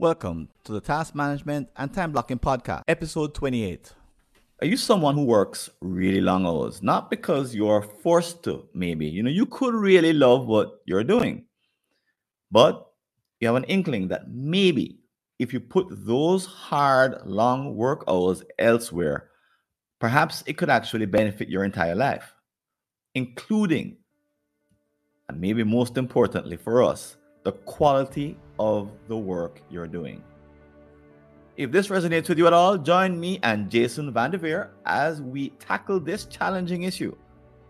Welcome 0.00 0.50
to 0.62 0.70
the 0.70 0.80
Task 0.80 1.16
Management 1.16 1.70
and 1.76 1.92
Time 1.92 2.12
Blocking 2.12 2.38
Podcast, 2.38 2.84
episode 2.86 3.34
28. 3.34 3.94
Are 4.62 4.66
you 4.68 4.76
someone 4.76 5.16
who 5.16 5.24
works 5.24 5.70
really 5.80 6.20
long 6.20 6.46
hours? 6.46 6.84
Not 6.84 7.10
because 7.10 7.52
you're 7.52 7.82
forced 7.82 8.44
to, 8.44 8.68
maybe. 8.72 9.06
You 9.06 9.24
know, 9.24 9.30
you 9.30 9.44
could 9.44 9.74
really 9.74 10.12
love 10.12 10.46
what 10.46 10.82
you're 10.86 11.02
doing, 11.02 11.46
but 12.48 12.86
you 13.40 13.48
have 13.48 13.56
an 13.56 13.64
inkling 13.64 14.06
that 14.06 14.30
maybe 14.30 15.00
if 15.40 15.52
you 15.52 15.58
put 15.58 15.88
those 15.90 16.46
hard, 16.46 17.16
long 17.26 17.74
work 17.74 18.04
hours 18.06 18.44
elsewhere, 18.56 19.30
perhaps 19.98 20.44
it 20.46 20.56
could 20.56 20.70
actually 20.70 21.06
benefit 21.06 21.48
your 21.48 21.64
entire 21.64 21.96
life, 21.96 22.36
including, 23.16 23.96
and 25.28 25.40
maybe 25.40 25.64
most 25.64 25.98
importantly 25.98 26.56
for 26.56 26.84
us, 26.84 27.16
the 27.44 27.52
quality 27.52 28.36
of 28.58 28.90
the 29.06 29.16
work 29.16 29.62
you're 29.70 29.86
doing. 29.86 30.22
If 31.56 31.72
this 31.72 31.88
resonates 31.88 32.28
with 32.28 32.38
you 32.38 32.46
at 32.46 32.52
all, 32.52 32.78
join 32.78 33.18
me 33.18 33.40
and 33.42 33.70
Jason 33.70 34.12
Van 34.12 34.32
VanDevere 34.32 34.68
as 34.86 35.20
we 35.20 35.50
tackle 35.58 36.00
this 36.00 36.24
challenging 36.24 36.82
issue. 36.82 37.16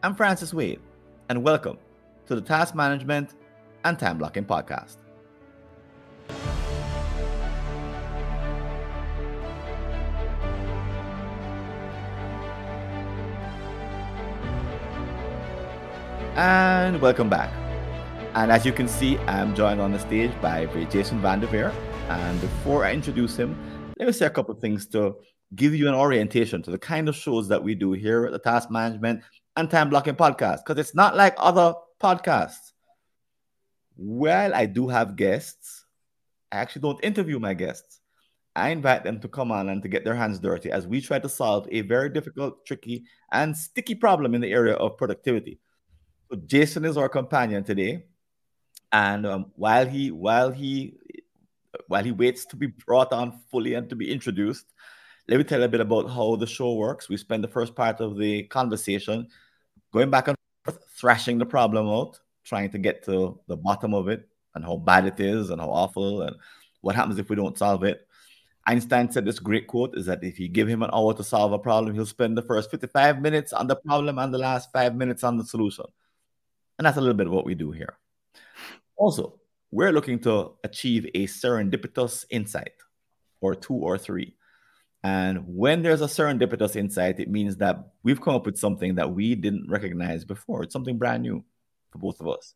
I'm 0.02 0.14
Francis 0.14 0.52
Wade, 0.52 0.80
and 1.28 1.42
welcome 1.42 1.78
to 2.26 2.34
the 2.34 2.40
Task 2.40 2.74
Management 2.74 3.34
and 3.84 3.98
Time 3.98 4.18
Blocking 4.18 4.44
Podcast. 4.44 4.96
And 16.36 17.00
welcome 17.00 17.28
back. 17.28 17.67
And 18.34 18.52
as 18.52 18.64
you 18.66 18.72
can 18.72 18.88
see, 18.88 19.18
I'm 19.20 19.54
joined 19.54 19.80
on 19.80 19.92
the 19.92 19.98
stage 19.98 20.30
by 20.40 20.66
Jason 20.90 21.20
VanDevere. 21.20 21.72
And 22.08 22.40
before 22.40 22.84
I 22.84 22.92
introduce 22.92 23.36
him, 23.36 23.56
let 23.98 24.06
me 24.06 24.12
say 24.12 24.26
a 24.26 24.30
couple 24.30 24.54
of 24.54 24.60
things 24.60 24.86
to 24.88 25.16
give 25.54 25.74
you 25.74 25.88
an 25.88 25.94
orientation 25.94 26.62
to 26.62 26.70
the 26.70 26.78
kind 26.78 27.08
of 27.08 27.16
shows 27.16 27.48
that 27.48 27.62
we 27.62 27.74
do 27.74 27.92
here 27.92 28.26
at 28.26 28.32
the 28.32 28.38
Task 28.38 28.70
Management 28.70 29.22
and 29.56 29.70
Time 29.70 29.90
Blocking 29.90 30.14
Podcast. 30.14 30.58
Because 30.64 30.78
it's 30.78 30.94
not 30.94 31.16
like 31.16 31.34
other 31.38 31.74
podcasts. 32.00 32.72
Well, 33.96 34.54
I 34.54 34.66
do 34.66 34.88
have 34.88 35.16
guests, 35.16 35.84
I 36.52 36.58
actually 36.58 36.82
don't 36.82 37.04
interview 37.04 37.38
my 37.38 37.54
guests. 37.54 38.00
I 38.54 38.70
invite 38.70 39.04
them 39.04 39.20
to 39.20 39.28
come 39.28 39.52
on 39.52 39.68
and 39.68 39.82
to 39.82 39.88
get 39.88 40.04
their 40.04 40.14
hands 40.14 40.38
dirty 40.38 40.70
as 40.70 40.86
we 40.86 41.00
try 41.00 41.18
to 41.18 41.28
solve 41.28 41.68
a 41.70 41.82
very 41.82 42.08
difficult, 42.08 42.66
tricky, 42.66 43.04
and 43.32 43.56
sticky 43.56 43.94
problem 43.94 44.34
in 44.34 44.40
the 44.40 44.52
area 44.52 44.74
of 44.74 44.96
productivity. 44.96 45.60
So 46.30 46.38
Jason 46.46 46.84
is 46.84 46.96
our 46.96 47.08
companion 47.08 47.64
today 47.64 48.04
and 48.92 49.26
um, 49.26 49.52
while 49.56 49.86
he 49.86 50.10
while 50.10 50.50
he 50.50 50.96
while 51.86 52.04
he 52.04 52.12
waits 52.12 52.44
to 52.46 52.56
be 52.56 52.66
brought 52.66 53.12
on 53.12 53.40
fully 53.50 53.74
and 53.74 53.88
to 53.90 53.96
be 53.96 54.10
introduced, 54.10 54.66
let 55.28 55.38
me 55.38 55.44
tell 55.44 55.60
you 55.60 55.66
a 55.66 55.68
bit 55.68 55.80
about 55.80 56.08
how 56.08 56.36
the 56.36 56.46
show 56.46 56.74
works. 56.74 57.08
We 57.08 57.16
spend 57.16 57.44
the 57.44 57.48
first 57.48 57.74
part 57.74 58.00
of 58.00 58.16
the 58.16 58.44
conversation 58.44 59.28
going 59.92 60.10
back 60.10 60.28
and 60.28 60.36
forth, 60.64 60.78
thrashing 60.98 61.38
the 61.38 61.46
problem 61.46 61.88
out, 61.88 62.18
trying 62.44 62.70
to 62.70 62.78
get 62.78 63.04
to 63.04 63.38
the 63.46 63.56
bottom 63.56 63.94
of 63.94 64.08
it 64.08 64.28
and 64.54 64.64
how 64.64 64.76
bad 64.76 65.06
it 65.06 65.20
is 65.20 65.50
and 65.50 65.60
how 65.60 65.68
awful 65.68 66.22
and 66.22 66.36
what 66.80 66.96
happens 66.96 67.18
if 67.18 67.28
we 67.28 67.36
don't 67.36 67.58
solve 67.58 67.84
it. 67.84 68.06
Einstein 68.66 69.10
said 69.10 69.24
this 69.24 69.38
great 69.38 69.66
quote 69.66 69.96
is 69.96 70.06
that 70.06 70.22
if 70.22 70.38
you 70.38 70.48
give 70.48 70.68
him 70.68 70.82
an 70.82 70.90
hour 70.92 71.14
to 71.14 71.24
solve 71.24 71.52
a 71.52 71.58
problem, 71.58 71.94
he'll 71.94 72.04
spend 72.04 72.36
the 72.36 72.42
first 72.42 72.70
55 72.70 73.20
minutes 73.20 73.52
on 73.52 73.66
the 73.66 73.76
problem 73.76 74.18
and 74.18 74.32
the 74.32 74.38
last 74.38 74.70
five 74.72 74.94
minutes 74.94 75.24
on 75.24 75.38
the 75.38 75.44
solution. 75.44 75.86
And 76.78 76.86
that's 76.86 76.96
a 76.96 77.00
little 77.00 77.16
bit 77.16 77.26
of 77.26 77.32
what 77.32 77.46
we 77.46 77.54
do 77.54 77.70
here. 77.70 77.98
Also, 78.98 79.38
we're 79.70 79.92
looking 79.92 80.18
to 80.18 80.52
achieve 80.64 81.06
a 81.14 81.26
serendipitous 81.26 82.24
insight 82.30 82.72
or 83.40 83.54
two 83.54 83.74
or 83.74 83.96
three. 83.96 84.34
And 85.04 85.44
when 85.46 85.82
there's 85.82 86.00
a 86.00 86.06
serendipitous 86.06 86.74
insight, 86.74 87.20
it 87.20 87.30
means 87.30 87.56
that 87.58 87.78
we've 88.02 88.20
come 88.20 88.34
up 88.34 88.44
with 88.44 88.58
something 88.58 88.96
that 88.96 89.12
we 89.12 89.36
didn't 89.36 89.70
recognize 89.70 90.24
before. 90.24 90.64
It's 90.64 90.72
something 90.72 90.98
brand 90.98 91.22
new 91.22 91.44
for 91.92 91.98
both 91.98 92.20
of 92.20 92.28
us. 92.28 92.54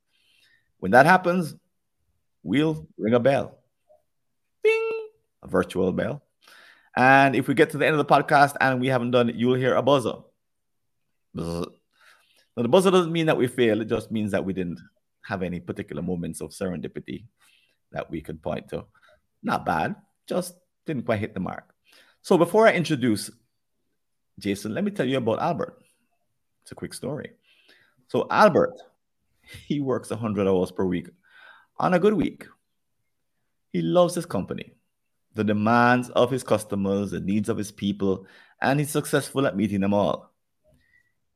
When 0.79 0.91
that 0.91 1.07
happens, 1.07 1.55
we'll 2.43 2.89
ring 2.99 3.15
a 3.15 3.21
bell. 3.21 3.59
Bing! 4.65 4.91
A 5.45 5.49
virtual 5.49 5.93
bell. 5.93 6.25
And 6.97 7.37
if 7.37 7.47
we 7.47 7.55
get 7.55 7.71
to 7.71 7.79
the 7.79 7.87
end 7.87 7.95
of 7.95 8.05
the 8.07 8.13
podcast 8.13 8.57
and 8.61 8.81
we 8.81 8.89
haven't 8.89 9.13
done 9.13 9.29
it, 9.29 9.37
you'll 9.37 9.55
hear 9.55 9.77
a 9.77 9.83
buzzer. 9.83 10.15
Now, 11.35 11.67
the 12.57 12.69
buzzer 12.69 12.91
doesn't 12.91 13.13
mean 13.13 13.27
that 13.27 13.37
we 13.37 13.47
failed, 13.47 13.81
it 13.81 13.89
just 13.89 14.11
means 14.11 14.33
that 14.33 14.45
we 14.45 14.53
didn't 14.53 14.81
have 15.23 15.43
any 15.43 15.61
particular 15.61 16.03
moments 16.03 16.41
of 16.41 16.51
serendipity 16.51 17.25
that 17.93 18.11
we 18.11 18.21
could 18.21 18.43
point 18.43 18.69
to. 18.69 18.85
Not 19.43 19.65
bad, 19.65 19.97
just 20.27 20.55
didn't 20.87 21.05
quite 21.05 21.21
hit 21.21 21.35
the 21.35 21.41
mark. 21.41 21.75
So 22.23 22.39
before 22.39 22.67
I 22.67 22.73
introduce 22.73 23.31
Jason, 24.39 24.75
let 24.75 24.85
me 24.85 24.91
tell 24.91 25.07
you 25.07 25.19
about 25.19 25.41
Albert. 25.41 25.83
It's 26.63 26.73
a 26.73 26.77
quick 26.77 26.95
story. 26.95 27.33
So 28.09 28.27
Albert, 28.31 28.79
he 29.67 29.81
works 29.81 30.11
100 30.11 30.47
hours 30.47 30.71
per 30.71 30.85
week 30.85 31.09
on 31.79 31.95
a 31.95 31.99
good 31.99 32.15
week. 32.15 32.47
He 33.73 33.83
loves 33.83 34.15
his 34.15 34.27
company, 34.27 34.75
the 35.35 35.45
demands 35.45 36.11
of 36.11 36.31
his 36.31 36.43
customers, 36.43 37.11
the 37.11 37.21
needs 37.21 37.49
of 37.49 37.57
his 37.57 37.73
people, 37.73 38.27
and 38.61 38.79
he's 38.79 38.91
successful 38.91 39.47
at 39.47 39.57
meeting 39.57 39.81
them 39.81 39.95
all. 39.95 40.33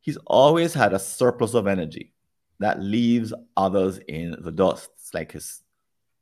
He's 0.00 0.18
always 0.26 0.74
had 0.74 0.92
a 0.92 0.98
surplus 0.98 1.54
of 1.54 1.66
energy 1.66 2.12
that 2.58 2.80
leaves 2.80 3.32
others 3.56 3.98
in 4.08 4.36
the 4.40 4.52
dust. 4.52 4.90
It's 4.96 5.14
like 5.14 5.32
his 5.32 5.62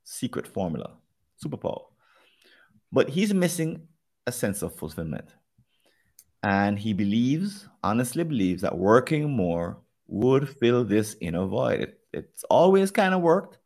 secret 0.04 0.46
formula, 0.46 0.94
superpower. 1.42 1.82
But 2.92 3.08
he's 3.08 3.32
missing 3.34 3.88
a 4.26 4.32
sense 4.32 4.62
of 4.62 4.74
fulfillment. 4.74 5.34
And 6.42 6.78
he 6.78 6.92
believes, 6.92 7.68
honestly 7.82 8.24
believes, 8.24 8.62
that 8.62 8.76
working 8.76 9.30
more 9.30 9.78
would 10.06 10.48
fill 10.48 10.84
this 10.84 11.16
inner 11.20 11.46
void. 11.46 11.80
It, 11.80 12.00
it's 12.12 12.44
always 12.44 12.90
kind 12.90 13.14
of 13.14 13.22
worked. 13.22 13.58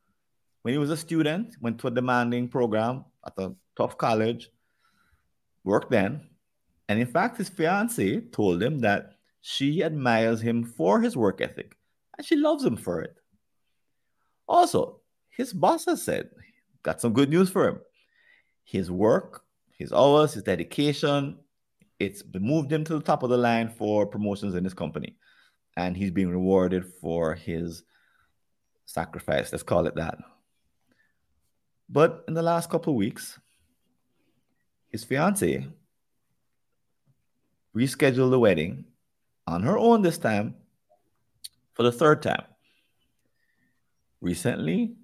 When 0.62 0.74
he 0.74 0.78
was 0.78 0.90
a 0.90 0.96
student, 0.96 1.56
went 1.60 1.78
to 1.80 1.88
a 1.88 1.90
demanding 1.90 2.48
program 2.48 3.04
at 3.26 3.32
a 3.38 3.52
tough 3.76 3.96
college, 3.98 4.50
worked 5.64 5.90
then. 5.90 6.28
And 6.88 7.00
in 7.00 7.06
fact, 7.06 7.38
his 7.38 7.48
fiance 7.48 8.20
told 8.32 8.62
him 8.62 8.80
that 8.80 9.12
she 9.40 9.82
admires 9.82 10.40
him 10.40 10.64
for 10.64 11.00
his 11.00 11.16
work 11.16 11.40
ethic 11.40 11.77
and 12.18 12.26
she 12.26 12.36
loves 12.36 12.64
him 12.64 12.76
for 12.76 13.00
it. 13.00 13.16
Also, 14.48 15.00
his 15.30 15.52
boss 15.52 15.84
has 15.86 16.02
said, 16.02 16.28
got 16.82 17.00
some 17.00 17.12
good 17.12 17.30
news 17.30 17.48
for 17.48 17.68
him. 17.68 17.80
His 18.64 18.90
work, 18.90 19.44
his 19.78 19.92
hours, 19.92 20.34
his 20.34 20.42
dedication, 20.42 21.38
it's 21.98 22.22
moved 22.34 22.72
him 22.72 22.84
to 22.84 22.94
the 22.94 23.04
top 23.04 23.22
of 23.22 23.30
the 23.30 23.36
line 23.36 23.68
for 23.68 24.06
promotions 24.06 24.54
in 24.54 24.64
his 24.64 24.74
company. 24.74 25.16
And 25.76 25.96
he's 25.96 26.10
being 26.10 26.28
rewarded 26.28 26.84
for 27.00 27.34
his 27.34 27.84
sacrifice, 28.84 29.52
let's 29.52 29.62
call 29.62 29.86
it 29.86 29.94
that. 29.94 30.18
But 31.88 32.24
in 32.26 32.34
the 32.34 32.42
last 32.42 32.68
couple 32.68 32.92
of 32.92 32.98
weeks, 32.98 33.38
his 34.88 35.04
fiance 35.04 35.66
rescheduled 37.76 38.30
the 38.30 38.38
wedding 38.38 38.86
on 39.46 39.62
her 39.62 39.78
own 39.78 40.02
this 40.02 40.18
time 40.18 40.54
for 41.78 41.84
the 41.84 41.92
third 41.92 42.20
time. 42.22 42.42
Recently, 44.20 44.96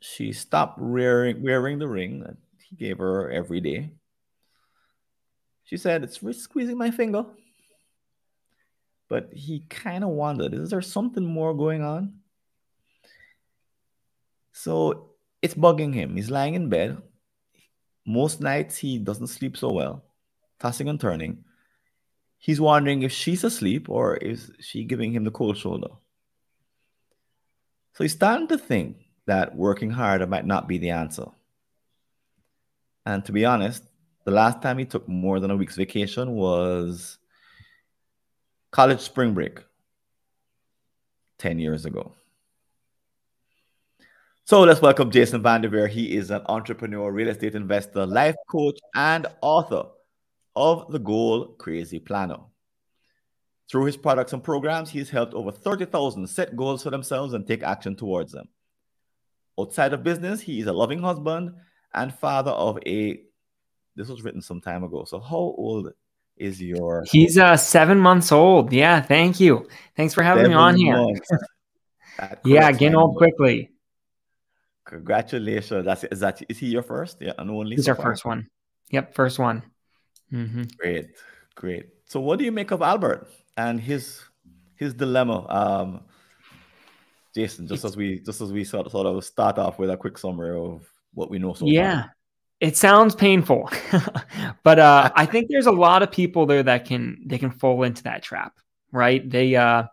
she 0.00 0.32
stopped 0.32 0.80
wearing, 0.80 1.40
wearing 1.44 1.78
the 1.78 1.86
ring 1.86 2.20
that 2.20 2.36
he 2.68 2.74
gave 2.74 2.98
her 2.98 3.30
every 3.30 3.60
day. 3.60 3.92
She 5.62 5.76
said, 5.76 6.02
It's 6.02 6.20
squeezing 6.42 6.76
my 6.76 6.90
finger. 6.90 7.24
But 9.08 9.30
he 9.32 9.60
kind 9.70 10.02
of 10.02 10.10
wondered, 10.10 10.54
is 10.54 10.70
there 10.70 10.82
something 10.82 11.24
more 11.24 11.54
going 11.54 11.82
on? 11.82 12.14
So 14.52 15.12
it's 15.40 15.54
bugging 15.54 15.94
him. 15.94 16.16
He's 16.16 16.30
lying 16.30 16.54
in 16.54 16.68
bed. 16.68 17.00
Most 18.04 18.40
nights 18.40 18.76
he 18.76 18.98
doesn't 18.98 19.28
sleep 19.28 19.56
so 19.56 19.72
well, 19.72 20.04
tossing 20.58 20.88
and 20.88 21.00
turning. 21.00 21.44
He's 22.38 22.60
wondering 22.60 23.02
if 23.02 23.12
she's 23.12 23.44
asleep 23.44 23.88
or 23.88 24.16
is 24.16 24.50
she 24.58 24.82
giving 24.84 25.12
him 25.12 25.22
the 25.24 25.30
cold 25.30 25.56
shoulder. 25.56 25.88
So 27.98 28.04
he's 28.04 28.12
starting 28.12 28.46
to 28.46 28.56
think 28.56 28.98
that 29.26 29.56
working 29.56 29.90
harder 29.90 30.24
might 30.24 30.46
not 30.46 30.68
be 30.68 30.78
the 30.78 30.90
answer. 30.90 31.26
And 33.04 33.24
to 33.24 33.32
be 33.32 33.44
honest, 33.44 33.82
the 34.24 34.30
last 34.30 34.62
time 34.62 34.78
he 34.78 34.84
took 34.84 35.08
more 35.08 35.40
than 35.40 35.50
a 35.50 35.56
week's 35.56 35.74
vacation 35.74 36.30
was 36.36 37.18
college 38.70 39.00
spring 39.00 39.34
break 39.34 39.64
10 41.38 41.58
years 41.58 41.86
ago. 41.86 42.12
So 44.44 44.60
let's 44.60 44.80
welcome 44.80 45.10
Jason 45.10 45.42
VanDevere. 45.42 45.88
He 45.88 46.16
is 46.16 46.30
an 46.30 46.42
entrepreneur, 46.46 47.10
real 47.10 47.30
estate 47.30 47.56
investor, 47.56 48.06
life 48.06 48.36
coach, 48.48 48.78
and 48.94 49.26
author 49.40 49.82
of 50.54 50.92
The 50.92 51.00
Goal 51.00 51.46
Crazy 51.58 51.98
Planner. 51.98 52.38
Through 53.70 53.84
his 53.84 53.96
products 53.96 54.32
and 54.32 54.42
programs, 54.42 54.90
he's 54.90 55.10
helped 55.10 55.34
over 55.34 55.52
30,000 55.52 56.26
set 56.26 56.56
goals 56.56 56.82
for 56.82 56.90
themselves 56.90 57.34
and 57.34 57.46
take 57.46 57.62
action 57.62 57.96
towards 57.96 58.32
them. 58.32 58.48
Outside 59.60 59.92
of 59.92 60.02
business, 60.02 60.40
he 60.40 60.60
is 60.60 60.66
a 60.66 60.72
loving 60.72 61.00
husband 61.00 61.54
and 61.92 62.14
father 62.14 62.52
of 62.52 62.78
a. 62.86 63.20
This 63.94 64.08
was 64.08 64.22
written 64.22 64.40
some 64.40 64.60
time 64.60 64.84
ago. 64.84 65.04
So, 65.04 65.20
how 65.20 65.36
old 65.36 65.92
is 66.36 66.62
your? 66.62 67.04
He's 67.10 67.36
uh 67.36 67.56
seven 67.56 67.98
months 67.98 68.30
old. 68.32 68.72
Yeah, 68.72 69.02
thank 69.02 69.40
you. 69.40 69.68
Thanks 69.96 70.14
for 70.14 70.22
having 70.22 70.48
me 70.48 70.54
on 70.54 70.76
here. 70.76 71.04
yeah, 72.44 72.70
getting 72.72 72.94
old 72.94 73.16
quickly. 73.16 73.70
Congratulations. 74.84 75.84
That's 75.84 76.04
is 76.04 76.20
that 76.20 76.40
is 76.48 76.58
he 76.58 76.68
your 76.68 76.82
first? 76.82 77.18
Yeah, 77.20 77.32
and 77.36 77.50
only. 77.50 77.76
He's 77.76 77.86
so 77.86 77.92
our 77.92 77.96
far? 77.96 78.04
first 78.06 78.24
one. 78.24 78.48
Yep, 78.90 79.14
first 79.14 79.38
one. 79.38 79.62
Mm-hmm. 80.32 80.62
Great, 80.78 81.08
great. 81.56 81.86
So, 82.08 82.20
what 82.20 82.38
do 82.38 82.44
you 82.44 82.52
make 82.52 82.70
of 82.70 82.80
Albert 82.80 83.28
and 83.56 83.78
his 83.78 84.20
his 84.74 84.94
dilemma? 84.94 85.46
Um, 85.48 86.00
Jason, 87.34 87.68
just 87.68 87.84
it's, 87.84 87.92
as 87.92 87.96
we 87.96 88.20
just 88.20 88.40
as 88.40 88.50
we 88.50 88.64
sort 88.64 88.86
of, 88.86 88.92
sort 88.92 89.06
of 89.06 89.22
start 89.24 89.58
off 89.58 89.78
with 89.78 89.90
a 89.90 89.96
quick 89.96 90.16
summary 90.16 90.58
of 90.58 90.90
what 91.12 91.30
we 91.30 91.38
know 91.38 91.52
so 91.52 91.66
yeah. 91.66 92.02
Far. 92.02 92.14
It 92.60 92.76
sounds 92.76 93.14
painful, 93.14 93.70
but 94.64 94.80
uh, 94.80 95.12
I 95.14 95.26
think 95.26 95.46
there's 95.48 95.66
a 95.66 95.70
lot 95.70 96.02
of 96.02 96.10
people 96.10 96.44
there 96.44 96.64
that 96.64 96.86
can 96.86 97.22
they 97.24 97.38
can 97.38 97.52
fall 97.52 97.84
into 97.84 98.02
that 98.02 98.24
trap, 98.24 98.58
right? 98.90 99.28
They 99.28 99.54
uh, 99.54 99.84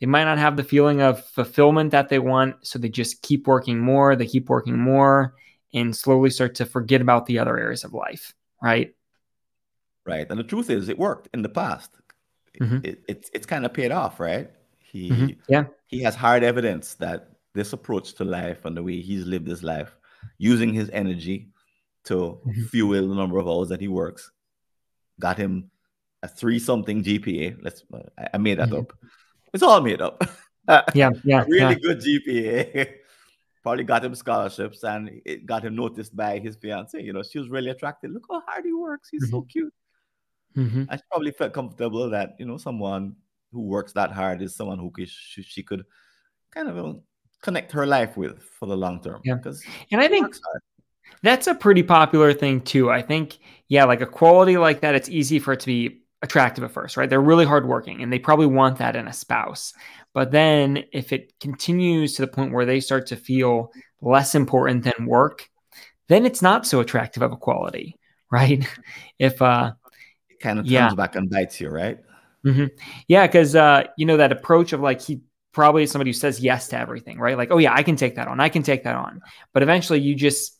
they 0.00 0.06
might 0.06 0.24
not 0.24 0.38
have 0.38 0.56
the 0.56 0.64
feeling 0.64 1.02
of 1.02 1.22
fulfillment 1.26 1.90
that 1.90 2.08
they 2.08 2.18
want, 2.18 2.66
so 2.66 2.78
they 2.78 2.88
just 2.88 3.20
keep 3.20 3.46
working 3.46 3.78
more. 3.78 4.16
They 4.16 4.26
keep 4.26 4.48
working 4.48 4.78
more, 4.78 5.34
and 5.74 5.94
slowly 5.94 6.30
start 6.30 6.54
to 6.54 6.64
forget 6.64 7.02
about 7.02 7.26
the 7.26 7.38
other 7.38 7.58
areas 7.58 7.84
of 7.84 7.92
life, 7.92 8.32
right? 8.62 8.95
Right, 10.06 10.26
and 10.30 10.38
the 10.38 10.44
truth 10.44 10.70
is, 10.70 10.88
it 10.88 10.98
worked 10.98 11.28
in 11.34 11.42
the 11.42 11.48
past. 11.48 11.90
Mm-hmm. 12.60 12.78
It, 12.84 13.02
it, 13.08 13.30
it's 13.32 13.46
kind 13.46 13.66
of 13.66 13.74
paid 13.74 13.90
off, 13.90 14.20
right? 14.20 14.50
He 14.78 15.10
mm-hmm. 15.10 15.40
yeah 15.48 15.64
he 15.86 16.02
has 16.02 16.14
hard 16.14 16.42
evidence 16.42 16.94
that 16.94 17.30
this 17.54 17.72
approach 17.72 18.14
to 18.14 18.24
life 18.24 18.64
and 18.64 18.76
the 18.76 18.82
way 18.82 19.00
he's 19.00 19.26
lived 19.26 19.48
his 19.48 19.62
life, 19.62 19.96
using 20.38 20.72
his 20.72 20.90
energy 20.92 21.48
to 22.04 22.14
mm-hmm. 22.14 22.64
fuel 22.66 23.08
the 23.08 23.14
number 23.14 23.38
of 23.38 23.48
hours 23.48 23.68
that 23.68 23.80
he 23.80 23.88
works, 23.88 24.30
got 25.18 25.36
him 25.36 25.70
a 26.22 26.28
three 26.28 26.58
something 26.58 27.02
GPA. 27.02 27.58
Let's 27.62 27.84
I 28.32 28.38
made 28.38 28.58
that 28.58 28.68
mm-hmm. 28.68 28.80
up. 28.80 28.92
It's 29.52 29.62
all 29.62 29.80
made 29.80 30.00
up. 30.00 30.22
yeah, 30.94 31.10
yeah, 31.24 31.44
really 31.48 31.58
yeah. 31.58 31.74
good 31.74 32.00
GPA. 32.00 32.94
Probably 33.62 33.84
got 33.84 34.04
him 34.04 34.14
scholarships 34.14 34.84
and 34.84 35.20
it 35.24 35.44
got 35.44 35.64
him 35.64 35.74
noticed 35.74 36.14
by 36.14 36.38
his 36.38 36.54
fiance. 36.56 37.02
You 37.02 37.12
know, 37.12 37.22
she 37.22 37.38
was 37.38 37.48
really 37.48 37.70
attracted. 37.70 38.12
Look 38.12 38.26
how 38.30 38.40
hard 38.46 38.64
he 38.64 38.72
works. 38.72 39.08
He's 39.10 39.24
mm-hmm. 39.24 39.36
so 39.36 39.42
cute. 39.42 39.74
Mm-hmm. 40.56 40.84
I 40.88 40.98
probably 41.10 41.32
felt 41.32 41.52
comfortable 41.52 42.10
that 42.10 42.36
you 42.38 42.46
know 42.46 42.56
someone 42.56 43.16
who 43.52 43.62
works 43.62 43.92
that 43.92 44.12
hard 44.12 44.42
is 44.42 44.54
someone 44.54 44.78
who 44.78 44.92
she, 45.04 45.42
she 45.42 45.62
could 45.62 45.84
kind 46.50 46.68
of 46.68 47.00
connect 47.42 47.72
her 47.72 47.86
life 47.86 48.16
with 48.16 48.42
for 48.42 48.66
the 48.66 48.76
long 48.76 49.02
term. 49.02 49.20
Yeah, 49.24 49.34
because 49.34 49.62
and 49.92 50.00
I 50.00 50.08
think 50.08 50.34
that's 51.22 51.46
a 51.46 51.54
pretty 51.54 51.82
popular 51.82 52.32
thing 52.32 52.60
too. 52.60 52.90
I 52.90 53.02
think 53.02 53.38
yeah, 53.68 53.84
like 53.84 54.00
a 54.00 54.06
quality 54.06 54.56
like 54.56 54.80
that, 54.80 54.94
it's 54.94 55.08
easy 55.08 55.38
for 55.38 55.52
it 55.52 55.60
to 55.60 55.66
be 55.66 56.02
attractive 56.22 56.64
at 56.64 56.72
first, 56.72 56.96
right? 56.96 57.08
They're 57.08 57.20
really 57.20 57.44
hardworking, 57.44 58.02
and 58.02 58.12
they 58.12 58.18
probably 58.18 58.46
want 58.46 58.78
that 58.78 58.96
in 58.96 59.08
a 59.08 59.12
spouse. 59.12 59.72
But 60.14 60.30
then 60.30 60.84
if 60.92 61.12
it 61.12 61.38
continues 61.40 62.14
to 62.14 62.22
the 62.22 62.28
point 62.28 62.52
where 62.52 62.66
they 62.66 62.80
start 62.80 63.06
to 63.08 63.16
feel 63.16 63.70
less 64.00 64.34
important 64.34 64.84
than 64.84 65.06
work, 65.06 65.48
then 66.08 66.24
it's 66.24 66.42
not 66.42 66.66
so 66.66 66.80
attractive 66.80 67.22
of 67.22 67.32
a 67.32 67.36
quality, 67.36 67.96
right? 68.30 68.66
If 69.18 69.40
uh, 69.40 69.72
kind 70.46 70.60
of 70.60 70.66
yeah. 70.66 70.94
back 70.94 71.16
and 71.16 71.28
bites 71.28 71.60
you, 71.60 71.68
right? 71.68 71.98
Mm-hmm. 72.44 72.66
Yeah, 73.08 73.26
because 73.26 73.56
uh, 73.56 73.84
you 73.96 74.06
know 74.06 74.16
that 74.16 74.30
approach 74.30 74.72
of 74.72 74.80
like 74.80 75.00
he 75.00 75.22
probably 75.52 75.82
is 75.82 75.90
somebody 75.90 76.10
who 76.10 76.14
says 76.14 76.38
yes 76.38 76.68
to 76.68 76.78
everything, 76.78 77.18
right? 77.18 77.36
Like, 77.36 77.50
oh 77.50 77.58
yeah, 77.58 77.74
I 77.74 77.82
can 77.82 77.96
take 77.96 78.14
that 78.16 78.28
on, 78.28 78.40
I 78.40 78.48
can 78.48 78.62
take 78.62 78.84
that 78.84 78.94
on. 78.94 79.20
But 79.52 79.62
eventually, 79.62 80.00
you 80.00 80.14
just 80.14 80.56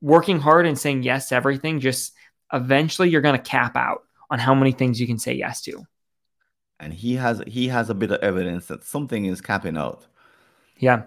working 0.00 0.40
hard 0.40 0.66
and 0.66 0.78
saying 0.78 1.04
yes 1.04 1.28
to 1.28 1.36
everything. 1.36 1.78
Just 1.78 2.12
eventually, 2.52 3.10
you're 3.10 3.20
going 3.20 3.36
to 3.36 3.50
cap 3.50 3.76
out 3.76 4.02
on 4.30 4.38
how 4.38 4.54
many 4.54 4.72
things 4.72 5.00
you 5.00 5.06
can 5.06 5.18
say 5.18 5.34
yes 5.34 5.62
to. 5.62 5.84
And 6.80 6.92
he 6.92 7.14
has 7.14 7.40
he 7.46 7.68
has 7.68 7.90
a 7.90 7.94
bit 7.94 8.10
of 8.10 8.20
evidence 8.20 8.66
that 8.66 8.84
something 8.84 9.24
is 9.24 9.40
capping 9.40 9.76
out. 9.76 10.06
Yeah, 10.76 11.04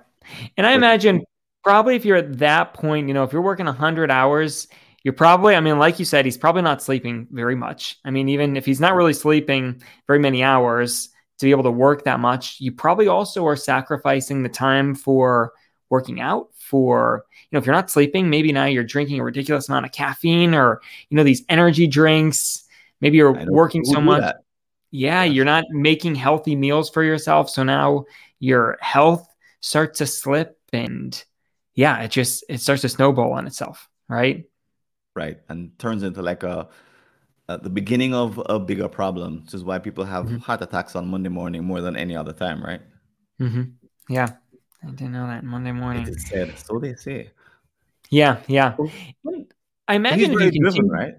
and 0.56 0.66
I 0.66 0.74
imagine 0.74 1.26
probably 1.64 1.96
if 1.96 2.06
you're 2.06 2.18
at 2.18 2.40
that 2.40 2.74
point, 2.74 3.10
you 3.10 3.14
know, 3.14 3.24
if 3.24 3.34
you're 3.34 3.42
working 3.42 3.66
hundred 3.66 4.12
hours 4.12 4.68
you're 5.04 5.14
probably, 5.14 5.56
I 5.56 5.60
mean, 5.60 5.80
like 5.80 6.00
you 6.00 6.06
said, 6.06 6.26
he's 6.26 6.38
probably 6.38 6.62
not 6.62 6.82
sleeping 6.82 7.28
very 7.32 7.56
much. 7.56 7.98
I 8.06 8.12
mean, 8.12 8.30
even 8.30 8.56
if 8.56 8.66
he's 8.66 8.80
not 8.80 8.96
really 8.96 9.14
sleeping 9.14 9.82
very 10.08 10.20
many 10.20 10.44
hours 10.44 11.10
to 11.40 11.46
be 11.46 11.52
able 11.52 11.64
to 11.64 11.72
work 11.72 12.04
that 12.04 12.20
much, 12.20 12.60
you 12.60 12.72
probably 12.72 13.08
also 13.08 13.46
are 13.48 13.56
sacrificing 13.56 14.44
the 14.44 14.50
time 14.50 14.94
for 14.94 15.54
working 15.92 16.22
out 16.22 16.48
for 16.56 17.26
you 17.30 17.48
know 17.52 17.60
if 17.60 17.66
you're 17.66 17.76
not 17.76 17.92
sleeping 17.92 18.30
maybe 18.30 18.54
now 18.54 18.64
you're 18.64 18.82
drinking 18.82 19.20
a 19.20 19.24
ridiculous 19.26 19.68
amount 19.68 19.86
of 19.86 19.92
caffeine 19.92 20.56
or 20.56 20.82
you 21.10 21.18
know 21.18 21.24
these 21.24 21.44
energy 21.50 21.86
drinks. 21.86 22.64
Maybe 23.02 23.18
you're 23.18 23.46
working 23.50 23.84
so 23.84 24.00
much 24.00 24.34
yeah, 24.92 25.24
yeah. 25.24 25.32
you're 25.32 25.46
not 25.46 25.66
making 25.70 26.16
healthy 26.16 26.56
meals 26.56 26.90
for 26.90 27.04
yourself 27.04 27.50
so 27.50 27.64
now 27.64 28.06
your 28.40 28.78
health 28.80 29.28
starts 29.60 29.98
to 30.00 30.06
slip 30.06 30.58
and 30.72 31.24
yeah 31.76 32.02
it 32.02 32.12
just 32.12 32.46
it 32.48 32.62
starts 32.62 32.84
to 32.84 32.90
snowball 32.90 33.34
on 33.34 33.46
itself 33.46 33.90
right 34.08 34.46
right? 35.16 35.40
And 35.50 35.78
turns 35.80 36.04
into 36.04 36.22
like 36.22 36.44
a, 36.44 36.68
a 37.48 37.58
the 37.58 37.70
beginning 37.70 38.14
of 38.14 38.42
a 38.48 38.60
bigger 38.60 38.88
problem, 38.88 39.42
which 39.44 39.54
is 39.54 39.64
why 39.64 39.80
people 39.80 40.06
have 40.06 40.26
mm-hmm. 40.26 40.38
heart 40.38 40.62
attacks 40.62 40.96
on 40.96 41.08
Monday 41.08 41.30
morning 41.30 41.64
more 41.64 41.82
than 41.82 41.96
any 41.96 42.16
other 42.16 42.34
time, 42.34 42.64
right? 42.64 42.82
Mm-hmm. 43.40 43.64
Yeah, 44.10 44.30
I 44.84 44.88
didn't 44.88 45.12
know 45.12 45.28
that 45.28 45.44
Monday 45.44 45.72
morning. 45.72 46.04
It 46.04 46.10
is 46.10 46.28
said, 46.28 46.58
so 46.58 46.80
they 46.80 46.96
say. 46.96 47.32
Yeah, 48.10 48.40
yeah. 48.48 48.76
I 49.88 49.96
imagine 49.96 50.32
he's 50.32 50.38
very 50.38 50.52
driven, 50.52 50.90
right? 50.90 51.14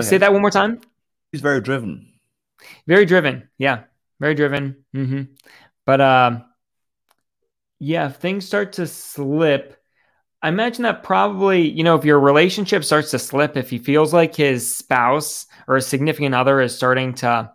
Say 0.00 0.18
that 0.18 0.32
one 0.32 0.40
more 0.40 0.50
time. 0.50 0.80
He's 1.32 1.40
very 1.40 1.60
driven. 1.60 2.12
Very 2.86 3.04
driven. 3.04 3.48
Yeah, 3.58 3.84
very 4.20 4.34
driven. 4.34 4.84
Mm-hmm. 4.94 5.22
But 5.84 6.00
uh, 6.00 6.40
yeah, 7.78 8.06
if 8.06 8.16
things 8.16 8.46
start 8.46 8.74
to 8.74 8.86
slip, 8.86 9.81
I 10.42 10.48
imagine 10.48 10.82
that 10.82 11.04
probably, 11.04 11.68
you 11.70 11.84
know, 11.84 11.94
if 11.94 12.04
your 12.04 12.18
relationship 12.18 12.84
starts 12.84 13.12
to 13.12 13.18
slip, 13.18 13.56
if 13.56 13.70
he 13.70 13.78
feels 13.78 14.12
like 14.12 14.34
his 14.34 14.74
spouse 14.74 15.46
or 15.68 15.76
a 15.76 15.82
significant 15.82 16.34
other 16.34 16.60
is 16.60 16.74
starting 16.74 17.14
to 17.14 17.52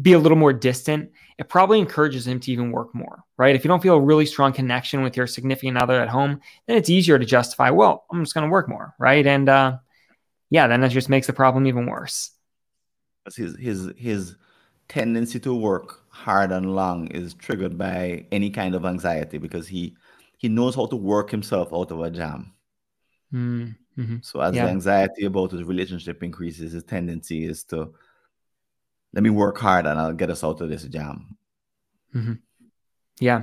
be 0.00 0.12
a 0.12 0.18
little 0.18 0.36
more 0.36 0.52
distant, 0.52 1.10
it 1.38 1.48
probably 1.48 1.78
encourages 1.78 2.26
him 2.26 2.38
to 2.38 2.52
even 2.52 2.70
work 2.70 2.94
more, 2.94 3.24
right? 3.38 3.56
If 3.56 3.64
you 3.64 3.68
don't 3.68 3.82
feel 3.82 3.94
a 3.94 4.00
really 4.00 4.26
strong 4.26 4.52
connection 4.52 5.02
with 5.02 5.16
your 5.16 5.26
significant 5.26 5.78
other 5.78 5.98
at 5.98 6.08
home, 6.08 6.40
then 6.66 6.76
it's 6.76 6.90
easier 6.90 7.18
to 7.18 7.24
justify, 7.24 7.70
well, 7.70 8.04
I'm 8.12 8.22
just 8.22 8.34
going 8.34 8.46
to 8.46 8.52
work 8.52 8.68
more, 8.68 8.94
right? 8.98 9.26
And 9.26 9.48
uh, 9.48 9.78
yeah, 10.50 10.66
then 10.66 10.82
that 10.82 10.90
just 10.90 11.08
makes 11.08 11.26
the 11.26 11.32
problem 11.32 11.66
even 11.66 11.86
worse. 11.86 12.32
His 13.34 13.56
his 13.56 13.92
his 13.96 14.36
tendency 14.88 15.40
to 15.40 15.54
work 15.54 16.02
hard 16.10 16.52
and 16.52 16.74
long 16.74 17.06
is 17.06 17.32
triggered 17.34 17.78
by 17.78 18.26
any 18.32 18.50
kind 18.50 18.74
of 18.74 18.84
anxiety 18.84 19.38
because 19.38 19.68
he 19.68 19.96
he 20.40 20.48
knows 20.48 20.74
how 20.74 20.86
to 20.86 20.96
work 20.96 21.30
himself 21.30 21.68
out 21.70 21.90
of 21.90 22.00
a 22.00 22.10
jam. 22.10 22.54
Mm-hmm. 23.30 24.16
So 24.22 24.40
as 24.40 24.54
yeah. 24.54 24.64
the 24.64 24.70
anxiety 24.70 25.26
about 25.26 25.50
his 25.50 25.64
relationship 25.64 26.22
increases, 26.22 26.72
his 26.72 26.82
tendency 26.82 27.44
is 27.44 27.62
to 27.64 27.92
let 29.12 29.22
me 29.22 29.28
work 29.28 29.58
hard 29.58 29.84
and 29.84 30.00
I'll 30.00 30.14
get 30.14 30.30
us 30.30 30.42
out 30.42 30.62
of 30.62 30.70
this 30.70 30.84
jam. 30.84 31.36
Mm-hmm. 32.14 32.32
Yeah. 33.18 33.42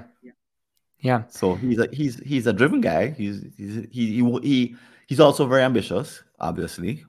Yeah. 1.00 1.25
So 1.27 1.54
he's 1.54 1.77
a 1.77 1.88
he's 1.94 2.18
he's 2.22 2.48
a 2.48 2.54
driven 2.54 2.82
guy. 2.82 3.12
He's 3.12 3.46
he's 3.56 3.86
he 3.92 4.16
he, 4.16 4.39
he 4.42 4.75
he's 5.06 5.20
also 5.20 5.46
very 5.46 5.62
ambitious, 5.62 6.24
obviously. 6.39 7.06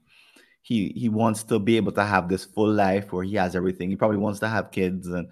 He 0.61 0.92
he 0.95 1.09
wants 1.09 1.45
to 1.45 1.59
be 1.59 1.78
able 1.78 1.92
to 1.92 2.04
have 2.04 2.28
this 2.28 2.45
full 2.45 2.71
life 2.71 3.11
where 3.11 3.25
he 3.25 3.37
has 3.37 3.57
everything. 3.57 3.88
He 3.88 3.97
probably 3.97 4.18
wants 4.18 4.40
to 4.40 4.49
have 4.49 4.71
kids 4.71 5.09
and 5.09 5.28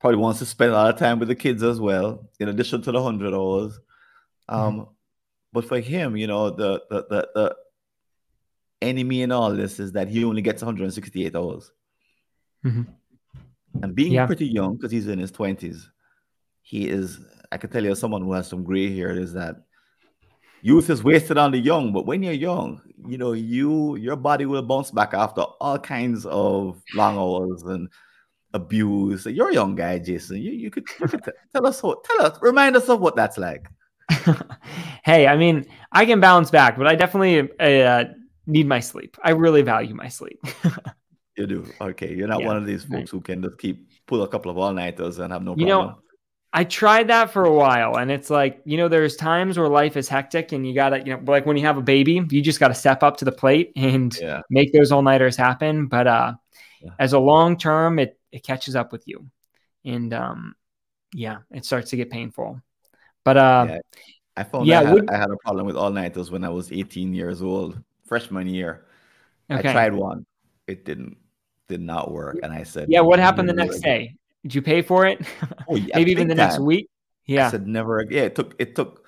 probably 0.00 0.16
wants 0.16 0.38
to 0.38 0.46
spend 0.46 0.70
a 0.70 0.74
lot 0.74 0.88
of 0.88 0.98
time 0.98 1.18
with 1.18 1.28
the 1.28 1.34
kids 1.34 1.62
as 1.62 1.78
well, 1.78 2.26
in 2.38 2.48
addition 2.48 2.80
to 2.80 2.92
the 2.92 3.02
hundred 3.02 3.34
hours. 3.34 3.78
Um, 4.50 4.74
mm-hmm. 4.74 4.90
But 5.52 5.64
for 5.64 5.80
him, 5.80 6.16
you 6.16 6.26
know, 6.26 6.50
the, 6.50 6.82
the 6.90 7.06
the 7.08 7.28
the 7.34 7.56
enemy 8.82 9.22
in 9.22 9.32
all 9.32 9.52
this 9.52 9.80
is 9.80 9.92
that 9.92 10.08
he 10.08 10.24
only 10.24 10.42
gets 10.42 10.62
168 10.62 11.34
hours. 11.34 11.72
Mm-hmm. 12.64 12.82
And 13.82 13.94
being 13.94 14.12
yeah. 14.12 14.26
pretty 14.26 14.46
young, 14.46 14.76
because 14.76 14.90
he's 14.90 15.06
in 15.06 15.18
his 15.18 15.32
20s, 15.32 15.86
he 16.62 16.88
is, 16.88 17.20
I 17.52 17.56
can 17.56 17.70
tell 17.70 17.84
you, 17.84 17.94
someone 17.94 18.22
who 18.22 18.32
has 18.32 18.48
some 18.48 18.64
gray 18.64 18.94
hair, 18.94 19.10
is 19.10 19.32
that 19.34 19.56
youth 20.62 20.90
is 20.90 21.02
wasted 21.04 21.38
on 21.38 21.52
the 21.52 21.58
young. 21.58 21.92
But 21.92 22.06
when 22.06 22.22
you're 22.22 22.32
young, 22.32 22.80
you 23.06 23.18
know, 23.18 23.32
you 23.32 23.96
your 23.96 24.16
body 24.16 24.46
will 24.46 24.62
bounce 24.62 24.90
back 24.90 25.14
after 25.14 25.42
all 25.42 25.78
kinds 25.78 26.26
of 26.26 26.82
long 26.94 27.16
hours 27.16 27.62
and 27.62 27.88
abuse. 28.52 29.26
You're 29.26 29.50
a 29.50 29.54
young 29.54 29.74
guy, 29.74 29.98
Jason. 29.98 30.38
You, 30.38 30.52
you 30.52 30.70
could, 30.70 30.86
you 31.00 31.08
could 31.08 31.32
tell 31.52 31.66
us 31.66 31.82
what, 31.82 32.04
tell 32.04 32.26
us, 32.26 32.38
remind 32.42 32.76
us 32.76 32.88
of 32.88 33.00
what 33.00 33.16
that's 33.16 33.38
like. 33.38 33.68
hey, 35.04 35.26
I 35.26 35.36
mean, 35.36 35.66
I 35.92 36.04
can 36.06 36.20
bounce 36.20 36.50
back, 36.50 36.76
but 36.76 36.86
I 36.86 36.94
definitely 36.94 37.48
uh, 37.60 38.04
need 38.46 38.66
my 38.66 38.80
sleep. 38.80 39.16
I 39.22 39.30
really 39.30 39.62
value 39.62 39.94
my 39.94 40.08
sleep. 40.08 40.40
you 41.36 41.46
do. 41.46 41.74
Okay. 41.80 42.14
You're 42.14 42.28
not 42.28 42.42
yeah, 42.42 42.44
one 42.44 42.56
of 42.56 42.66
these 42.66 42.84
folks 42.84 43.10
who 43.10 43.20
can 43.20 43.42
just 43.42 43.58
keep 43.58 43.88
pull 44.06 44.22
a 44.22 44.28
couple 44.28 44.50
of 44.50 44.58
all 44.58 44.72
nighters 44.72 45.18
and 45.18 45.32
have 45.32 45.42
no 45.42 45.56
problem. 45.56 45.88
you. 45.88 45.94
Know, 45.94 46.02
I 46.52 46.64
tried 46.64 47.08
that 47.08 47.30
for 47.32 47.44
a 47.44 47.52
while, 47.52 47.96
and 47.96 48.10
it's 48.10 48.30
like 48.30 48.60
you 48.64 48.76
know, 48.76 48.88
there's 48.88 49.16
times 49.16 49.58
where 49.58 49.68
life 49.68 49.96
is 49.96 50.08
hectic, 50.08 50.52
and 50.52 50.66
you 50.66 50.74
gotta, 50.74 50.98
you 51.00 51.16
know, 51.16 51.22
like 51.26 51.46
when 51.46 51.56
you 51.56 51.64
have 51.66 51.78
a 51.78 51.82
baby, 51.82 52.22
you 52.30 52.42
just 52.42 52.60
gotta 52.60 52.74
step 52.74 53.02
up 53.02 53.18
to 53.18 53.24
the 53.24 53.32
plate 53.32 53.72
and 53.76 54.20
Yeah. 54.20 54.42
make 54.50 54.72
those 54.72 54.92
all 54.92 55.02
nighters 55.02 55.36
happen. 55.36 55.86
But 55.86 56.06
uh, 56.08 56.34
Yeah. 56.82 56.90
as 56.98 57.12
a 57.14 57.18
long 57.20 57.58
term, 57.58 57.98
it 58.00 58.18
it 58.32 58.44
catches 58.44 58.76
up 58.76 58.92
with 58.92 59.04
you, 59.06 59.30
and 59.84 60.12
um, 60.14 60.56
yeah, 61.14 61.38
it 61.52 61.64
starts 61.64 61.90
to 61.90 61.96
get 61.96 62.10
painful. 62.10 62.60
But 63.24 63.36
uh, 63.36 63.66
Yeah. 63.68 63.78
I 64.36 64.44
found 64.44 64.66
yeah, 64.66 64.80
I, 64.80 64.84
had, 64.84 64.94
would- 64.94 65.10
I 65.10 65.16
had 65.18 65.30
a 65.30 65.36
problem 65.44 65.66
with 65.66 65.76
all 65.76 65.90
nighters 65.90 66.30
when 66.30 66.44
I 66.44 66.48
was 66.48 66.72
18 66.72 67.12
years 67.12 67.42
old, 67.42 67.76
freshman 68.06 68.46
year. 68.48 68.86
okay, 69.50 69.68
I 69.68 69.72
tried 69.72 69.92
one, 69.94 70.24
it 70.66 70.84
didn't 70.84 71.16
did 71.68 71.80
not 71.80 72.10
work, 72.10 72.38
and 72.42 72.52
I 72.52 72.62
said, 72.64 72.88
yeah. 72.88 73.00
What 73.00 73.18
happened 73.18 73.48
the 73.48 73.52
next 73.52 73.78
again." 73.78 73.90
day? 73.90 74.14
Did 74.42 74.54
you 74.54 74.62
pay 74.62 74.82
for 74.82 75.06
it? 75.06 75.20
Oh, 75.68 75.76
yeah, 75.76 75.96
Maybe 75.98 76.12
even 76.12 76.26
the 76.28 76.34
next 76.34 76.58
week. 76.58 76.88
I 77.28 77.32
Yeah. 77.32 77.50
said 77.50 77.66
never 77.68 77.98
again. 77.98 78.16
Yeah, 78.16 78.24
it 78.24 78.34
took 78.34 78.54
it 78.58 78.74
took 78.74 79.04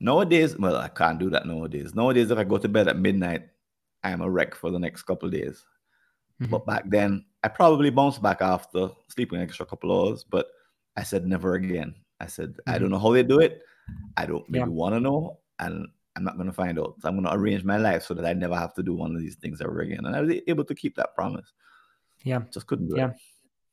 nowadays. 0.00 0.58
Well, 0.58 0.76
I 0.76 0.88
can't 0.88 1.18
do 1.18 1.30
that 1.30 1.46
nowadays. 1.46 1.94
Nowadays, 1.94 2.30
if 2.30 2.38
I 2.38 2.44
go 2.44 2.58
to 2.58 2.68
bed 2.68 2.88
at 2.88 2.98
midnight, 2.98 3.48
I 4.02 4.10
am 4.10 4.20
a 4.20 4.28
wreck 4.28 4.54
for 4.54 4.70
the 4.70 4.78
next 4.78 5.04
couple 5.04 5.28
of 5.28 5.34
days. 5.34 5.64
Mhm. 6.42 6.50
But 6.50 6.66
back 6.66 6.84
then, 6.90 7.24
I 7.44 7.48
probably 7.48 7.90
bounced 7.90 8.20
back 8.20 8.42
after 8.42 8.90
sleeping 9.08 9.38
an 9.38 9.44
extra 9.44 9.64
couple 9.64 9.92
of 9.92 9.96
hours. 10.10 10.24
But 10.24 10.48
I 10.96 11.04
said 11.04 11.24
never 11.26 11.54
again. 11.54 11.94
I 12.24 12.26
said 12.26 12.54
I 12.66 12.72
Mhm. 12.76 12.80
don't 12.80 12.90
know 12.90 12.98
how 12.98 13.12
they 13.12 13.22
do 13.22 13.40
it. 13.40 13.62
I 14.16 14.26
don't 14.26 14.44
Yeah. 14.48 14.60
maybe 14.64 14.70
want 14.70 14.94
to 14.94 15.00
know, 15.00 15.38
and 15.58 15.86
I'm 16.16 16.24
not 16.24 16.36
going 16.36 16.46
to 16.46 16.52
find 16.52 16.78
out. 16.78 16.94
So 17.00 17.08
I'm 17.08 17.16
going 17.16 17.26
to 17.26 17.34
arrange 17.34 17.64
my 17.64 17.76
life 17.76 18.02
so 18.04 18.14
that 18.14 18.24
I 18.24 18.32
never 18.32 18.54
have 18.56 18.72
to 18.74 18.82
do 18.82 18.94
one 18.94 19.14
of 19.14 19.20
these 19.20 19.36
things 19.36 19.60
ever 19.60 19.80
again. 19.80 20.04
And 20.06 20.14
I 20.16 20.20
was 20.20 20.32
able 20.46 20.64
to 20.64 20.74
keep 20.74 20.94
that 20.96 21.14
promise. 21.14 21.52
Yeah. 22.22 22.40
Just 22.52 22.66
couldn't 22.66 22.88
do 22.88 22.96
Yeah. 22.96 23.10
it. 23.10 23.16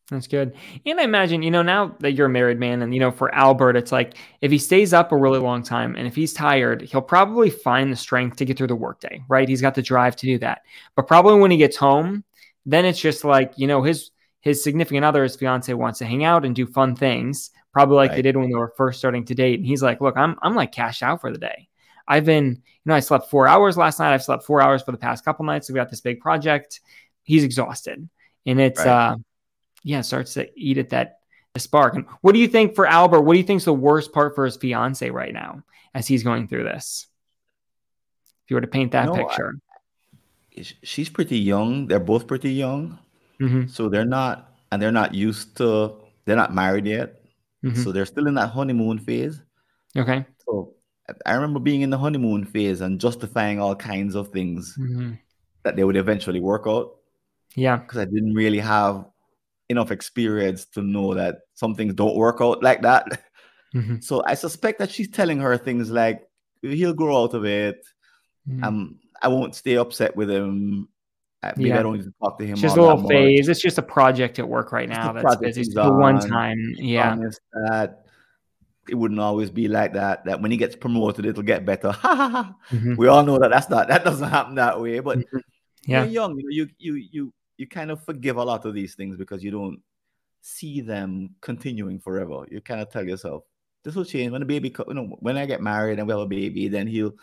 That's 0.10 0.28
good. 0.28 0.56
And 0.86 1.00
I 1.00 1.04
imagine, 1.04 1.42
you 1.42 1.52
know, 1.52 1.62
now 1.62 1.96
that 2.00 2.12
you're 2.14 2.26
a 2.26 2.30
married 2.30 2.60
man, 2.60 2.82
and 2.82 2.94
you 2.94 3.00
know, 3.00 3.12
for 3.12 3.34
Albert, 3.34 3.78
it's 3.78 3.94
like 3.94 4.16
if 4.42 4.52
he 4.52 4.58
stays 4.58 4.92
up 4.92 5.14
a 5.14 5.18
really 5.18 5.40
long 5.40 5.64
time 5.64 5.96
and 5.96 6.06
if 6.06 6.16
he's 6.16 6.34
tired, 6.34 6.82
he'll 6.82 7.02
probably 7.02 7.50
find 7.50 7.90
the 7.90 7.96
strength 7.96 8.36
to 8.38 8.46
get 8.46 8.58
through 8.58 8.68
the 8.68 8.76
workday, 8.76 9.24
right? 9.30 9.48
He's 9.48 9.62
got 9.62 9.74
the 9.76 9.82
drive 9.82 10.18
to 10.18 10.26
do 10.26 10.38
that. 10.40 10.64
But 10.98 11.08
probably 11.08 11.40
when 11.40 11.52
he 11.52 11.56
gets 11.58 11.78
home, 11.78 12.26
then 12.66 12.84
it's 12.84 13.00
just 13.00 13.24
like, 13.24 13.54
you 13.56 13.68
know, 13.68 13.84
his 13.84 14.12
his 14.42 14.62
significant 14.64 15.06
other, 15.06 15.22
his 15.24 15.36
fiance 15.36 15.72
wants 15.74 16.00
to 16.00 16.06
hang 16.06 16.26
out 16.26 16.44
and 16.46 16.56
do 16.56 16.66
fun 16.66 16.96
things, 16.96 17.52
probably 17.74 17.96
like 17.98 18.12
they 18.12 18.22
did 18.22 18.36
when 18.38 18.50
they 18.50 18.56
were 18.56 18.74
first 18.78 19.00
starting 19.00 19.26
to 19.26 19.36
date. 19.36 19.60
And 19.60 19.66
he's 19.66 19.82
like, 19.84 20.02
look, 20.02 20.18
I'm 20.18 20.38
I'm 20.42 20.56
like 20.56 20.72
cashed 20.72 21.04
out 21.04 21.22
for 21.22 21.32
the 21.32 21.38
day. 21.38 21.68
I've 22.08 22.26
been, 22.26 22.46
you 22.48 22.62
know, 22.86 22.96
I 22.96 23.00
slept 23.00 23.30
four 23.30 23.48
hours 23.48 23.78
last 23.78 24.00
night. 24.00 24.14
I've 24.14 24.24
slept 24.24 24.44
four 24.44 24.62
hours 24.62 24.82
for 24.82 24.92
the 24.92 24.98
past 24.98 25.24
couple 25.24 25.46
nights. 25.46 25.70
We 25.70 25.76
got 25.76 25.90
this 25.90 26.02
big 26.02 26.20
project. 26.20 26.82
He's 27.24 27.44
exhausted. 27.44 28.10
And 28.46 28.60
it's 28.60 28.80
Right. 28.80 28.88
uh 28.88 29.16
yeah, 29.84 30.02
starts 30.02 30.34
to 30.36 30.48
eat 30.56 30.78
at 30.78 30.90
that 30.90 31.20
the 31.54 31.60
spark. 31.60 31.96
And 31.96 32.06
what 32.22 32.34
do 32.34 32.40
you 32.40 32.48
think 32.48 32.76
for 32.76 32.86
Albert? 32.86 33.22
What 33.22 33.34
do 33.34 33.40
you 33.40 33.46
think's 33.46 33.66
the 33.66 33.74
worst 33.74 34.14
part 34.14 34.36
for 34.36 34.46
his 34.46 34.58
fiance 34.58 35.10
right 35.10 35.34
now 35.34 35.64
as 35.94 36.08
he's 36.08 36.24
going 36.24 36.48
through 36.48 36.64
this? 36.64 37.08
If 38.46 38.52
you 38.52 38.56
were 38.56 38.62
to 38.62 38.68
paint 38.68 38.92
that 38.94 39.06
No, 39.06 39.14
I- 39.16 39.18
picture. 39.24 39.56
Sh- 40.62 40.74
She's 40.84 41.10
pretty 41.10 41.40
young. 41.40 41.88
They're 41.88 42.00
both 42.00 42.28
pretty 42.28 42.54
young. 42.54 43.00
Mhm, 43.40 43.70
So 43.70 43.90
they're 43.90 44.06
not, 44.06 44.54
and 44.72 44.82
they're 44.82 44.92
not 44.92 45.14
used 45.16 45.56
to, 45.58 45.96
they're 46.26 46.36
not 46.36 46.54
married 46.54 46.86
yet. 46.86 47.21
So 47.76 47.92
they're 47.92 48.06
still 48.08 48.28
in 48.28 48.34
that 48.36 48.48
honeymoon 48.50 48.98
phase. 49.00 49.42
Okay. 49.96 50.26
So 50.46 50.74
I- 51.26 51.34
remember 51.36 51.60
being 51.60 51.82
in 51.82 51.90
the 51.92 51.98
honeymoon 51.98 52.46
phase 52.46 52.82
and 52.82 53.00
justifying 53.00 53.60
all 53.60 53.76
kinds 53.76 54.16
of 54.16 54.30
things 54.30 54.76
Mhm. 54.80 55.20
that 55.64 55.76
they 55.76 55.84
would 55.84 55.98
eventually 55.98 56.40
work 56.40 56.64
out 56.66 56.96
Yeah. 57.56 57.78
because 57.78 58.00
I 58.00 58.06
didn't 58.06 58.34
really 58.34 58.60
have 58.60 59.06
enough 59.70 59.92
experience 59.92 60.66
to 60.74 60.82
know 60.82 61.14
that 61.14 61.40
some 61.54 61.76
things 61.76 61.94
don't 61.94 62.16
work 62.16 62.38
out 62.42 62.64
like 62.64 62.82
that. 62.82 63.06
Mhm, 63.76 64.04
So 64.04 64.24
I 64.26 64.34
suspect 64.34 64.80
that 64.80 64.90
she's 64.92 65.10
telling 65.10 65.40
her 65.40 65.56
things 65.58 65.92
like, 65.92 66.28
he'll 66.62 66.94
grow 66.94 67.24
out 67.24 67.34
of 67.34 67.46
it. 67.46 67.86
mhm. 68.50 68.64
Um, 68.64 69.00
I 69.22 69.28
won't 69.28 69.56
stay 69.56 69.76
upset 69.78 70.16
with 70.16 70.30
him. 70.30 70.90
Maybe 71.44 71.70
Yeah. 71.70 71.80
I 71.80 71.84
don't 71.84 71.98
even 71.98 72.14
talk 72.22 72.38
to 72.40 72.46
him. 72.46 72.54
It's 72.54 72.62
just 72.62 72.78
a 72.78 72.82
little 72.82 72.98
much. 72.98 73.10
phase. 73.10 73.48
It's 73.50 73.62
just 73.62 73.78
a 73.78 73.82
project 73.82 74.38
at 74.40 74.48
work 74.48 74.72
right 74.72 74.88
now 74.88 75.12
that's 75.14 75.36
busy. 75.38 75.62
It's 75.62 75.74
the 75.74 75.92
one 75.92 76.20
time. 76.20 76.58
Yeah. 76.78 77.16
that 77.68 78.06
it 78.90 78.96
wouldn't 78.96 79.20
always 79.20 79.50
be 79.50 79.68
like 79.68 79.94
that. 79.94 80.26
That 80.26 80.42
when 80.42 80.52
he 80.52 80.58
gets 80.58 80.76
promoted, 80.76 81.26
it'll 81.26 81.44
get 81.44 81.66
better. 81.66 81.90
Mhm, 82.72 82.98
We 82.98 83.08
all 83.08 83.24
know 83.24 83.38
that 83.40 83.50
that's 83.52 83.70
not 83.70 83.88
that 83.88 84.04
doesn't 84.04 84.28
happen 84.30 84.56
that 84.56 84.80
way. 84.80 85.00
But 85.00 85.20
mhm. 85.20 85.42
Yeah. 85.86 86.04
you're 86.04 86.12
young, 86.14 86.38
you 86.38 86.44
know, 86.44 86.50
you 86.50 86.70
you 86.78 86.96
you 87.12 87.34
you 87.58 87.68
kind 87.68 87.90
of 87.92 88.04
forgive 88.04 88.38
a 88.38 88.44
lot 88.44 88.66
of 88.66 88.74
these 88.74 88.96
things 88.96 89.18
because 89.18 89.44
you 89.44 89.52
don't 89.52 89.80
see 90.42 90.82
them 90.82 91.36
continuing 91.42 92.00
forever. 92.00 92.46
You 92.50 92.62
kind 92.62 92.82
of 92.82 92.90
tell 92.90 93.08
yourself, 93.08 93.44
this 93.84 93.96
will 93.96 94.06
change 94.06 94.32
when 94.32 94.42
the 94.42 94.46
baby. 94.46 94.74
You 94.88 94.94
know, 94.94 95.16
when 95.20 95.38
I 95.38 95.46
get 95.46 95.62
married 95.62 95.98
and 96.00 96.08
we 96.08 96.12
have 96.14 96.22
a 96.22 96.28
baby, 96.28 96.68
then 96.68 96.86
he'll 96.88 97.14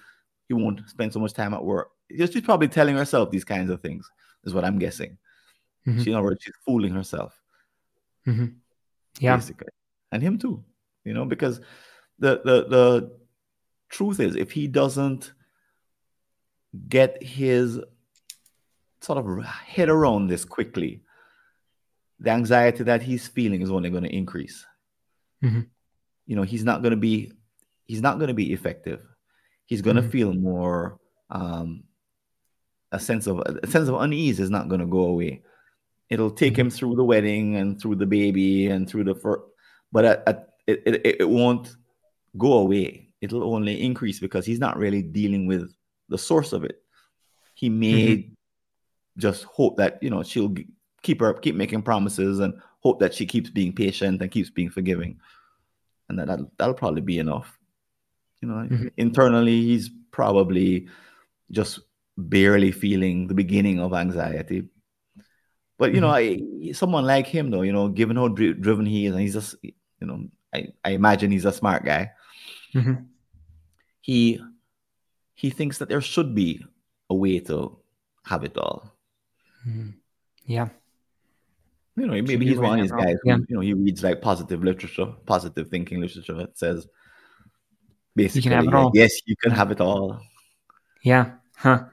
he 0.48 0.54
won't 0.54 0.88
spend 0.88 1.12
so 1.12 1.20
much 1.20 1.34
time 1.34 1.54
at 1.54 1.64
work. 1.64 1.90
She's 2.10 2.40
probably 2.40 2.68
telling 2.68 2.96
herself 2.96 3.30
these 3.30 3.44
kinds 3.44 3.70
of 3.70 3.80
things. 3.80 4.10
Is 4.44 4.54
what 4.54 4.64
I'm 4.64 4.78
guessing. 4.78 5.18
Mhm. 5.86 6.02
She, 6.04 6.12
other 6.14 6.22
words, 6.22 6.42
she's 6.42 6.54
fooling 6.64 6.92
herself. 6.94 7.40
Mhm. 8.26 8.54
Yeah. 9.20 9.36
basically, 9.36 9.68
and 10.12 10.22
him 10.22 10.38
too. 10.38 10.64
You 11.04 11.14
know, 11.14 11.24
because 11.24 11.60
the 12.18 12.40
the 12.44 12.66
the 12.68 13.18
truth 13.88 14.20
is, 14.20 14.36
if 14.36 14.50
he 14.52 14.68
doesn't 14.68 15.32
get 16.88 17.22
his 17.22 17.80
sort 19.00 19.18
of 19.18 19.44
head 19.44 19.88
around 19.88 20.28
this 20.28 20.44
quickly, 20.44 21.02
the 22.20 22.30
anxiety 22.30 22.84
that 22.84 23.02
he's 23.02 23.26
feeling 23.26 23.62
is 23.62 23.70
only 23.70 23.90
going 23.90 24.02
to 24.04 24.14
increase. 24.14 24.66
Mhm. 25.42 25.66
You 26.26 26.36
know, 26.36 26.42
he's 26.42 26.64
not 26.64 26.82
going 26.82 26.90
to 26.92 26.96
be 26.96 27.32
he's 27.84 28.02
not 28.02 28.18
going 28.18 28.28
to 28.28 28.34
be 28.34 28.52
effective. 28.52 29.02
He's 29.66 29.82
going 29.82 29.96
to 29.96 30.02
Mhm. 30.02 30.10
feel 30.10 30.32
more 30.34 30.98
um, 31.30 31.84
a 32.92 32.98
sense 33.00 33.26
of 33.26 33.38
a 33.40 33.66
sense 33.66 33.88
of 33.88 34.00
unease 34.00 34.40
is 34.40 34.50
not 34.50 34.68
going 34.68 34.80
to 34.80 34.86
go 34.86 35.00
away. 35.04 35.42
It'll 36.10 36.30
take 36.30 36.54
Mm-hmm. 36.54 36.60
him 36.62 36.70
through 36.70 36.96
the 36.96 37.04
wedding 37.04 37.56
and 37.56 37.80
through 37.80 37.96
the 37.96 38.06
baby 38.06 38.68
and 38.68 38.88
through 38.88 39.04
the 39.04 39.14
fir- 39.14 39.42
but 39.92 40.04
at, 40.04 40.22
at, 40.26 40.48
it, 40.66 40.82
it 40.86 41.16
it 41.20 41.28
won't 41.28 41.76
go 42.36 42.54
away. 42.54 43.08
It'll 43.20 43.54
only 43.54 43.82
increase 43.82 44.20
because 44.20 44.46
he's 44.46 44.60
not 44.60 44.76
really 44.78 45.02
dealing 45.02 45.46
with 45.46 45.70
the 46.08 46.18
source 46.18 46.52
of 46.52 46.64
it. 46.64 46.82
He 47.54 47.68
may 47.68 48.30
just 49.16 49.44
hope 49.44 49.76
that 49.78 49.98
you 50.02 50.08
know 50.10 50.22
she'll 50.22 50.54
keep 51.02 51.20
her 51.20 51.34
keep 51.34 51.54
making 51.56 51.82
promises 51.82 52.38
and 52.38 52.54
hope 52.80 53.00
that 53.00 53.12
she 53.12 53.26
keeps 53.26 53.50
being 53.50 53.72
patient 53.74 54.22
and 54.22 54.30
keeps 54.30 54.48
being 54.50 54.70
forgiving, 54.70 55.18
and 56.08 56.18
that 56.18 56.28
that'll, 56.28 56.50
that'll 56.56 56.74
probably 56.74 57.02
be 57.02 57.18
enough. 57.18 57.58
You 58.40 58.48
know, 58.48 58.54
Mhm. 58.54 58.92
internally 58.96 59.60
he's 59.62 59.90
probably 60.12 60.86
just 61.50 61.80
barely 62.18 62.72
feeling 62.72 63.28
the 63.28 63.34
beginning 63.34 63.78
of 63.78 63.94
anxiety. 63.94 64.64
But 65.78 65.94
you 65.94 66.00
know, 66.00 66.10
I, 66.10 66.42
someone 66.72 67.04
like 67.04 67.26
him, 67.28 67.50
though, 67.50 67.62
you 67.62 67.72
know, 67.72 67.88
given 67.88 68.16
how 68.16 68.26
dri- 68.28 68.54
driven 68.54 68.84
he 68.84 69.06
is, 69.06 69.12
and 69.12 69.20
he's 69.22 69.34
just, 69.34 69.54
you 69.62 69.72
know, 70.06 70.26
I, 70.52 70.68
I 70.84 70.90
imagine 70.90 71.30
he's 71.30 71.44
a 71.44 71.52
smart 71.52 71.84
guy. 71.84 72.10
Mhm. 72.74 73.06
He 74.00 74.40
he 75.34 75.50
thinks 75.50 75.78
that 75.78 75.88
there 75.88 76.00
should 76.00 76.34
be 76.34 76.64
a 77.08 77.14
way 77.14 77.38
to 77.38 77.78
have 78.24 78.42
it 78.42 78.58
all. 78.58 78.92
Mhm. 79.66 79.94
Yeah. 80.46 80.68
You 81.94 82.06
know, 82.06 82.12
maybe 82.22 82.46
he's 82.46 82.58
one 82.58 82.78
of 82.78 82.82
these 82.82 82.92
guys 82.92 83.16
who, 83.22 83.28
Yeah. 83.30 83.36
you 83.48 83.54
know, 83.56 83.60
he 83.60 83.74
reads 83.74 84.02
like 84.02 84.20
positive 84.20 84.62
literature, 84.64 85.06
positive 85.26 85.68
thinking 85.68 86.00
literature 86.00 86.40
It 86.40 86.58
says 86.58 86.86
basically, 88.16 88.50
have 88.50 88.64
it 88.64 88.66
like, 88.66 88.74
all. 88.74 88.90
yes, 88.94 89.12
you 89.26 89.36
can 89.36 89.52
have 89.52 89.70
it 89.70 89.80
all. 89.80 90.20
Yeah. 91.02 91.37
Huh. 91.58 91.84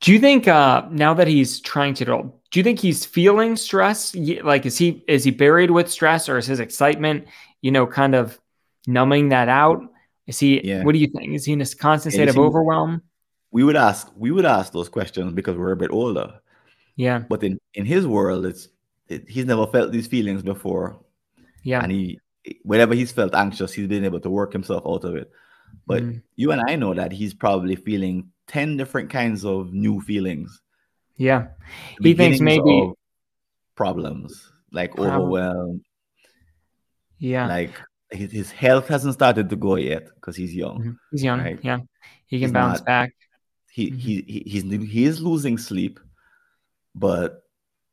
Do 0.00 0.12
you 0.12 0.18
think 0.18 0.48
uh 0.48 0.86
now 0.90 1.12
that 1.14 1.26
he's 1.28 1.60
trying 1.60 1.94
to 1.94 2.04
do 2.04 2.32
do 2.50 2.58
you 2.58 2.64
think 2.64 2.78
he's 2.80 3.04
feeling 3.04 3.54
stress? 3.56 4.14
Like 4.16 4.64
is 4.66 4.76
he 4.78 5.04
is 5.06 5.22
he 5.24 5.30
buried 5.30 5.70
with 5.70 5.90
stress 5.90 6.28
or 6.28 6.38
is 6.38 6.46
his 6.46 6.60
excitement, 6.60 7.26
you 7.60 7.70
know, 7.70 7.86
kind 7.86 8.14
of 8.14 8.40
numbing 8.86 9.28
that 9.28 9.48
out? 9.48 9.82
Is 10.26 10.38
he 10.38 10.60
Yeah. 10.66 10.82
what 10.84 10.92
do 10.92 10.98
you 10.98 11.08
think? 11.08 11.34
Is 11.34 11.44
he 11.44 11.52
in 11.52 11.60
a 11.60 11.66
constant 11.66 12.14
state 12.14 12.28
of 12.28 12.34
see- 12.36 12.40
overwhelm? 12.40 13.02
We 13.52 13.64
would 13.64 13.76
ask, 13.76 14.10
we 14.16 14.30
would 14.30 14.44
ask 14.46 14.72
those 14.72 14.88
questions 14.88 15.32
because 15.32 15.56
we're 15.56 15.72
a 15.72 15.76
bit 15.76 15.90
older. 15.90 16.40
Yeah. 16.96 17.18
But 17.28 17.42
in 17.42 17.58
in 17.74 17.84
his 17.84 18.06
world, 18.06 18.46
it's 18.46 18.68
it, 19.08 19.28
he's 19.28 19.44
never 19.44 19.66
felt 19.66 19.90
these 19.92 20.06
feelings 20.06 20.42
before, 20.42 20.98
Yeah. 21.64 21.82
and 21.82 21.92
he 21.92 22.20
whenever 22.62 22.94
he's 22.94 23.12
felt 23.12 23.34
anxious, 23.34 23.72
he's 23.74 23.88
been 23.88 24.04
able 24.04 24.20
to 24.20 24.30
work 24.30 24.52
himself 24.52 24.82
out 24.86 25.04
of 25.04 25.14
it. 25.16 25.30
But 25.86 26.02
Mm. 26.02 26.22
you 26.36 26.52
and 26.52 26.62
I 26.70 26.76
know 26.76 26.94
that 26.94 27.12
he's 27.12 27.34
probably 27.34 27.76
feeling 27.76 28.30
ten 28.50 28.76
different 28.76 29.08
kinds 29.10 29.44
of 29.44 29.72
new 29.72 30.00
feelings. 30.00 30.60
Yeah. 31.16 31.48
He 32.02 32.14
thinks 32.14 32.40
maybe- 32.40 32.92
problems 33.76 34.52
like 34.72 34.98
overwhelm, 34.98 35.82
Yeah. 37.18 37.46
like 37.46 37.72
his, 38.10 38.30
his 38.32 38.50
health 38.50 38.88
hasn't 38.88 39.14
started 39.14 39.48
to 39.50 39.56
go 39.56 39.76
yet 39.76 40.04
because 40.16 40.34
he's 40.36 40.54
young. 40.54 40.78
Mhm. 40.82 40.96
He's 41.12 41.22
young. 41.24 41.38
right. 41.40 41.58
Yeah. 41.62 41.78
He 42.26 42.38
can 42.38 42.48
He's 42.48 42.52
bounce 42.52 42.80
not- 42.80 42.86
back. 42.86 43.10
He 43.70 43.90
Mhm. 43.90 43.96
he 44.04 44.12
he 44.32 44.38
he's 44.52 44.64
he 44.94 45.04
is 45.04 45.22
losing 45.22 45.56
sleep, 45.56 46.00
but 46.94 47.28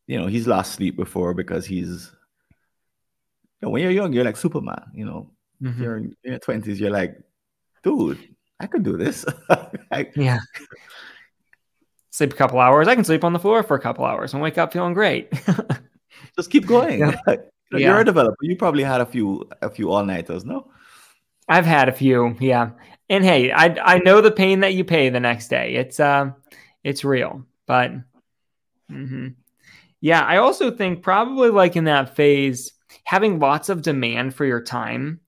you 0.08 0.18
know 0.20 0.28
he's 0.28 0.48
lost 0.48 0.74
sleep 0.74 0.96
before 0.98 1.34
because 1.34 1.66
he's 1.66 2.12
know, 3.62 3.70
when 3.70 3.82
you're 3.84 3.92
young, 4.02 4.12
you're 4.14 4.26
like 4.26 4.38
Superman. 4.38 4.84
You 4.94 5.06
know, 5.06 5.32
mm-hmm. 5.62 5.82
you're 5.82 5.98
in 5.98 6.16
your 6.24 6.40
twenties, 6.40 6.80
you're 6.80 6.92
like, 7.02 7.14
dude, 7.84 8.18
I 8.60 8.68
could 8.68 8.84
do 8.84 8.98
this. 8.98 9.26
I, 9.92 10.10
yeah. 10.16 10.40
Sleep 12.10 12.34
a 12.34 12.36
couple 12.36 12.60
hours. 12.60 12.88
I 12.88 12.96
can 12.96 13.04
sleep 13.04 13.24
on 13.24 13.34
the 13.34 13.40
floor 13.40 13.62
for 13.64 13.76
a 13.76 13.80
couple 13.80 14.04
hours 14.06 14.34
and 14.34 14.42
wake 14.42 14.58
up 14.58 14.74
feeling 14.74 14.94
great. 14.94 15.32
Just 16.36 16.50
keep 16.50 16.66
going. 16.66 17.00
Yeah. 17.00 17.16
you're 17.72 17.80
yeah. 17.80 18.00
a 18.00 18.04
developer. 18.04 18.38
You 18.42 18.56
probably 18.56 18.84
had 18.84 19.02
a 19.02 19.06
few 19.06 19.48
a 19.62 19.70
few 19.70 19.92
all 19.92 20.04
nighters, 20.04 20.44
no? 20.44 20.72
I've 21.48 21.66
had 21.66 21.90
a 21.90 21.94
few, 21.94 22.36
yeah. 22.40 22.72
And 23.10 23.24
hey, 23.24 23.52
I 23.52 23.76
I 23.84 24.00
know 24.00 24.22
the 24.22 24.32
pain 24.32 24.62
that 24.62 24.74
you 24.74 24.84
pay 24.84 25.10
the 25.10 25.20
next 25.20 25.50
day. 25.50 25.76
It's 25.76 26.00
uh 26.00 26.32
it's 26.84 27.04
real. 27.04 27.46
But 27.68 27.92
mm-hmm. 28.92 29.28
yeah, 30.02 30.22
I 30.22 30.38
also 30.38 30.72
think 30.72 31.04
probably 31.04 31.50
like 31.50 31.76
in 31.76 31.84
that 31.84 32.16
phase, 32.16 32.72
having 33.04 33.40
lots 33.40 33.70
of 33.70 33.82
demand 33.82 34.34
for 34.34 34.46
your 34.46 34.62
time, 34.62 35.20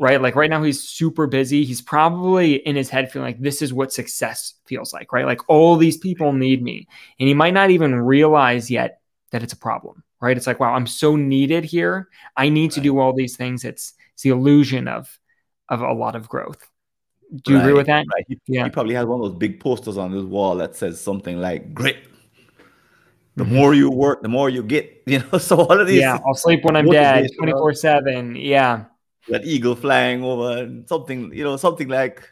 right? 0.00 0.20
Like 0.20 0.34
right 0.34 0.48
now 0.48 0.62
he's 0.62 0.82
super 0.82 1.26
busy. 1.26 1.64
He's 1.64 1.82
probably 1.82 2.54
in 2.54 2.74
his 2.74 2.88
head 2.88 3.12
feeling 3.12 3.28
like 3.28 3.40
this 3.40 3.60
is 3.60 3.72
what 3.72 3.92
success 3.92 4.54
feels 4.64 4.94
like, 4.94 5.12
right? 5.12 5.26
Like 5.26 5.48
all 5.48 5.76
these 5.76 5.98
people 5.98 6.32
need 6.32 6.62
me. 6.62 6.88
And 7.20 7.28
he 7.28 7.34
might 7.34 7.52
not 7.52 7.70
even 7.70 7.94
realize 7.94 8.70
yet 8.70 9.02
that 9.30 9.42
it's 9.42 9.52
a 9.52 9.58
problem, 9.58 10.02
right? 10.20 10.36
It's 10.36 10.46
like, 10.46 10.58
wow, 10.58 10.72
I'm 10.72 10.86
so 10.86 11.16
needed 11.16 11.64
here. 11.64 12.08
I 12.34 12.48
need 12.48 12.62
right. 12.62 12.72
to 12.72 12.80
do 12.80 12.98
all 12.98 13.12
these 13.12 13.36
things. 13.36 13.64
It's 13.64 13.92
it's 14.14 14.22
the 14.22 14.30
illusion 14.30 14.88
of 14.88 15.18
of 15.68 15.82
a 15.82 15.92
lot 15.92 16.16
of 16.16 16.28
growth. 16.28 16.66
Do 17.44 17.52
you 17.52 17.58
right, 17.58 17.62
agree 17.62 17.74
with 17.74 17.86
that? 17.86 18.06
Right. 18.12 18.24
He, 18.26 18.40
yeah. 18.48 18.64
he 18.64 18.70
probably 18.70 18.94
has 18.94 19.04
one 19.04 19.20
of 19.20 19.26
those 19.26 19.38
big 19.38 19.60
posters 19.60 19.98
on 19.98 20.10
his 20.12 20.24
wall 20.24 20.56
that 20.56 20.74
says 20.74 20.98
something 20.98 21.38
like 21.40 21.74
grit. 21.74 21.98
The 23.36 23.44
mm-hmm. 23.44 23.54
more 23.54 23.74
you 23.74 23.90
work, 23.90 24.22
the 24.22 24.28
more 24.28 24.48
you 24.48 24.62
get. 24.62 24.96
You 25.10 25.24
know, 25.32 25.38
so 25.38 25.56
all 25.56 25.80
of 25.80 25.88
these. 25.88 26.00
Yeah, 26.00 26.18
I'll 26.24 26.34
sleep 26.34 26.64
when 26.64 26.76
I'm 26.76 26.88
dead, 26.88 27.28
twenty 27.36 27.50
four 27.50 27.74
seven. 27.74 28.36
Yeah. 28.36 28.84
That 29.28 29.44
eagle 29.44 29.76
flying 29.76 30.24
over, 30.24 30.62
and 30.62 30.88
something 30.88 31.32
you 31.32 31.44
know, 31.44 31.56
something 31.56 31.88
like 31.88 32.22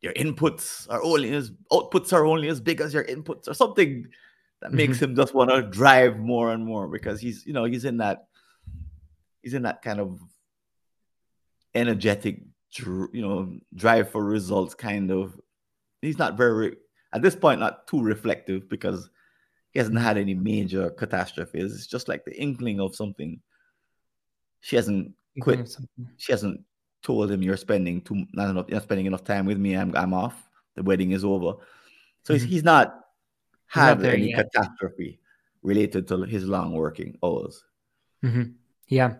your 0.00 0.12
inputs 0.14 0.86
are 0.90 1.02
only 1.02 1.32
as 1.34 1.52
outputs 1.72 2.12
are 2.12 2.26
only 2.26 2.48
as 2.48 2.60
big 2.60 2.80
as 2.80 2.92
your 2.92 3.04
inputs, 3.04 3.48
or 3.48 3.54
something 3.54 4.08
that 4.60 4.72
makes 4.72 4.96
mm-hmm. 4.96 5.06
him 5.06 5.16
just 5.16 5.34
want 5.34 5.50
to 5.50 5.62
drive 5.62 6.18
more 6.18 6.52
and 6.52 6.64
more 6.64 6.88
because 6.88 7.20
he's 7.20 7.46
you 7.46 7.52
know 7.52 7.64
he's 7.64 7.84
in 7.84 7.98
that 7.98 8.26
he's 9.42 9.54
in 9.54 9.62
that 9.62 9.82
kind 9.82 10.00
of 10.00 10.20
energetic 11.74 12.42
you 12.76 13.08
know 13.14 13.56
drive 13.74 14.10
for 14.10 14.24
results 14.24 14.74
kind 14.74 15.10
of 15.10 15.38
he's 16.02 16.18
not 16.18 16.36
very 16.36 16.76
at 17.12 17.22
this 17.22 17.36
point 17.36 17.60
not 17.60 17.86
too 17.86 18.02
reflective 18.02 18.68
because 18.68 19.08
he 19.70 19.78
hasn't 19.78 19.98
had 19.98 20.18
any 20.18 20.34
major 20.34 20.90
catastrophes 20.90 21.74
it's 21.74 21.86
just 21.86 22.08
like 22.08 22.24
the 22.24 22.40
inkling 22.40 22.80
of 22.80 22.94
something 22.94 23.40
she 24.60 24.76
hasn't 24.76 25.12
quit 25.40 25.76
she 26.16 26.32
hasn't 26.32 26.60
told 27.02 27.30
him 27.30 27.42
you're 27.42 27.56
spending 27.56 28.00
too 28.00 28.24
not 28.32 28.50
enough 28.50 28.66
you're 28.68 28.76
not 28.76 28.84
spending 28.84 29.06
enough 29.06 29.24
time 29.24 29.46
with 29.46 29.58
me 29.58 29.74
i'm, 29.74 29.94
I'm 29.96 30.14
off 30.14 30.48
the 30.74 30.82
wedding 30.82 31.12
is 31.12 31.24
over 31.24 31.58
so 32.24 32.34
mm-hmm. 32.34 32.44
he's, 32.44 32.44
he's 32.44 32.64
not 32.64 33.00
had 33.66 34.04
any 34.04 34.30
yet. 34.30 34.50
catastrophe 34.52 35.20
related 35.62 36.08
to 36.08 36.22
his 36.22 36.44
long 36.44 36.72
working 36.72 37.18
hours 37.22 37.62
mm-hmm. 38.24 38.52
yeah 38.88 39.14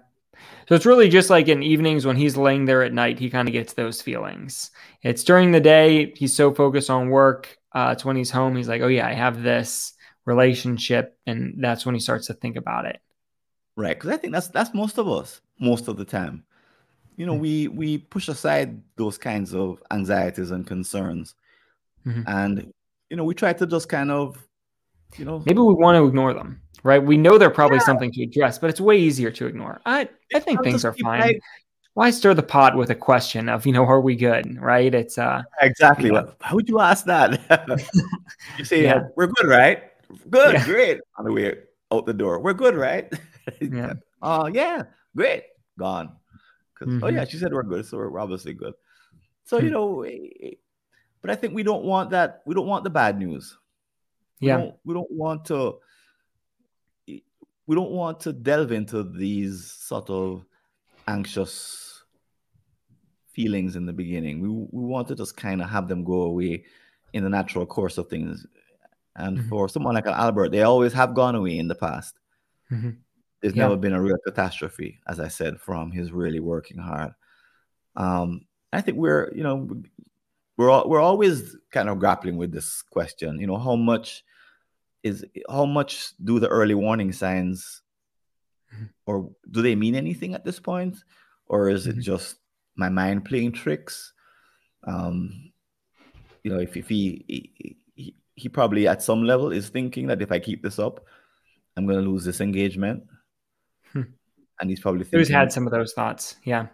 so 0.68 0.74
it's 0.74 0.86
really 0.86 1.08
just 1.08 1.30
like 1.30 1.48
in 1.48 1.62
evenings 1.62 2.04
when 2.06 2.16
he's 2.16 2.36
laying 2.36 2.64
there 2.64 2.82
at 2.82 2.92
night, 2.92 3.18
he 3.18 3.30
kind 3.30 3.48
of 3.48 3.52
gets 3.52 3.72
those 3.72 4.02
feelings. 4.02 4.70
It's 5.02 5.24
during 5.24 5.52
the 5.52 5.60
day, 5.60 6.12
he's 6.16 6.34
so 6.34 6.52
focused 6.52 6.90
on 6.90 7.10
work. 7.10 7.58
Uh, 7.72 7.90
it's 7.92 8.04
when 8.04 8.16
he's 8.16 8.30
home, 8.30 8.56
he's 8.56 8.68
like, 8.68 8.82
oh, 8.82 8.88
yeah, 8.88 9.06
I 9.06 9.14
have 9.14 9.42
this 9.42 9.94
relationship. 10.24 11.18
And 11.26 11.54
that's 11.58 11.86
when 11.86 11.94
he 11.94 12.00
starts 12.00 12.26
to 12.26 12.34
think 12.34 12.56
about 12.56 12.86
it. 12.86 13.00
Right. 13.78 13.96
Because 13.96 14.10
I 14.10 14.16
think 14.16 14.32
that's 14.32 14.48
that's 14.48 14.74
most 14.74 14.98
of 14.98 15.08
us, 15.08 15.40
most 15.60 15.86
of 15.86 15.96
the 15.96 16.04
time. 16.04 16.42
You 17.16 17.26
know, 17.26 17.34
mm-hmm. 17.34 17.42
we 17.42 17.68
we 17.68 17.98
push 17.98 18.26
aside 18.26 18.82
those 18.96 19.16
kinds 19.16 19.54
of 19.54 19.80
anxieties 19.92 20.50
and 20.50 20.66
concerns. 20.66 21.36
Mm-hmm. 22.04 22.22
And, 22.26 22.72
you 23.08 23.16
know, 23.16 23.22
we 23.22 23.34
try 23.34 23.52
to 23.52 23.66
just 23.66 23.88
kind 23.88 24.10
of, 24.10 24.44
you 25.16 25.24
know, 25.24 25.44
maybe 25.46 25.60
we 25.60 25.74
want 25.74 25.96
to 25.96 26.04
ignore 26.04 26.34
them 26.34 26.60
right? 26.82 27.02
We 27.02 27.16
know 27.16 27.38
they're 27.38 27.50
probably 27.50 27.78
yeah. 27.78 27.84
something 27.84 28.12
to 28.12 28.22
address, 28.22 28.58
but 28.58 28.70
it's 28.70 28.80
way 28.80 28.98
easier 28.98 29.30
to 29.32 29.46
ignore. 29.46 29.80
I 29.86 30.08
I 30.34 30.40
think 30.40 30.62
things 30.62 30.84
are 30.84 30.94
fine. 30.94 31.20
Right. 31.20 31.40
Why 31.94 32.10
stir 32.10 32.34
the 32.34 32.42
pot 32.42 32.76
with 32.76 32.90
a 32.90 32.94
question 32.94 33.48
of 33.48 33.66
you 33.66 33.72
know 33.72 33.84
are 33.84 34.00
we 34.00 34.16
good? 34.16 34.60
Right? 34.60 34.94
It's 34.94 35.18
uh 35.18 35.42
exactly. 35.60 36.10
You 36.10 36.32
How 36.40 36.54
would 36.54 36.68
you 36.68 36.80
ask 36.80 37.04
that? 37.06 37.40
you 38.58 38.64
say 38.64 38.82
yeah. 38.88 39.08
we're 39.16 39.26
good, 39.26 39.48
right? 39.48 39.82
Good, 40.30 40.54
yeah. 40.54 40.64
great. 40.64 41.00
On 41.18 41.24
the 41.24 41.32
way 41.32 41.56
out 41.92 42.06
the 42.06 42.12
door, 42.12 42.40
we're 42.40 42.54
good, 42.54 42.74
right? 42.74 43.12
yeah. 43.60 43.94
Oh 44.22 44.42
uh, 44.42 44.46
yeah, 44.46 44.82
great. 45.16 45.44
Gone. 45.78 46.16
Mm-hmm. 46.80 47.04
Oh 47.04 47.08
yeah, 47.08 47.24
she 47.24 47.38
said 47.38 47.52
we're 47.52 47.62
good, 47.62 47.86
so 47.86 47.98
we're 47.98 48.20
obviously 48.20 48.52
good. 48.52 48.74
So 49.44 49.58
you 49.58 49.68
hmm. 49.68 49.74
know, 49.74 50.06
but 51.22 51.30
I 51.30 51.34
think 51.34 51.54
we 51.54 51.62
don't 51.62 51.84
want 51.84 52.10
that. 52.10 52.42
We 52.46 52.54
don't 52.54 52.66
want 52.66 52.84
the 52.84 52.90
bad 52.90 53.18
news. 53.18 53.56
Yeah, 54.40 54.56
we 54.56 54.62
don't, 54.62 54.76
we 54.84 54.94
don't 54.94 55.10
want 55.10 55.44
to 55.46 55.78
we 57.68 57.74
don't 57.74 57.90
want 57.90 58.20
to 58.20 58.32
delve 58.32 58.72
into 58.72 59.02
these 59.02 59.70
sort 59.70 60.08
of 60.08 60.44
anxious 61.06 62.02
feelings 63.32 63.76
in 63.76 63.86
the 63.86 63.92
beginning. 63.92 64.40
We 64.40 64.48
we 64.48 64.84
want 64.86 65.08
to 65.08 65.14
just 65.14 65.36
kind 65.36 65.62
of 65.62 65.68
have 65.68 65.86
them 65.86 66.02
go 66.02 66.22
away 66.22 66.64
in 67.12 67.24
the 67.24 67.30
natural 67.30 67.66
course 67.66 67.98
of 67.98 68.08
things. 68.08 68.46
And 69.18 69.38
mm-hmm. 69.38 69.48
for 69.48 69.68
someone 69.68 69.94
like 69.94 70.06
an 70.06 70.14
Albert, 70.14 70.50
they 70.50 70.62
always 70.62 70.92
have 70.92 71.14
gone 71.14 71.34
away 71.34 71.58
in 71.58 71.68
the 71.68 71.74
past. 71.74 72.18
Mm-hmm. 72.70 72.90
There's 73.40 73.54
yeah. 73.54 73.64
never 73.64 73.76
been 73.76 73.92
a 73.92 74.00
real 74.00 74.16
catastrophe, 74.24 74.98
as 75.06 75.20
I 75.20 75.28
said, 75.28 75.60
from 75.60 75.90
his 75.90 76.12
really 76.12 76.40
working 76.40 76.78
hard. 76.78 77.12
Um, 77.96 78.46
I 78.72 78.80
think 78.80 78.96
we're, 78.96 79.32
you 79.34 79.42
know, 79.42 79.82
we're 80.56 80.70
all, 80.70 80.88
we're 80.88 81.00
always 81.00 81.56
kind 81.70 81.88
of 81.88 81.98
grappling 81.98 82.36
with 82.36 82.52
this 82.52 82.82
question. 82.82 83.38
You 83.40 83.46
know, 83.46 83.58
how 83.58 83.76
much 83.76 84.24
is 85.02 85.24
how 85.48 85.64
much 85.64 86.12
do 86.24 86.38
the 86.38 86.48
early 86.48 86.74
warning 86.74 87.12
signs 87.12 87.82
mm-hmm. 88.74 88.86
or 89.06 89.30
do 89.50 89.62
they 89.62 89.74
mean 89.74 89.94
anything 89.94 90.34
at 90.34 90.44
this 90.44 90.58
point 90.58 90.96
or 91.46 91.68
is 91.68 91.86
mm-hmm. 91.86 91.98
it 91.98 92.02
just 92.02 92.36
my 92.76 92.88
mind 92.88 93.24
playing 93.24 93.52
tricks 93.52 94.12
um 94.84 95.50
you 96.42 96.50
know 96.52 96.58
if, 96.58 96.76
if 96.76 96.88
he, 96.88 97.24
he 97.28 97.76
he 98.38 98.48
probably 98.48 98.86
at 98.88 99.02
some 99.02 99.24
level 99.24 99.52
is 99.52 99.68
thinking 99.68 100.06
that 100.06 100.22
if 100.22 100.32
i 100.32 100.38
keep 100.38 100.62
this 100.62 100.78
up 100.78 101.04
i'm 101.76 101.86
going 101.86 102.02
to 102.02 102.10
lose 102.10 102.24
this 102.24 102.40
engagement 102.40 103.02
hmm. 103.92 104.02
and 104.60 104.70
he's 104.70 104.80
probably 104.80 105.04
thinking, 105.04 105.18
who's 105.18 105.28
had 105.28 105.52
some 105.52 105.66
of 105.66 105.72
those 105.72 105.92
thoughts 105.92 106.36
yeah 106.44 106.66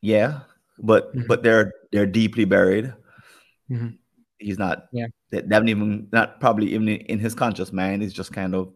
yeah 0.00 0.40
but 0.78 1.14
mm-hmm. 1.14 1.26
but 1.26 1.42
they're 1.42 1.72
they're 1.92 2.06
deeply 2.06 2.44
buried 2.44 2.92
mm-hmm. 3.70 3.88
he's 4.38 4.58
not 4.58 4.86
yeah 4.92 5.06
they, 5.30 5.42
haven't 5.50 5.68
even 5.68 6.08
not 6.12 6.40
probably 6.40 6.74
even 6.74 6.88
in 6.88 7.18
his 7.18 7.34
conscious 7.34 7.72
mind. 7.72 8.02
He's 8.02 8.12
just 8.12 8.32
kind 8.32 8.54
of, 8.54 8.72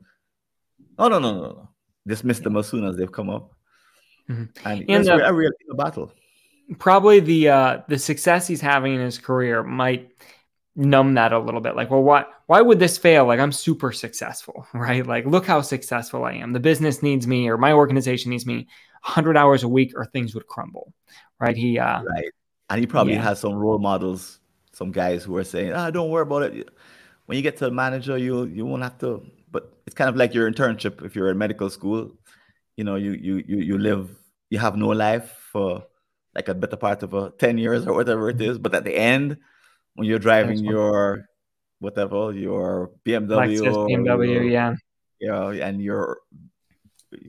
oh 0.98 1.08
no 1.08 1.18
no 1.18 1.32
no 1.32 1.40
no, 1.40 1.68
dismiss 2.06 2.40
them 2.40 2.56
as 2.56 2.68
soon 2.68 2.84
as 2.84 2.96
they've 2.96 3.10
come 3.10 3.30
up, 3.30 3.52
mm-hmm. 4.28 4.68
and, 4.68 4.84
and 4.88 5.08
uh, 5.08 5.20
a 5.24 5.32
real 5.32 5.50
battle. 5.76 6.12
Probably 6.78 7.20
the 7.20 7.48
uh, 7.48 7.78
the 7.88 7.98
success 7.98 8.46
he's 8.46 8.60
having 8.60 8.94
in 8.94 9.00
his 9.00 9.18
career 9.18 9.62
might 9.62 10.10
numb 10.76 11.14
that 11.14 11.32
a 11.32 11.38
little 11.38 11.60
bit. 11.60 11.76
Like, 11.76 11.90
well, 11.90 12.02
why 12.02 12.24
why 12.46 12.60
would 12.60 12.78
this 12.78 12.98
fail? 12.98 13.26
Like, 13.26 13.40
I'm 13.40 13.52
super 13.52 13.92
successful, 13.92 14.66
right? 14.74 15.06
Like, 15.06 15.26
look 15.26 15.46
how 15.46 15.60
successful 15.60 16.24
I 16.24 16.34
am. 16.34 16.52
The 16.52 16.60
business 16.60 17.02
needs 17.02 17.26
me, 17.26 17.48
or 17.48 17.56
my 17.58 17.72
organization 17.72 18.30
needs 18.30 18.46
me. 18.46 18.68
100 19.02 19.34
hours 19.34 19.62
a 19.62 19.68
week, 19.68 19.94
or 19.96 20.04
things 20.04 20.34
would 20.34 20.46
crumble, 20.46 20.92
right? 21.38 21.56
He 21.56 21.78
uh, 21.78 22.02
right, 22.02 22.30
and 22.68 22.80
he 22.80 22.86
probably 22.86 23.14
yeah. 23.14 23.22
has 23.22 23.40
some 23.40 23.54
role 23.54 23.78
models 23.78 24.40
some 24.72 24.92
guys 24.92 25.24
who 25.24 25.36
are 25.36 25.44
saying, 25.44 25.72
"Ah, 25.72 25.90
don't 25.90 26.10
worry 26.10 26.22
about 26.22 26.42
it. 26.42 26.68
When 27.26 27.36
you 27.36 27.42
get 27.42 27.58
to 27.58 27.66
a 27.66 27.70
manager, 27.70 28.16
you 28.16 28.46
you 28.46 28.64
won't 28.64 28.82
have 28.82 28.98
to." 28.98 29.22
But 29.50 29.72
it's 29.86 29.94
kind 29.94 30.08
of 30.08 30.16
like 30.16 30.34
your 30.34 30.50
internship 30.50 31.04
if 31.04 31.14
you're 31.14 31.30
in 31.30 31.38
medical 31.38 31.70
school. 31.70 32.12
You 32.76 32.84
know, 32.84 32.96
you 32.96 33.12
you 33.12 33.44
you 33.46 33.58
you 33.58 33.78
live, 33.78 34.10
you 34.48 34.58
have 34.58 34.76
no 34.76 34.88
life 34.88 35.36
for 35.52 35.84
like 36.34 36.48
a 36.48 36.54
better 36.54 36.76
part 36.76 37.02
of 37.02 37.14
a 37.14 37.30
ten 37.30 37.58
years 37.58 37.86
or 37.86 37.94
whatever 37.94 38.30
it 38.30 38.40
is. 38.40 38.58
But 38.58 38.74
at 38.74 38.84
the 38.84 38.96
end, 38.96 39.38
when 39.94 40.06
you're 40.06 40.18
driving 40.18 40.64
your 40.64 41.26
whatever 41.78 42.32
your 42.32 42.90
BMW, 43.04 43.60
Lexus, 43.60 43.90
BMW, 43.90 44.50
yeah, 44.50 44.74
you 45.18 45.28
know, 45.28 45.50
and 45.50 45.80
you're 45.80 46.18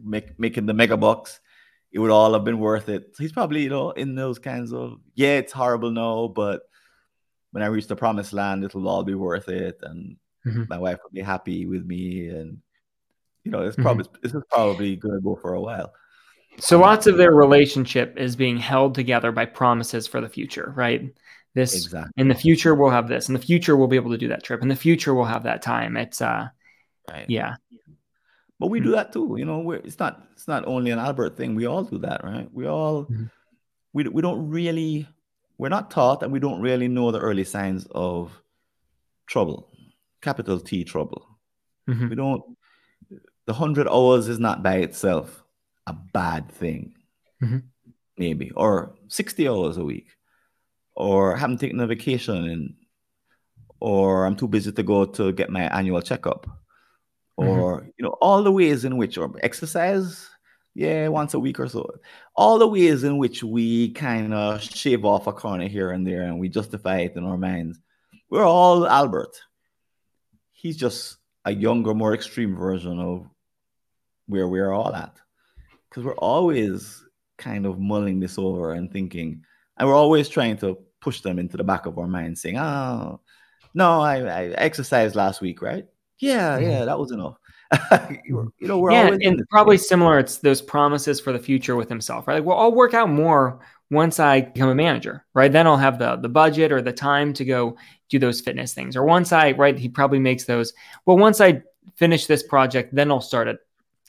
make, 0.04 0.39
making 0.39 0.65
the 0.65 0.74
mega 0.74 0.97
bucks, 0.97 1.39
it 1.91 2.00
would 2.00 2.12
all 2.12 2.34
have 2.34 2.43
been 2.43 2.60
worth 2.60 2.89
it. 2.89 3.15
So 3.15 3.24
he's 3.24 3.32
probably, 3.32 3.63
you 3.63 3.69
know, 3.69 3.91
in 3.91 4.15
those 4.15 4.39
kinds 4.39 4.74
of 4.74 5.00
yeah, 5.15 5.38
it's 5.38 5.52
horrible 5.52 5.91
now, 5.91 6.28
but 6.28 6.62
when 7.52 7.63
I 7.63 7.67
reach 7.67 7.88
the 7.88 7.95
promised 7.95 8.34
land, 8.34 8.63
it'll 8.63 8.88
all 8.88 9.04
be 9.04 9.15
worth 9.15 9.50
it, 9.50 9.80
and 9.82 10.17
mm-hmm. 10.45 10.63
my 10.69 10.78
wife 10.78 11.00
will 11.04 11.12
be 11.12 11.21
happy 11.21 11.65
with 11.65 11.86
me, 11.86 12.30
and 12.30 12.60
you 13.43 13.52
know, 13.52 13.62
it's 13.62 13.76
mm-hmm. 13.76 13.84
probably 13.84 14.06
mm-hmm. 14.06 14.21
this 14.24 14.34
is 14.34 14.43
probably 14.50 14.95
going 14.95 15.15
to 15.15 15.21
go 15.21 15.36
for 15.36 15.54
a 15.54 15.62
while. 15.62 15.93
So 16.60 16.80
lots 16.80 17.08
of 17.08 17.17
their 17.17 17.32
relationship 17.32 18.17
is 18.17 18.36
being 18.36 18.58
held 18.58 18.93
together 18.93 19.32
by 19.32 19.45
promises 19.45 20.06
for 20.06 20.19
the 20.19 20.30
future, 20.30 20.74
right? 20.76 21.13
This 21.53 21.75
exactly. 21.75 22.13
in 22.15 22.29
the 22.29 22.35
future 22.35 22.73
we'll 22.73 22.91
have 22.91 23.07
this. 23.07 23.27
In 23.27 23.33
the 23.33 23.39
future 23.39 23.75
we'll 23.75 23.87
be 23.87 23.97
able 23.97 24.11
to 24.11 24.17
do 24.17 24.29
that 24.29 24.43
trip. 24.43 24.61
In 24.61 24.69
the 24.69 24.75
future 24.75 25.13
we'll 25.13 25.25
have 25.25 25.43
that 25.43 25.61
time. 25.61 25.97
It's 25.97 26.21
uh, 26.21 26.47
right. 27.09 27.25
yeah. 27.27 27.55
But 28.59 28.67
we 28.67 28.79
mm-hmm. 28.79 28.89
do 28.89 28.91
that 28.95 29.11
too. 29.11 29.35
You 29.37 29.45
know, 29.45 29.71
it's 29.71 29.99
not 29.99 30.21
it's 30.33 30.47
not 30.47 30.65
only 30.65 30.91
an 30.91 30.99
Albert 30.99 31.35
thing. 31.35 31.55
We 31.55 31.65
all 31.65 31.83
do 31.83 31.97
that, 31.99 32.23
right? 32.23 32.47
We 32.53 32.67
all 32.67 33.03
mm-hmm. 33.03 33.25
we 33.91 34.03
we 34.03 34.21
don't 34.21 34.49
really 34.49 35.07
we're 35.57 35.69
not 35.69 35.91
taught 35.91 36.23
and 36.23 36.31
we 36.31 36.39
don't 36.39 36.61
really 36.61 36.87
know 36.87 37.11
the 37.11 37.19
early 37.19 37.43
signs 37.43 37.85
of 37.91 38.31
trouble, 39.27 39.69
capital 40.21 40.59
T 40.59 40.83
trouble. 40.83 41.27
Mm-hmm. 41.89 42.09
We 42.09 42.15
don't 42.15 42.57
the 43.45 43.53
hundred 43.53 43.87
hours 43.89 44.29
is 44.29 44.39
not 44.39 44.63
by 44.63 44.75
itself 44.77 45.43
a 45.87 45.93
bad 45.93 46.49
thing. 46.49 46.93
Mm-hmm. 47.43 47.57
Maybe. 48.17 48.51
Or 48.51 48.95
60 49.07 49.47
hours 49.47 49.77
a 49.77 49.83
week. 49.83 50.07
Or 50.95 51.36
haven't 51.36 51.60
taken 51.60 51.80
a 51.80 51.88
vacation 51.88 52.45
and 52.45 52.73
or 53.80 54.25
I'm 54.25 54.36
too 54.36 54.47
busy 54.47 54.71
to 54.71 54.84
go 54.84 55.06
to 55.06 55.32
get 55.32 55.49
my 55.49 55.63
annual 55.63 56.01
checkup. 56.01 56.47
Or 57.36 57.80
mm-hmm. 57.80 57.89
you 57.97 58.06
know 58.06 58.15
all 58.21 58.43
the 58.43 58.51
ways 58.51 58.86
in 58.86 58.97
which 58.97 59.17
or 59.17 59.34
exercise 59.41 60.30
yeah 60.75 61.08
once 61.08 61.34
a 61.34 61.39
week 61.39 61.60
or 61.60 61.67
so. 61.67 61.89
All 62.36 62.60
the 62.60 62.67
ways 62.67 63.04
in 63.04 63.17
which 63.17 63.43
we 63.43 63.91
kind 63.93 64.34
of 64.34 64.62
shave 64.62 65.04
off 65.06 65.27
a 65.27 65.34
corner 65.34 65.67
here 65.67 65.91
and 65.91 66.06
there 66.06 66.23
and 66.23 66.39
we 66.39 66.49
justify 66.49 66.99
it 66.99 67.15
in 67.15 67.25
our 67.25 67.38
minds. 67.38 67.80
We're 68.30 68.45
all 68.45 68.88
albert. 68.88 69.36
He's 70.51 70.77
just 70.77 71.17
a 71.45 71.51
younger 71.51 71.93
more 71.93 72.13
extreme 72.13 72.56
version 72.56 72.99
of 72.99 73.27
where 74.27 74.47
we're 74.47 74.71
all 74.71 74.93
at. 74.93 75.17
Because 75.89 76.06
we're 76.06 76.15
always 76.15 77.04
kind 77.38 77.65
of 77.65 77.80
mulling 77.80 78.19
this 78.19 78.38
over 78.38 78.73
and 78.73 78.91
thinking 78.91 79.43
and 79.81 79.89
we're 79.89 79.95
always 79.95 80.29
trying 80.29 80.55
to 80.55 80.77
push 81.01 81.19
them 81.19 81.39
into 81.39 81.57
the 81.57 81.63
back 81.63 81.85
of 81.85 81.97
our 81.97 82.07
mind 82.07 82.37
saying 82.37 82.57
oh 82.57 83.19
no 83.73 83.99
i, 83.99 84.19
I 84.19 84.43
exercised 84.51 85.15
last 85.15 85.41
week 85.41 85.61
right 85.61 85.85
yeah, 86.21 86.59
yeah, 86.59 86.69
mm-hmm. 86.69 86.85
that 86.85 86.99
was 86.99 87.11
enough. 87.11 87.37
you 88.25 88.51
know, 88.61 88.77
we're 88.77 88.91
yeah, 88.91 89.17
and 89.21 89.41
probably 89.49 89.77
similar. 89.77 90.19
It's 90.19 90.37
those 90.37 90.61
promises 90.61 91.19
for 91.19 91.33
the 91.33 91.39
future 91.39 91.75
with 91.75 91.89
himself, 91.89 92.27
right? 92.27 92.35
Like, 92.35 92.45
well, 92.45 92.59
I'll 92.59 92.73
work 92.73 92.93
out 92.93 93.09
more 93.09 93.59
once 93.89 94.19
I 94.19 94.41
become 94.41 94.69
a 94.69 94.75
manager, 94.75 95.25
right? 95.33 95.51
Then 95.51 95.65
I'll 95.65 95.77
have 95.77 95.97
the 95.97 96.17
the 96.17 96.29
budget 96.29 96.71
or 96.71 96.81
the 96.81 96.93
time 96.93 97.33
to 97.33 97.45
go 97.45 97.75
do 98.09 98.19
those 98.19 98.39
fitness 98.39 98.73
things. 98.73 98.95
Or 98.95 99.03
once 99.03 99.31
I, 99.31 99.53
right, 99.53 99.77
he 99.77 99.89
probably 99.89 100.19
makes 100.19 100.43
those. 100.43 100.73
Well, 101.05 101.17
once 101.17 101.41
I 101.41 101.63
finish 101.95 102.27
this 102.27 102.43
project, 102.43 102.93
then 102.93 103.09
I'll 103.09 103.21
start 103.21 103.47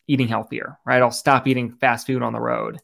eating 0.07 0.29
healthier, 0.29 0.79
right? 0.85 1.01
I'll 1.01 1.11
stop 1.11 1.47
eating 1.47 1.73
fast 1.73 2.07
food 2.07 2.23
on 2.23 2.35
the 2.35 2.41
road, 2.41 2.79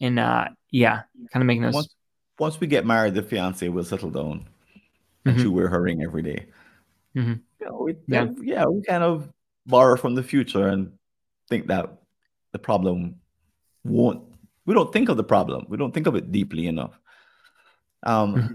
and 0.00 0.18
uh, 0.18 0.48
yeah, 0.70 1.02
kind 1.32 1.42
of 1.42 1.46
making 1.46 1.62
those. 1.62 1.74
Once, 1.74 1.94
once 2.38 2.60
we 2.60 2.66
get 2.66 2.86
married, 2.86 3.14
the 3.14 3.22
fiance 3.22 3.68
will 3.68 3.84
settle 3.84 4.10
down, 4.10 4.46
and 5.24 5.34
mm-hmm. 5.34 5.42
she 5.42 5.48
wear 5.48 5.68
her 5.68 5.82
ring 5.82 6.02
every 6.02 6.22
day. 6.22 6.46
Mm-hmm. 7.16 7.34
You 7.60 7.66
know, 7.66 7.78
we, 7.82 7.96
yeah. 8.06 8.28
yeah, 8.42 8.64
we 8.66 8.82
kind 8.82 9.04
of 9.04 9.28
borrow 9.66 9.96
from 9.96 10.14
the 10.14 10.22
future 10.22 10.68
and 10.68 10.92
think 11.48 11.68
that 11.68 11.98
the 12.52 12.58
problem 12.58 13.16
won't. 13.84 14.24
We 14.66 14.74
don't 14.74 14.92
think 14.92 15.08
of 15.08 15.16
the 15.16 15.24
problem. 15.24 15.66
We 15.68 15.76
don't 15.76 15.92
think 15.92 16.06
of 16.06 16.16
it 16.16 16.32
deeply 16.32 16.66
enough. 16.66 16.98
Um, 18.02 18.34
mm-hmm. 18.34 18.54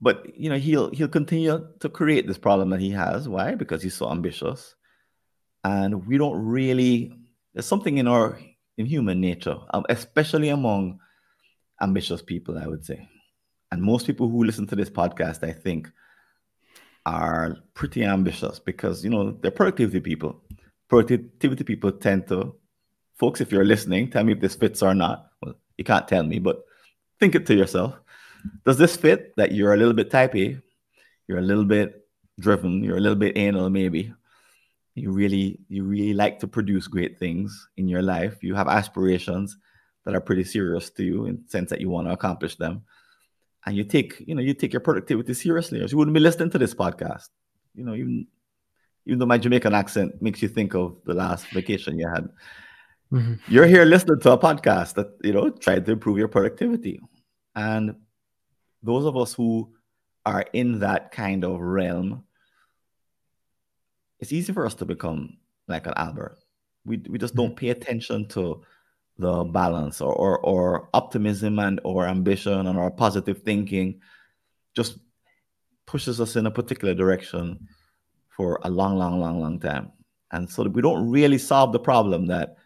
but 0.00 0.38
you 0.38 0.48
know, 0.48 0.58
he'll 0.58 0.90
he'll 0.90 1.08
continue 1.08 1.66
to 1.80 1.88
create 1.88 2.26
this 2.26 2.38
problem 2.38 2.70
that 2.70 2.80
he 2.80 2.90
has. 2.90 3.28
Why? 3.28 3.54
Because 3.54 3.82
he's 3.82 3.94
so 3.94 4.10
ambitious, 4.10 4.74
and 5.64 6.06
we 6.06 6.18
don't 6.18 6.38
really. 6.44 7.12
There's 7.52 7.66
something 7.66 7.98
in 7.98 8.06
our 8.06 8.38
in 8.78 8.86
human 8.86 9.20
nature, 9.20 9.56
um, 9.72 9.84
especially 9.88 10.50
among 10.50 11.00
ambitious 11.80 12.22
people, 12.22 12.58
I 12.58 12.66
would 12.66 12.84
say, 12.84 13.08
and 13.70 13.82
most 13.82 14.06
people 14.06 14.28
who 14.28 14.44
listen 14.44 14.66
to 14.68 14.76
this 14.76 14.90
podcast, 14.90 15.42
I 15.42 15.52
think 15.52 15.90
are 17.04 17.56
pretty 17.74 18.04
ambitious 18.04 18.58
because 18.58 19.04
you 19.04 19.10
know 19.10 19.32
they're 19.40 19.50
productivity 19.50 20.00
people. 20.00 20.42
Productivity 20.88 21.64
people 21.64 21.92
tend 21.92 22.26
to, 22.28 22.54
folks. 23.14 23.40
If 23.40 23.52
you're 23.52 23.64
listening, 23.64 24.10
tell 24.10 24.24
me 24.24 24.32
if 24.32 24.40
this 24.40 24.54
fits 24.54 24.82
or 24.82 24.94
not. 24.94 25.30
Well, 25.42 25.54
you 25.76 25.84
can't 25.84 26.06
tell 26.08 26.22
me, 26.22 26.38
but 26.38 26.64
think 27.20 27.34
it 27.34 27.46
to 27.46 27.54
yourself. 27.54 27.94
Does 28.64 28.78
this 28.78 28.96
fit? 28.96 29.34
That 29.36 29.52
you're 29.52 29.74
a 29.74 29.76
little 29.76 29.94
bit 29.94 30.10
type 30.10 30.34
A, 30.36 30.60
you're 31.26 31.38
a 31.38 31.42
little 31.42 31.64
bit 31.64 32.06
driven, 32.38 32.82
you're 32.82 32.98
a 32.98 33.00
little 33.00 33.18
bit 33.18 33.36
anal, 33.36 33.70
maybe. 33.70 34.12
You 34.94 35.10
really, 35.10 35.58
you 35.68 35.84
really 35.84 36.14
like 36.14 36.38
to 36.40 36.48
produce 36.48 36.86
great 36.86 37.18
things 37.18 37.68
in 37.76 37.86
your 37.86 38.02
life. 38.02 38.42
You 38.42 38.54
have 38.54 38.68
aspirations 38.68 39.56
that 40.06 40.14
are 40.14 40.20
pretty 40.22 40.44
serious 40.44 40.88
to 40.90 41.04
you 41.04 41.26
in 41.26 41.42
the 41.42 41.48
sense 41.50 41.68
that 41.68 41.82
you 41.82 41.90
want 41.90 42.08
to 42.08 42.14
accomplish 42.14 42.56
them 42.56 42.82
and 43.66 43.76
you 43.76 43.84
take 43.84 44.22
you 44.26 44.34
know 44.34 44.40
you 44.40 44.54
take 44.54 44.72
your 44.72 44.80
productivity 44.80 45.34
seriously, 45.34 45.80
or 45.80 45.86
you 45.86 45.98
wouldn't 45.98 46.14
be 46.14 46.20
listening 46.20 46.50
to 46.50 46.58
this 46.58 46.74
podcast. 46.74 47.28
You 47.74 47.84
know, 47.84 47.94
even 47.94 48.26
even 49.04 49.18
though 49.18 49.26
my 49.26 49.38
Jamaican 49.38 49.74
accent 49.74 50.22
makes 50.22 50.40
you 50.40 50.48
think 50.48 50.74
of 50.74 50.96
the 51.04 51.14
last 51.14 51.48
vacation 51.48 51.98
you 51.98 52.08
had, 52.08 52.28
mm-hmm. 53.12 53.34
you're 53.48 53.66
here 53.66 53.84
listening 53.84 54.20
to 54.20 54.32
a 54.32 54.38
podcast 54.38 54.94
that 54.94 55.08
you 55.22 55.32
know 55.32 55.50
tried 55.50 55.84
to 55.84 55.92
improve 55.92 56.16
your 56.16 56.28
productivity, 56.28 57.00
and 57.56 57.96
those 58.82 59.04
of 59.04 59.16
us 59.16 59.34
who 59.34 59.72
are 60.24 60.44
in 60.52 60.78
that 60.80 61.10
kind 61.10 61.44
of 61.44 61.60
realm, 61.60 62.24
it's 64.20 64.32
easy 64.32 64.52
for 64.52 64.64
us 64.64 64.74
to 64.74 64.84
become 64.84 65.36
like 65.66 65.86
an 65.88 65.94
Albert. 65.96 66.38
We 66.84 66.98
we 67.08 67.18
just 67.18 67.34
don't 67.34 67.48
mm-hmm. 67.48 67.56
pay 67.56 67.70
attention 67.70 68.28
to 68.28 68.62
the 69.18 69.44
balance 69.44 70.00
or, 70.00 70.14
or, 70.14 70.38
or 70.40 70.88
optimism 70.92 71.58
and 71.58 71.80
or 71.84 72.06
ambition 72.06 72.66
and 72.66 72.78
our 72.78 72.90
positive 72.90 73.42
thinking 73.42 74.00
just 74.74 74.98
pushes 75.86 76.20
us 76.20 76.36
in 76.36 76.46
a 76.46 76.50
particular 76.50 76.94
direction 76.94 77.66
for 78.28 78.60
a 78.64 78.70
long, 78.70 78.98
long, 78.98 79.20
long, 79.20 79.40
long 79.40 79.58
time. 79.58 79.90
And 80.32 80.48
so 80.48 80.64
we 80.64 80.82
don't 80.82 81.10
really 81.10 81.38
solve 81.38 81.72
the 81.72 81.78
problem 81.78 82.26
that 82.26 82.56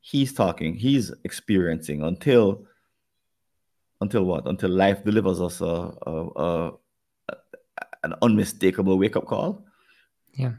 he's 0.00 0.32
talking, 0.32 0.74
he's 0.74 1.12
experiencing 1.24 2.02
until 2.02 2.66
until 4.00 4.22
what? 4.22 4.46
Until 4.46 4.70
life 4.70 5.04
delivers 5.04 5.40
us 5.40 5.60
a, 5.60 5.64
a, 5.64 6.28
a, 6.36 6.72
a 7.28 7.36
an 8.04 8.14
unmistakable 8.22 8.96
wake 8.96 9.16
up 9.16 9.26
call. 9.26 9.66
Yeah. 10.32 10.52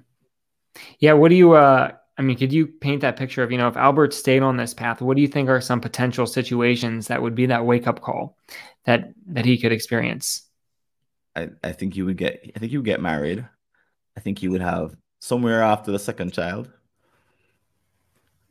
Yeah. 0.99 1.13
What 1.13 1.29
do 1.29 1.35
you 1.35 1.53
uh 1.53 1.93
I 2.19 2.21
mean, 2.21 2.37
could 2.37 2.51
you 2.51 2.67
paint 2.67 2.99
that 3.01 3.15
picture 3.15 3.43
of, 3.43 3.51
you 3.51 3.57
know, 3.57 3.69
if 3.69 3.77
Albert 3.77 4.13
stayed 4.13 4.43
on 4.43 4.57
this 4.57 4.73
path, 4.73 5.01
what 5.01 5.15
do 5.15 5.21
you 5.21 5.27
think 5.27 5.47
are 5.47 5.61
some 5.61 5.79
potential 5.79 6.27
situations 6.27 7.07
that 7.07 7.21
would 7.21 7.33
be 7.33 7.45
that 7.45 7.65
wake 7.65 7.87
up 7.87 8.01
call 8.01 8.37
that 8.83 9.13
that 9.27 9.45
he 9.45 9.57
could 9.57 9.71
experience? 9.71 10.43
I, 11.33 11.49
I 11.63 11.71
think 11.71 11.95
you 11.95 12.05
would 12.05 12.17
get 12.17 12.41
I 12.53 12.59
think 12.59 12.73
you 12.73 12.79
would 12.79 12.85
get 12.85 13.01
married. 13.01 13.47
I 14.17 14.19
think 14.19 14.43
you 14.43 14.51
would 14.51 14.59
have 14.59 14.97
somewhere 15.19 15.63
after 15.63 15.93
the 15.93 15.97
second 15.97 16.33
child. 16.33 16.69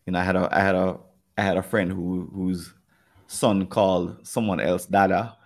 You 0.07 0.15
know, 0.15 0.19
I 0.19 0.23
had 0.23 0.37
a 0.37 0.49
I 0.51 0.61
had 0.61 0.75
a 0.75 0.99
I 1.37 1.43
had 1.43 1.59
a 1.59 1.63
friend 1.63 1.93
who 1.93 2.31
whose 2.33 2.73
son 3.27 3.67
called 3.67 4.27
someone 4.27 4.61
else 4.61 4.87
Dada. 4.87 5.37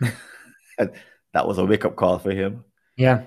that 0.78 1.46
was 1.46 1.58
a 1.58 1.66
wake 1.66 1.84
up 1.84 1.96
call 1.96 2.18
for 2.18 2.30
him. 2.30 2.64
Yeah. 2.96 3.26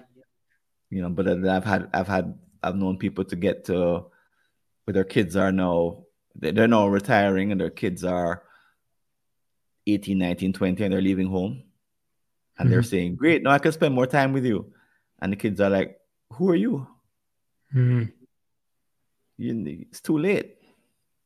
You 0.89 1.03
know, 1.03 1.09
but 1.09 1.27
I've 1.27 1.63
had 1.63 1.91
I've 1.93 2.07
had 2.07 2.33
I've 2.61 2.75
known 2.75 2.97
people 2.97 3.25
to 3.25 3.35
get 3.35 3.65
to 3.65 4.05
where 4.83 4.93
their 4.93 5.03
kids 5.03 5.35
are 5.35 5.51
now, 5.51 6.03
they're 6.35 6.67
now 6.67 6.87
retiring 6.87 7.51
and 7.51 7.59
their 7.59 7.69
kids 7.69 8.03
are 8.03 8.43
18, 9.87 10.17
19, 10.17 10.53
20, 10.53 10.83
and 10.83 10.93
they're 10.93 11.01
leaving 11.01 11.27
home. 11.27 11.63
And 12.57 12.65
mm-hmm. 12.65 12.71
they're 12.71 12.83
saying, 12.83 13.15
Great, 13.15 13.43
now 13.43 13.51
I 13.51 13.59
can 13.59 13.71
spend 13.71 13.93
more 13.93 14.07
time 14.07 14.33
with 14.33 14.45
you. 14.45 14.73
And 15.21 15.31
the 15.31 15.37
kids 15.37 15.61
are 15.61 15.69
like, 15.69 15.99
Who 16.33 16.49
are 16.49 16.55
you? 16.55 16.87
Mm-hmm. 17.73 18.03
you 19.37 19.85
it's 19.91 20.01
too 20.01 20.17
late, 20.17 20.57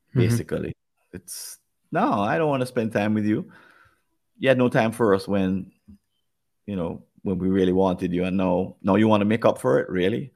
mm-hmm. 0.09 0.19
basically. 0.19 0.69
Mm-hmm. 0.69 1.17
It's 1.17 1.57
no, 1.91 2.21
I 2.21 2.37
don't 2.37 2.49
want 2.49 2.61
to 2.61 2.67
spend 2.67 2.91
time 2.91 3.13
with 3.13 3.25
you. 3.25 3.51
You 4.39 4.49
had 4.49 4.57
no 4.57 4.67
time 4.67 4.91
for 4.91 5.13
us 5.13 5.27
when, 5.27 5.71
you 6.65 6.75
know, 6.75 7.03
when 7.21 7.37
we 7.37 7.49
really 7.49 7.71
wanted 7.71 8.11
you, 8.11 8.25
and 8.25 8.35
now, 8.35 8.77
now 8.81 8.95
you 8.95 9.07
want 9.07 9.21
to 9.21 9.25
make 9.25 9.45
up 9.45 9.59
for 9.59 9.79
it, 9.79 9.89
really? 9.89 10.33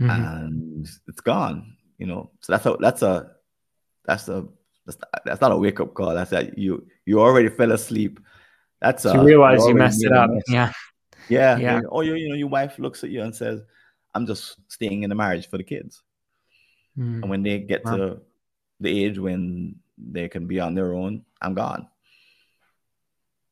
Mm-hmm. 0.00 0.10
and 0.10 0.88
it's 1.06 1.20
gone. 1.20 1.76
You 1.98 2.06
know, 2.06 2.30
so 2.40 2.52
that's 2.52 2.66
a 2.66 2.76
that's 2.80 3.02
a 3.02 3.30
that's 4.06 4.28
a 4.28 4.46
that's, 4.86 4.98
that's 5.24 5.40
not 5.40 5.52
a 5.52 5.56
wake 5.56 5.80
up 5.80 5.94
call. 5.94 6.14
That's 6.14 6.30
that 6.30 6.56
you 6.58 6.86
you 7.04 7.20
already 7.20 7.50
fell 7.50 7.72
asleep. 7.72 8.18
That's 8.80 9.04
you 9.04 9.10
a, 9.10 9.24
realize 9.24 9.66
you, 9.66 9.74
messed 9.74 10.04
it 10.04 10.12
up. 10.12 10.30
Yeah. 10.48 10.72
Yeah. 11.28 11.58
Yeah. 11.58 11.80
Or 11.88 12.02
you, 12.02 12.14
you 12.14 12.30
know, 12.30 12.34
your 12.34 12.48
wife 12.48 12.78
looks 12.78 13.04
at 13.04 13.10
you 13.10 13.20
and 13.22 13.34
says, 13.34 13.60
I'm 14.14 14.26
just 14.26 14.56
staying 14.68 15.02
in 15.02 15.10
the 15.10 15.14
marriage 15.14 15.48
for 15.48 15.58
the 15.58 15.64
kids. 15.64 16.02
Mm. 16.98 17.20
And 17.20 17.30
when 17.30 17.42
they 17.42 17.58
get 17.58 17.84
wow. 17.84 17.96
to 17.96 18.20
the 18.80 19.04
age 19.04 19.18
when 19.18 19.76
they 19.98 20.28
can 20.28 20.46
be 20.46 20.58
on 20.58 20.74
their 20.74 20.94
own, 20.94 21.24
I'm 21.42 21.54
gone. 21.54 21.88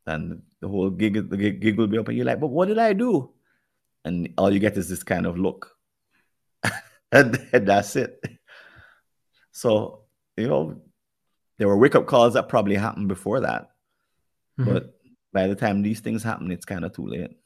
And 0.06 0.42
the 0.60 0.68
whole 0.68 0.88
gig, 0.88 1.28
the 1.28 1.36
gig, 1.36 1.60
gig 1.60 1.76
will 1.76 1.86
be 1.86 1.98
up, 1.98 2.08
and 2.08 2.16
you're 2.16 2.24
like, 2.24 2.40
but 2.40 2.48
what 2.48 2.68
did 2.68 2.78
I 2.78 2.94
do? 2.94 3.30
And 4.06 4.32
all 4.38 4.50
you 4.50 4.58
get 4.58 4.78
is 4.78 4.88
this 4.88 5.02
kind 5.02 5.26
of 5.26 5.38
look 5.38 5.76
and, 7.12 7.48
and 7.52 7.66
that's 7.66 7.96
it. 7.96 8.22
So, 9.52 10.02
you 10.36 10.48
know, 10.48 10.80
there 11.58 11.68
were 11.68 11.76
wake 11.76 11.94
up 11.94 12.06
calls 12.06 12.34
that 12.34 12.48
probably 12.48 12.76
happened 12.76 13.08
before 13.08 13.40
that. 13.40 13.70
Mm-hmm. 14.58 14.72
But 14.72 14.94
by 15.32 15.46
the 15.46 15.54
time 15.54 15.82
these 15.82 16.00
things 16.00 16.22
happen, 16.22 16.50
it's 16.50 16.64
kind 16.64 16.84
of 16.84 16.92
too 16.92 17.06
late. 17.06 17.36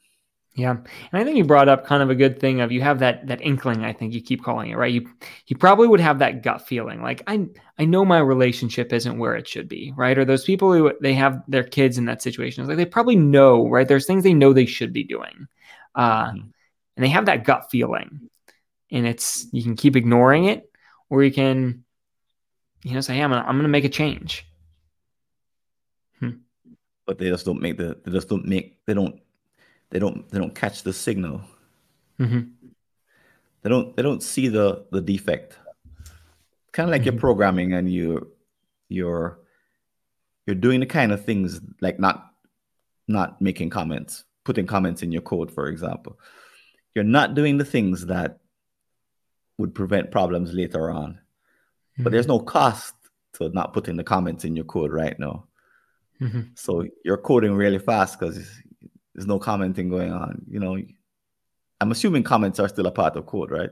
Yeah. 0.55 0.71
And 0.71 0.87
I 1.13 1.23
think 1.23 1.37
you 1.37 1.45
brought 1.45 1.67
up 1.67 1.85
kind 1.87 2.03
of 2.03 2.11
a 2.11 2.15
good 2.15 2.39
thing 2.39 2.61
of 2.61 2.71
you 2.71 2.81
have 2.81 2.99
that 2.99 3.25
that 3.25 3.41
inkling, 3.41 3.83
I 3.83 3.91
think 3.91 4.13
you 4.13 4.21
keep 4.21 4.43
calling 4.43 4.69
it, 4.69 4.77
right? 4.77 4.93
You 4.93 5.09
you 5.47 5.57
probably 5.57 5.87
would 5.87 5.99
have 5.99 6.19
that 6.19 6.43
gut 6.43 6.67
feeling 6.67 7.01
like 7.01 7.23
I 7.25 7.47
I 7.79 7.85
know 7.85 8.05
my 8.05 8.19
relationship 8.19 8.93
isn't 8.93 9.17
where 9.17 9.35
it 9.35 9.47
should 9.47 9.67
be, 9.67 9.93
right? 9.95 10.15
Or 10.15 10.25
those 10.25 10.43
people 10.43 10.71
who 10.71 10.93
they 11.01 11.15
have 11.15 11.41
their 11.47 11.63
kids 11.63 11.97
in 11.97 12.05
that 12.05 12.21
situation. 12.21 12.61
It's 12.61 12.67
like 12.67 12.77
they 12.77 12.85
probably 12.85 13.15
know, 13.15 13.67
right? 13.67 13.87
There's 13.87 14.05
things 14.05 14.23
they 14.23 14.35
know 14.35 14.53
they 14.53 14.67
should 14.67 14.93
be 14.93 15.03
doing. 15.03 15.47
Uh 15.95 16.25
mm-hmm. 16.25 16.37
and 16.37 17.03
they 17.03 17.09
have 17.09 17.25
that 17.25 17.45
gut 17.45 17.71
feeling. 17.71 18.29
And 18.93 19.05
it's 19.05 19.47
you 19.51 19.63
can 19.63 19.75
keep 19.75 19.97
ignoring 19.97 20.45
it 20.45 20.69
or 21.09 21.23
you 21.23 21.31
can 21.31 21.83
you 22.83 22.93
know 22.93 23.01
say, 23.01 23.15
hey, 23.15 23.23
I'm 23.23 23.31
gonna, 23.31 23.45
I'm 23.45 23.57
gonna 23.57 23.67
make 23.67 23.85
a 23.85 23.89
change. 23.89 24.45
Hmm. 26.19 26.37
But 27.05 27.17
they 27.17 27.29
just 27.29 27.45
don't 27.45 27.61
make 27.61 27.77
the 27.77 27.97
they 28.05 28.11
just 28.11 28.29
don't 28.29 28.45
make 28.45 28.77
they 28.85 28.93
don't 28.93 29.19
they 29.89 29.99
don't 29.99 30.29
they 30.29 30.39
don't 30.39 30.55
catch 30.55 30.83
the 30.83 30.93
signal. 30.93 31.41
Mm-hmm. 32.19 32.41
They 33.63 33.69
don't 33.69 33.95
they 33.95 34.03
don't 34.03 34.23
see 34.23 34.47
the 34.47 34.85
the 34.91 35.01
defect. 35.01 35.57
Kind 36.71 36.89
of 36.89 36.91
like 36.91 37.01
mm-hmm. 37.01 37.11
you're 37.11 37.19
programming 37.19 37.73
and 37.73 37.91
you 37.91 38.31
you're 38.89 39.39
you're 40.45 40.55
doing 40.55 40.79
the 40.79 40.85
kind 40.85 41.11
of 41.11 41.25
things 41.25 41.61
like 41.81 41.99
not 41.99 42.31
not 43.07 43.41
making 43.41 43.69
comments, 43.69 44.23
putting 44.43 44.67
comments 44.67 45.03
in 45.03 45.11
your 45.11 45.21
code, 45.21 45.51
for 45.51 45.67
example. 45.67 46.19
You're 46.95 47.03
not 47.03 47.33
doing 47.33 47.57
the 47.57 47.65
things 47.65 48.05
that 48.05 48.39
would 49.57 49.75
prevent 49.75 50.11
problems 50.11 50.53
later 50.53 50.89
on. 50.89 51.13
Mm-hmm. 51.13 52.03
But 52.03 52.11
there's 52.11 52.27
no 52.27 52.39
cost 52.39 52.95
to 53.33 53.49
not 53.49 53.73
putting 53.73 53.97
the 53.97 54.03
comments 54.03 54.45
in 54.45 54.55
your 54.55 54.65
code 54.65 54.91
right 54.91 55.17
now. 55.19 55.45
Mm-hmm. 56.21 56.41
So 56.55 56.85
you're 57.03 57.17
coding 57.17 57.53
really 57.53 57.79
fast 57.79 58.19
because 58.19 58.49
there's 59.13 59.27
no 59.27 59.39
commenting 59.39 59.89
going 59.89 60.11
on. 60.11 60.43
You 60.49 60.59
know, 60.59 60.77
I'm 61.81 61.91
assuming 61.91 62.23
comments 62.23 62.59
are 62.59 62.69
still 62.69 62.87
a 62.87 62.91
part 62.91 63.15
of 63.15 63.25
code, 63.25 63.51
right? 63.51 63.69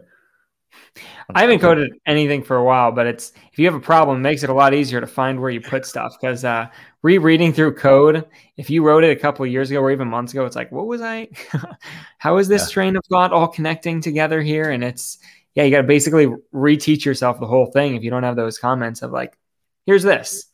I 1.33 1.41
haven't 1.41 1.59
coded 1.59 1.91
anything 2.05 2.43
for 2.43 2.57
a 2.57 2.63
while, 2.63 2.91
but 2.91 3.05
it's 3.05 3.33
if 3.51 3.59
you 3.59 3.65
have 3.65 3.75
a 3.75 3.79
problem, 3.79 4.17
it 4.17 4.21
makes 4.21 4.43
it 4.43 4.49
a 4.49 4.53
lot 4.53 4.73
easier 4.73 5.01
to 5.01 5.07
find 5.07 5.39
where 5.39 5.49
you 5.49 5.61
put 5.61 5.85
stuff. 5.85 6.17
Because 6.19 6.43
uh, 6.43 6.67
rereading 7.01 7.53
through 7.53 7.75
code, 7.75 8.25
if 8.57 8.69
you 8.69 8.83
wrote 8.83 9.03
it 9.03 9.15
a 9.15 9.19
couple 9.19 9.45
of 9.45 9.51
years 9.51 9.71
ago 9.71 9.79
or 9.79 9.91
even 9.91 10.07
months 10.07 10.33
ago, 10.33 10.45
it's 10.45 10.55
like, 10.55 10.71
what 10.71 10.87
was 10.87 11.01
I? 11.01 11.29
How 12.17 12.37
is 12.37 12.47
this 12.47 12.69
yeah. 12.69 12.73
train 12.73 12.95
of 12.95 13.05
thought 13.05 13.33
all 13.33 13.47
connecting 13.47 14.01
together 14.01 14.41
here? 14.41 14.71
And 14.71 14.83
it's 14.83 15.17
yeah, 15.55 15.63
you 15.63 15.71
got 15.71 15.81
to 15.81 15.87
basically 15.87 16.27
reteach 16.53 17.05
yourself 17.05 17.39
the 17.39 17.47
whole 17.47 17.67
thing 17.67 17.95
if 17.95 18.03
you 18.03 18.09
don't 18.09 18.23
have 18.23 18.35
those 18.35 18.57
comments 18.57 19.01
of 19.01 19.11
like, 19.11 19.37
here's 19.85 20.03
this. 20.03 20.45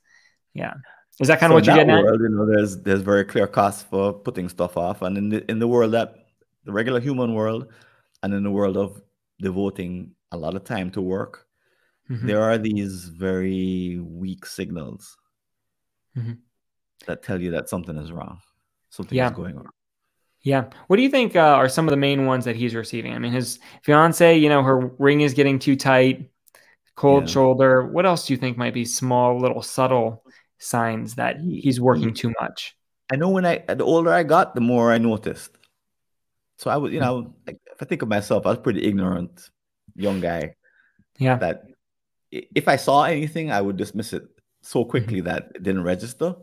Yeah. 0.53 0.73
Is 1.19 1.27
that 1.27 1.39
kind 1.39 1.51
so 1.51 1.57
of 1.57 1.61
what 1.61 1.67
you 1.67 1.75
get 1.75 1.87
now? 1.87 1.99
You 1.99 2.29
know, 2.29 2.45
there's 2.45 2.77
there's 2.81 3.01
very 3.01 3.25
clear 3.25 3.47
costs 3.47 3.83
for 3.83 4.13
putting 4.13 4.49
stuff 4.49 4.77
off, 4.77 5.01
and 5.01 5.17
in 5.17 5.29
the 5.29 5.49
in 5.49 5.57
the 5.57 5.67
world 5.67 5.93
that 5.93 6.13
the 6.63 6.71
regular 6.71 6.99
human 6.99 7.33
world, 7.33 7.67
and 8.21 8.33
in 8.35 8.43
the 8.43 8.51
world 8.51 8.77
of 8.77 9.01
devoting 9.39 10.11
a 10.31 10.37
lot 10.37 10.55
of 10.55 10.63
time 10.63 10.91
to 10.91 11.01
work, 11.01 11.47
mm-hmm. 12.07 12.27
there 12.27 12.43
are 12.43 12.59
these 12.59 13.05
very 13.05 13.99
weak 13.99 14.45
signals 14.45 15.17
mm-hmm. 16.15 16.33
that 17.07 17.23
tell 17.23 17.41
you 17.41 17.49
that 17.49 17.67
something 17.67 17.97
is 17.97 18.11
wrong, 18.11 18.39
something 18.91 19.17
yeah. 19.17 19.29
is 19.29 19.35
going 19.35 19.57
on. 19.57 19.69
Yeah. 20.43 20.65
What 20.87 20.97
do 20.97 21.03
you 21.03 21.09
think 21.09 21.35
uh, 21.35 21.39
are 21.39 21.67
some 21.67 21.87
of 21.87 21.91
the 21.91 21.97
main 21.97 22.25
ones 22.25 22.45
that 22.45 22.55
he's 22.55 22.75
receiving? 22.75 23.13
I 23.13 23.19
mean, 23.19 23.33
his 23.33 23.59
fiance, 23.83 24.37
you 24.37 24.49
know, 24.49 24.63
her 24.63 24.77
ring 24.97 25.21
is 25.21 25.33
getting 25.33 25.59
too 25.59 25.75
tight, 25.75 26.29
cold 26.95 27.23
yeah. 27.23 27.33
shoulder. 27.33 27.85
What 27.85 28.05
else 28.05 28.27
do 28.27 28.33
you 28.33 28.37
think 28.37 28.57
might 28.57 28.73
be 28.73 28.85
small, 28.85 29.39
little 29.39 29.61
subtle 29.61 30.23
signs 30.59 31.15
that 31.15 31.39
he's 31.39 31.79
working 31.79 32.13
too 32.13 32.33
much. 32.39 32.75
I 33.11 33.15
know 33.15 33.29
when 33.29 33.45
I 33.45 33.59
the 33.67 33.83
older 33.83 34.11
I 34.11 34.23
got, 34.23 34.55
the 34.55 34.61
more 34.61 34.91
I 34.91 34.97
noticed. 34.97 35.51
So 36.57 36.69
I 36.69 36.77
was, 36.77 36.91
you 36.91 36.99
know, 36.99 37.35
like, 37.45 37.59
if 37.71 37.81
I 37.81 37.85
think 37.85 38.01
of 38.01 38.09
myself, 38.09 38.45
I 38.45 38.49
was 38.49 38.59
pretty 38.59 38.83
ignorant 38.83 39.49
young 39.95 40.19
guy. 40.19 40.55
Yeah. 41.17 41.37
That 41.37 41.63
if 42.31 42.67
I 42.67 42.75
saw 42.75 43.03
anything, 43.03 43.51
I 43.51 43.61
would 43.61 43.77
dismiss 43.77 44.13
it 44.13 44.23
so 44.61 44.83
quickly 44.83 45.17
mm-hmm. 45.17 45.27
that 45.27 45.51
it 45.55 45.63
didn't 45.63 45.83
register. 45.83 46.35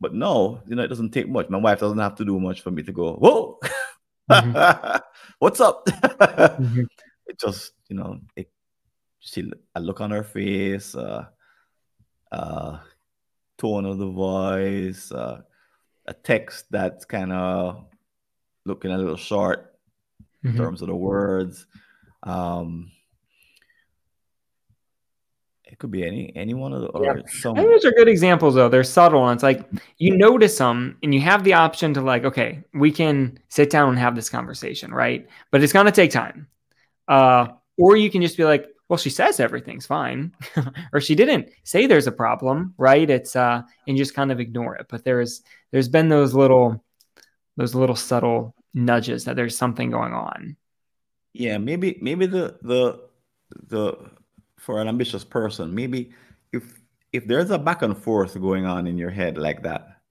But 0.00 0.14
no, 0.14 0.60
you 0.66 0.76
know, 0.76 0.82
it 0.82 0.88
doesn't 0.88 1.10
take 1.10 1.28
much. 1.28 1.48
My 1.48 1.58
wife 1.58 1.80
doesn't 1.80 1.98
have 1.98 2.16
to 2.16 2.24
do 2.24 2.38
much 2.38 2.60
for 2.60 2.70
me 2.70 2.82
to 2.82 2.92
go, 2.92 3.14
whoa, 3.14 3.58
mm-hmm. 4.30 4.98
what's 5.38 5.60
up? 5.60 5.86
mm-hmm. 5.86 6.84
It 7.28 7.40
just, 7.40 7.72
you 7.88 7.96
know, 7.96 8.20
it, 8.36 8.48
she, 9.18 9.50
I 9.74 9.80
look 9.80 10.00
on 10.00 10.12
her 10.12 10.22
face, 10.22 10.94
uh, 10.94 11.24
uh, 12.30 12.78
tone 13.58 13.84
of 13.84 13.98
the 13.98 14.06
voice, 14.06 15.10
uh, 15.10 15.40
a 16.06 16.14
text 16.14 16.66
that's 16.70 17.04
kind 17.04 17.32
of 17.32 17.84
looking 18.64 18.92
a 18.92 18.96
little 18.98 19.16
short 19.16 19.74
mm-hmm. 20.44 20.50
in 20.50 20.56
terms 20.56 20.82
of 20.82 20.88
the 20.88 20.94
words. 20.94 21.66
Um, 22.22 22.92
it 25.76 25.78
could 25.78 25.90
be 25.90 26.06
any 26.06 26.32
any 26.34 26.54
one 26.54 26.72
of 26.72 26.80
the 26.80 26.86
or 26.88 27.04
yeah. 27.04 27.22
some. 27.26 27.54
I 27.54 27.60
think 27.60 27.70
those 27.70 27.84
are 27.84 27.92
good 27.92 28.08
examples 28.08 28.54
though. 28.54 28.70
They're 28.70 28.82
subtle, 28.82 29.28
and 29.28 29.36
it's 29.36 29.42
like 29.42 29.68
you 29.98 30.16
notice 30.16 30.56
them, 30.56 30.96
and 31.02 31.12
you 31.12 31.20
have 31.20 31.44
the 31.44 31.52
option 31.52 31.92
to 31.94 32.00
like, 32.00 32.24
okay, 32.24 32.64
we 32.72 32.90
can 32.90 33.38
sit 33.50 33.68
down 33.68 33.90
and 33.90 33.98
have 33.98 34.14
this 34.14 34.30
conversation, 34.30 34.90
right? 34.90 35.28
But 35.50 35.62
it's 35.62 35.74
gonna 35.74 35.92
take 35.92 36.12
time. 36.12 36.48
Uh, 37.06 37.48
or 37.76 37.94
you 37.94 38.10
can 38.10 38.22
just 38.22 38.38
be 38.38 38.44
like, 38.44 38.68
well, 38.88 38.96
she 38.96 39.10
says 39.10 39.38
everything's 39.38 39.84
fine, 39.84 40.32
or 40.94 41.02
she 41.02 41.14
didn't 41.14 41.50
say 41.62 41.86
there's 41.86 42.06
a 42.06 42.12
problem, 42.12 42.72
right? 42.78 43.08
It's 43.10 43.36
uh, 43.36 43.60
and 43.86 43.98
just 43.98 44.14
kind 44.14 44.32
of 44.32 44.40
ignore 44.40 44.76
it. 44.76 44.86
But 44.88 45.04
there's 45.04 45.42
there's 45.72 45.88
been 45.88 46.08
those 46.08 46.32
little 46.32 46.82
those 47.58 47.74
little 47.74 47.96
subtle 47.96 48.54
nudges 48.72 49.26
that 49.26 49.36
there's 49.36 49.58
something 49.58 49.90
going 49.90 50.14
on. 50.14 50.56
Yeah, 51.34 51.58
maybe 51.58 51.98
maybe 52.00 52.24
the 52.24 52.56
the 52.62 53.08
the 53.68 54.10
for 54.66 54.82
an 54.82 54.88
ambitious 54.88 55.22
person, 55.22 55.72
maybe 55.72 56.10
if 56.52 56.82
if 57.12 57.26
there's 57.26 57.50
a 57.50 57.58
back 57.58 57.82
and 57.82 57.96
forth 57.96 58.34
going 58.40 58.66
on 58.66 58.88
in 58.88 58.98
your 58.98 59.10
head 59.10 59.38
like 59.38 59.62
that, 59.62 60.02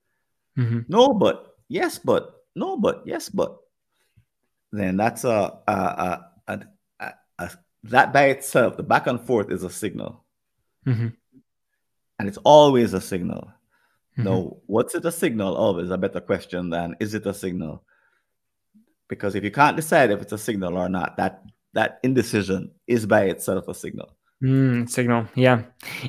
mm-hmm. 0.56 0.80
no, 0.88 1.12
but 1.12 1.58
yes, 1.68 1.98
but 1.98 2.42
no, 2.56 2.78
but 2.78 3.02
yes, 3.04 3.28
but 3.28 3.58
then 4.72 4.96
that's 4.96 5.24
a 5.24 5.60
a 5.68 6.24
a, 6.48 6.60
a, 7.38 7.50
that 7.84 8.14
by 8.14 8.32
itself, 8.32 8.78
the 8.78 8.82
back 8.82 9.06
and 9.06 9.20
forth 9.20 9.50
is 9.50 9.62
a 9.62 9.70
signal. 9.70 10.24
Mm-hmm. 10.86 11.08
And 12.18 12.28
it's 12.28 12.38
always 12.38 12.94
a 12.94 13.00
signal. 13.00 13.52
Mm-hmm. 14.16 14.24
Now, 14.24 14.56
what's 14.64 14.94
it 14.94 15.04
a 15.04 15.12
signal 15.12 15.54
of 15.54 15.78
is 15.84 15.90
a 15.90 15.98
better 15.98 16.20
question 16.20 16.70
than 16.70 16.96
is 16.98 17.12
it 17.12 17.26
a 17.26 17.34
signal? 17.34 17.84
Because 19.06 19.34
if 19.34 19.44
you 19.44 19.50
can't 19.50 19.76
decide 19.76 20.10
if 20.10 20.22
it's 20.22 20.32
a 20.32 20.38
signal 20.38 20.78
or 20.78 20.88
not, 20.88 21.18
that 21.18 21.42
that 21.74 22.00
indecision 22.02 22.70
is 22.86 23.04
by 23.04 23.24
itself 23.24 23.68
a 23.68 23.74
signal. 23.74 24.16
Mm, 24.42 24.88
signal, 24.88 25.26
yeah. 25.34 25.62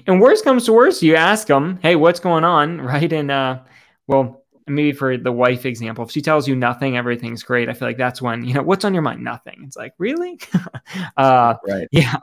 And 0.05 0.19
worst 0.19 0.43
comes 0.43 0.65
to 0.65 0.73
worst, 0.73 1.01
you 1.01 1.15
ask 1.15 1.47
them, 1.47 1.79
"Hey, 1.81 1.95
what's 1.95 2.19
going 2.19 2.43
on?" 2.43 2.81
Right? 2.87 3.11
And 3.13 3.31
uh, 3.31 3.59
well, 4.07 4.43
maybe 4.67 4.91
for 4.91 5.17
the 5.17 5.31
wife 5.31 5.65
example, 5.65 6.03
if 6.03 6.11
she 6.11 6.21
tells 6.21 6.47
you 6.47 6.55
nothing, 6.55 6.97
everything's 6.97 7.41
great. 7.41 7.69
I 7.69 7.73
feel 7.73 7.87
like 7.87 7.97
that's 7.97 8.21
when 8.21 8.43
you 8.43 8.53
know 8.53 8.63
what's 8.63 8.83
on 8.83 8.93
your 8.93 9.01
mind. 9.01 9.23
Nothing. 9.23 9.63
It's 9.65 9.77
like 9.77 9.93
really, 9.97 10.39
uh, 11.17 11.55
right? 11.67 11.87
Yeah, 11.91 12.17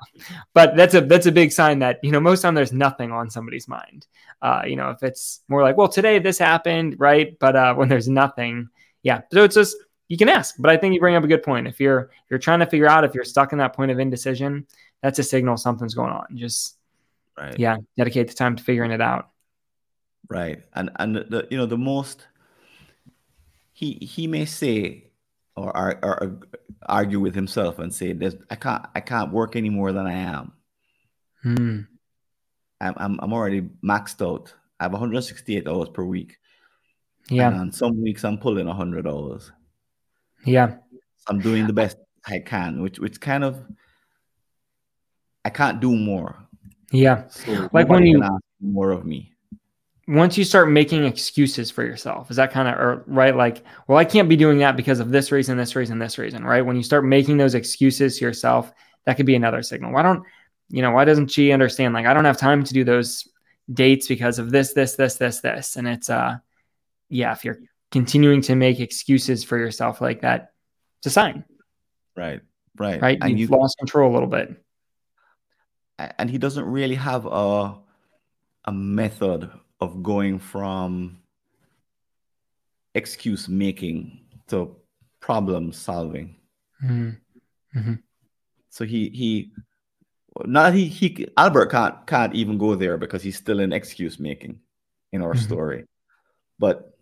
but 0.53 0.77
that's 0.77 0.95
a 0.95 1.01
that's 1.01 1.27
a 1.27 1.33
big 1.33 1.53
sign 1.53 1.79
that 1.79 2.01
you 2.03 2.13
know 2.13 2.21
most 2.21 2.43
time 2.43 2.55
there's 2.55 2.73
nothing 2.73 3.11
on 3.11 3.31
somebody's 3.31 3.67
mind. 3.67 4.07
Uh, 4.43 4.63
you 4.67 4.77
know, 4.77 4.91
if 4.91 5.03
it's 5.03 5.41
more 5.49 5.63
like, 5.63 5.79
well, 5.79 5.89
today 5.89 6.19
this 6.19 6.39
happened, 6.39 6.97
right? 6.99 7.39
But 7.39 7.57
uh, 7.57 7.75
when 7.75 7.89
there's 7.89 8.09
nothing, 8.09 8.69
yeah. 9.03 9.23
So 9.33 9.43
it's 9.43 9.55
just 9.55 9.77
you 10.09 10.19
can 10.19 10.29
ask. 10.29 10.57
But 10.59 10.71
I 10.71 10.77
think 10.77 10.95
you 10.95 11.01
bring 11.01 11.17
up 11.17 11.25
a 11.25 11.29
good 11.29 11.43
point. 11.43 11.67
If 11.67 11.81
you're 11.81 12.01
if 12.01 12.31
you're 12.31 12.39
trying 12.39 12.61
to 12.61 12.67
figure 12.67 12.89
out 12.89 13.05
if 13.05 13.15
you're 13.15 13.25
stuck 13.25 13.53
in 13.53 13.59
that 13.59 13.75
point 13.75 13.91
of 13.91 13.99
indecision, 13.99 14.67
that's 15.05 15.19
a 15.19 15.23
signal 15.23 15.59
something's 15.59 15.93
going 15.93 16.11
on. 16.11 16.27
Just 16.35 16.79
right. 17.37 17.59
yeah, 17.59 17.77
dedicate 17.95 18.29
the 18.29 18.35
time 18.35 18.57
to 18.57 18.65
figuring 18.65 18.91
it 18.91 19.03
out. 19.03 19.29
Right, 20.31 20.63
and 20.73 20.91
and 20.97 21.17
the 21.17 21.47
you 21.51 21.59
know 21.59 21.67
the 21.67 21.77
most 21.77 22.27
he 23.75 23.93
he 24.01 24.27
may 24.27 24.47
say 24.47 25.11
or, 25.57 25.77
or, 25.77 25.99
or 26.03 26.41
argue 26.87 27.21
with 27.21 27.35
himself 27.35 27.79
and 27.79 27.93
say, 27.93 28.15
"There's 28.15 28.35
I 28.49 28.57
can't 28.57 28.87
I 28.95 29.01
can't 29.01 29.31
work 29.31 29.57
any 29.57 29.69
more 29.69 29.93
than 29.93 30.07
I 30.07 30.15
am. 30.15 30.53
Hmm. 31.43 31.81
I'm, 32.81 32.95
I'm 32.97 33.21
I'm 33.21 33.33
already 33.35 33.61
maxed 33.85 34.27
out. 34.27 34.55
I 34.81 34.85
have 34.85 34.93
168 34.93 35.69
hours 35.69 35.91
per 35.91 36.03
week. 36.03 36.39
Yeah. 37.29 37.49
And 37.49 37.61
on 37.61 37.73
some 37.73 38.03
weeks 38.03 38.25
I'm 38.25 38.39
pulling 38.39 38.67
100 38.67 39.07
hours. 39.07 39.53
Yeah. 40.47 40.77
I'm 41.29 41.41
doing 41.41 41.67
the 41.67 41.73
best 41.75 41.99
I 42.27 42.39
can, 42.39 42.83
which 42.83 42.99
which 42.99 43.21
kind 43.21 43.45
of 43.45 43.63
I 45.45 45.51
can't 45.51 45.81
do 45.81 45.95
more. 45.95 46.37
Yeah. 46.91 47.29
So 47.29 47.69
like 47.73 47.89
when 47.89 48.07
you 48.07 48.23
more 48.61 48.91
of 48.91 49.05
me 49.05 49.35
once 50.07 50.37
you 50.37 50.45
start 50.45 50.71
making 50.71 51.05
excuses 51.05 51.71
for 51.71 51.83
yourself, 51.83 52.31
is 52.31 52.37
that 52.37 52.53
kind 52.53 52.69
of 52.69 53.03
right? 53.07 53.35
Like, 53.35 53.65
well, 53.87 53.99
I 53.99 54.05
can't 54.05 54.29
be 54.29 54.37
doing 54.37 54.59
that 54.59 54.77
because 54.77 55.01
of 55.01 55.11
this 55.11 55.33
reason, 55.33 55.57
this 55.57 55.75
reason, 55.77 55.99
this 55.99 56.19
reason, 56.19 56.45
right? 56.45 56.65
When 56.65 56.77
you 56.77 56.83
start 56.83 57.05
making 57.05 57.39
those 57.39 57.55
excuses 57.55 58.19
to 58.19 58.25
yourself, 58.25 58.73
that 59.05 59.17
could 59.17 59.27
be 59.27 59.35
another 59.35 59.63
signal. 59.63 59.93
Why 59.93 60.03
don't, 60.03 60.23
you 60.69 60.83
know, 60.83 60.91
why 60.91 61.05
doesn't 61.05 61.29
she 61.29 61.53
understand? 61.53 61.95
Like, 61.95 62.07
I 62.07 62.13
don't 62.13 62.27
have 62.27 62.37
time 62.37 62.65
to 62.65 62.75
do 62.75 62.85
those 62.85 63.27
dates 63.73 64.07
because 64.07 64.39
of 64.39 64.51
this, 64.51 64.75
this, 64.75 64.95
this, 64.95 65.17
this, 65.17 65.41
this. 65.41 65.77
And 65.77 65.89
it's, 65.89 66.11
uh, 66.11 66.37
yeah, 67.09 67.33
if 67.33 67.45
you're 67.45 67.61
continuing 67.91 68.43
to 68.43 68.57
make 68.57 68.81
excuses 68.81 69.43
for 69.43 69.57
yourself 69.57 70.01
like 70.01 70.21
that. 70.21 70.53
It's 70.99 71.07
a 71.07 71.11
sign. 71.11 71.45
Right. 72.15 72.41
Right. 72.77 73.01
Right. 73.01 73.19
And 73.23 73.39
You've 73.39 73.51
you, 73.51 73.57
lost 73.57 73.79
control 73.79 74.11
a 74.11 74.15
little 74.15 74.29
bit. 74.29 74.63
And 75.99 76.29
he 76.29 76.39
doesn't 76.39 76.65
really 76.65 76.97
have 76.97 77.27
a 77.27 77.79
a 78.67 78.73
method 78.73 79.51
of 79.81 80.03
going 80.03 80.39
from 80.39 81.19
excuse 82.95 83.49
making 83.49 84.21
to 84.49 84.77
problem 85.21 85.73
solving. 85.73 86.37
Mm-hmm. 86.83 87.79
Mm-hmm. 87.79 87.95
So 88.71 88.85
he 88.85 89.09
he 89.11 89.53
not 90.45 90.75
he 90.75 90.87
he 90.87 91.29
Albert 91.37 91.71
can't 91.71 92.07
can't 92.07 92.35
even 92.35 92.59
go 92.59 92.75
there 92.75 92.97
because 92.97 93.23
he's 93.23 93.37
still 93.37 93.61
in 93.61 93.73
excuse 93.73 94.19
making 94.19 94.61
in 95.13 95.23
our 95.23 95.35
mm-hmm. 95.35 95.45
story. 95.45 95.85
But 96.59 96.97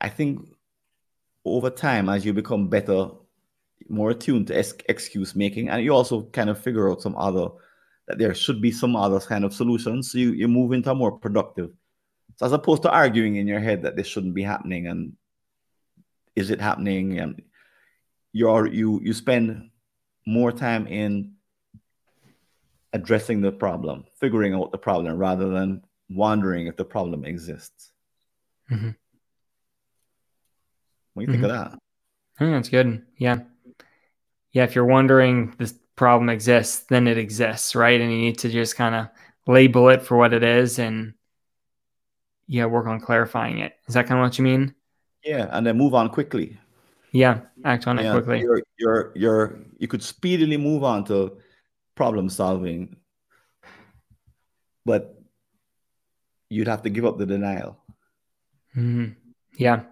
I 0.00 0.08
think 0.08 0.48
over 1.44 1.70
time, 1.70 2.08
as 2.08 2.24
you 2.24 2.32
become 2.32 2.68
better, 2.68 3.08
more 3.88 4.10
attuned 4.10 4.48
to 4.48 4.58
ex- 4.58 4.74
excuse 4.88 5.34
making, 5.34 5.68
and 5.70 5.82
you 5.82 5.92
also 5.92 6.22
kind 6.22 6.50
of 6.50 6.58
figure 6.58 6.90
out 6.90 7.02
some 7.02 7.16
other 7.16 7.48
that 8.08 8.18
there 8.18 8.34
should 8.34 8.60
be 8.60 8.72
some 8.72 8.96
other 8.96 9.20
kind 9.20 9.44
of 9.44 9.54
solutions. 9.54 10.10
So 10.10 10.18
you, 10.18 10.32
you 10.32 10.48
move 10.48 10.72
into 10.72 10.90
a 10.90 10.94
more 10.94 11.12
productive. 11.12 11.70
So 12.36 12.46
as 12.46 12.52
opposed 12.52 12.82
to 12.82 12.90
arguing 12.90 13.36
in 13.36 13.46
your 13.46 13.60
head 13.60 13.82
that 13.82 13.96
this 13.96 14.06
shouldn't 14.06 14.34
be 14.34 14.42
happening 14.42 14.86
and 14.86 15.12
is 16.34 16.50
it 16.50 16.60
happening 16.60 17.18
and 17.18 17.42
you're 18.32 18.66
you 18.66 19.00
you 19.02 19.12
spend 19.12 19.70
more 20.26 20.52
time 20.52 20.86
in 20.86 21.32
addressing 22.92 23.40
the 23.40 23.52
problem, 23.52 24.04
figuring 24.20 24.54
out 24.54 24.72
the 24.72 24.78
problem 24.78 25.16
rather 25.16 25.48
than 25.48 25.82
wondering 26.08 26.66
if 26.66 26.76
the 26.76 26.84
problem 26.84 27.24
exists. 27.24 27.92
Mm-hmm. 28.70 28.90
What 31.14 31.26
do 31.26 31.32
you 31.32 31.38
mm-hmm. 31.38 31.42
think 31.42 31.44
of 31.44 31.50
mm-hmm. 31.50 31.70
that? 31.70 31.78
Think 32.38 32.52
that's 32.52 32.68
good. 32.68 33.06
Yeah. 33.16 33.38
Yeah. 34.52 34.64
If 34.64 34.74
you're 34.74 34.84
wondering 34.84 35.54
this 35.58 35.74
problem 35.98 36.30
exists, 36.30 36.86
then 36.88 37.08
it 37.08 37.18
exists, 37.18 37.74
right? 37.74 38.00
And 38.00 38.10
you 38.10 38.18
need 38.18 38.38
to 38.38 38.48
just 38.48 38.76
kind 38.76 38.94
of 38.94 39.08
label 39.46 39.88
it 39.90 40.00
for 40.00 40.16
what 40.16 40.32
it 40.32 40.44
is 40.44 40.78
and 40.78 41.12
yeah, 42.46 42.64
work 42.66 42.86
on 42.86 43.00
clarifying 43.00 43.58
it. 43.58 43.74
Is 43.88 43.94
that 43.94 44.06
kind 44.06 44.20
of 44.20 44.24
what 44.24 44.38
you 44.38 44.44
mean? 44.44 44.74
Yeah, 45.24 45.48
and 45.50 45.66
then 45.66 45.76
move 45.76 45.94
on 45.94 46.08
quickly. 46.08 46.56
Yeah, 47.12 47.40
act 47.64 47.86
on 47.88 47.98
yeah, 47.98 48.10
it 48.10 48.12
quickly. 48.12 48.40
You're, 48.40 48.62
you're, 48.78 49.12
you're, 49.16 49.58
you 49.78 49.88
could 49.88 50.02
speedily 50.02 50.56
move 50.56 50.84
on 50.84 51.04
to 51.06 51.38
problem 51.96 52.28
solving, 52.28 52.96
but 54.86 55.20
you'd 56.48 56.68
have 56.68 56.82
to 56.82 56.90
give 56.90 57.04
up 57.04 57.18
the 57.18 57.26
denial. 57.26 57.76
Mm-hmm. 58.76 59.18
Yeah. 59.56 59.82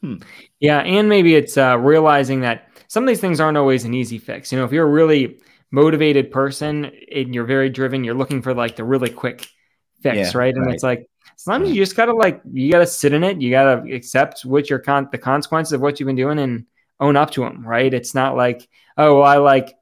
Hmm. 0.00 0.16
Yeah, 0.60 0.78
and 0.78 1.08
maybe 1.08 1.34
it's 1.34 1.58
uh, 1.58 1.76
realizing 1.76 2.40
that 2.42 2.69
some 2.90 3.04
of 3.04 3.08
these 3.08 3.20
things 3.20 3.38
aren't 3.38 3.56
always 3.56 3.84
an 3.84 3.94
easy 3.94 4.18
fix. 4.18 4.50
You 4.50 4.58
know, 4.58 4.64
if 4.64 4.72
you're 4.72 4.84
a 4.84 4.90
really 4.90 5.38
motivated 5.70 6.32
person 6.32 6.90
and 7.14 7.32
you're 7.32 7.44
very 7.44 7.70
driven, 7.70 8.02
you're 8.02 8.16
looking 8.16 8.42
for 8.42 8.52
like 8.52 8.74
the 8.74 8.82
really 8.82 9.10
quick 9.10 9.46
fix, 10.02 10.16
yeah, 10.16 10.30
right? 10.34 10.52
And 10.52 10.66
right. 10.66 10.74
it's 10.74 10.82
like 10.82 11.08
sometimes 11.36 11.70
you 11.70 11.76
just 11.76 11.94
gotta 11.94 12.12
like 12.12 12.42
you 12.52 12.72
gotta 12.72 12.88
sit 12.88 13.12
in 13.12 13.22
it. 13.22 13.40
You 13.40 13.52
gotta 13.52 13.94
accept 13.94 14.44
what 14.44 14.68
your 14.68 14.80
con 14.80 15.08
the 15.12 15.18
consequences 15.18 15.72
of 15.72 15.80
what 15.80 16.00
you've 16.00 16.08
been 16.08 16.16
doing 16.16 16.40
and 16.40 16.66
own 16.98 17.14
up 17.14 17.30
to 17.32 17.42
them, 17.42 17.64
right? 17.64 17.94
It's 17.94 18.12
not 18.12 18.36
like 18.36 18.68
oh, 18.96 19.18
well, 19.18 19.24
I 19.24 19.36
like 19.36 19.72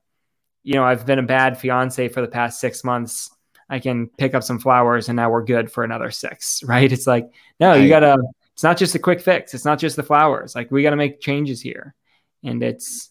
you 0.63 0.75
know 0.75 0.85
I've 0.85 1.07
been 1.07 1.19
a 1.19 1.23
bad 1.23 1.59
fiance 1.59 2.09
for 2.09 2.21
the 2.21 2.29
past 2.29 2.61
six 2.61 2.85
months. 2.85 3.31
I 3.71 3.79
can 3.79 4.09
pick 4.19 4.35
up 4.35 4.43
some 4.43 4.59
flowers 4.59 5.09
and 5.09 5.17
now 5.17 5.31
we're 5.31 5.45
good 5.45 5.73
for 5.73 5.83
another 5.83 6.11
six, 6.11 6.63
right? 6.63 6.93
It's 6.93 7.07
like 7.07 7.31
no, 7.59 7.73
you 7.73 7.89
gotta 7.89 8.19
it's 8.53 8.63
not 8.63 8.77
just 8.77 8.95
a 8.97 8.99
quick 8.99 9.23
fix. 9.23 9.55
It's 9.55 9.65
not 9.65 9.79
just 9.79 9.97
the 9.97 10.03
flowers. 10.03 10.55
Like 10.55 10.71
we 10.71 10.83
got 10.83 10.91
to 10.91 10.97
make 10.97 11.21
changes 11.21 11.63
here, 11.63 11.95
and 12.43 12.63
it's 12.63 13.11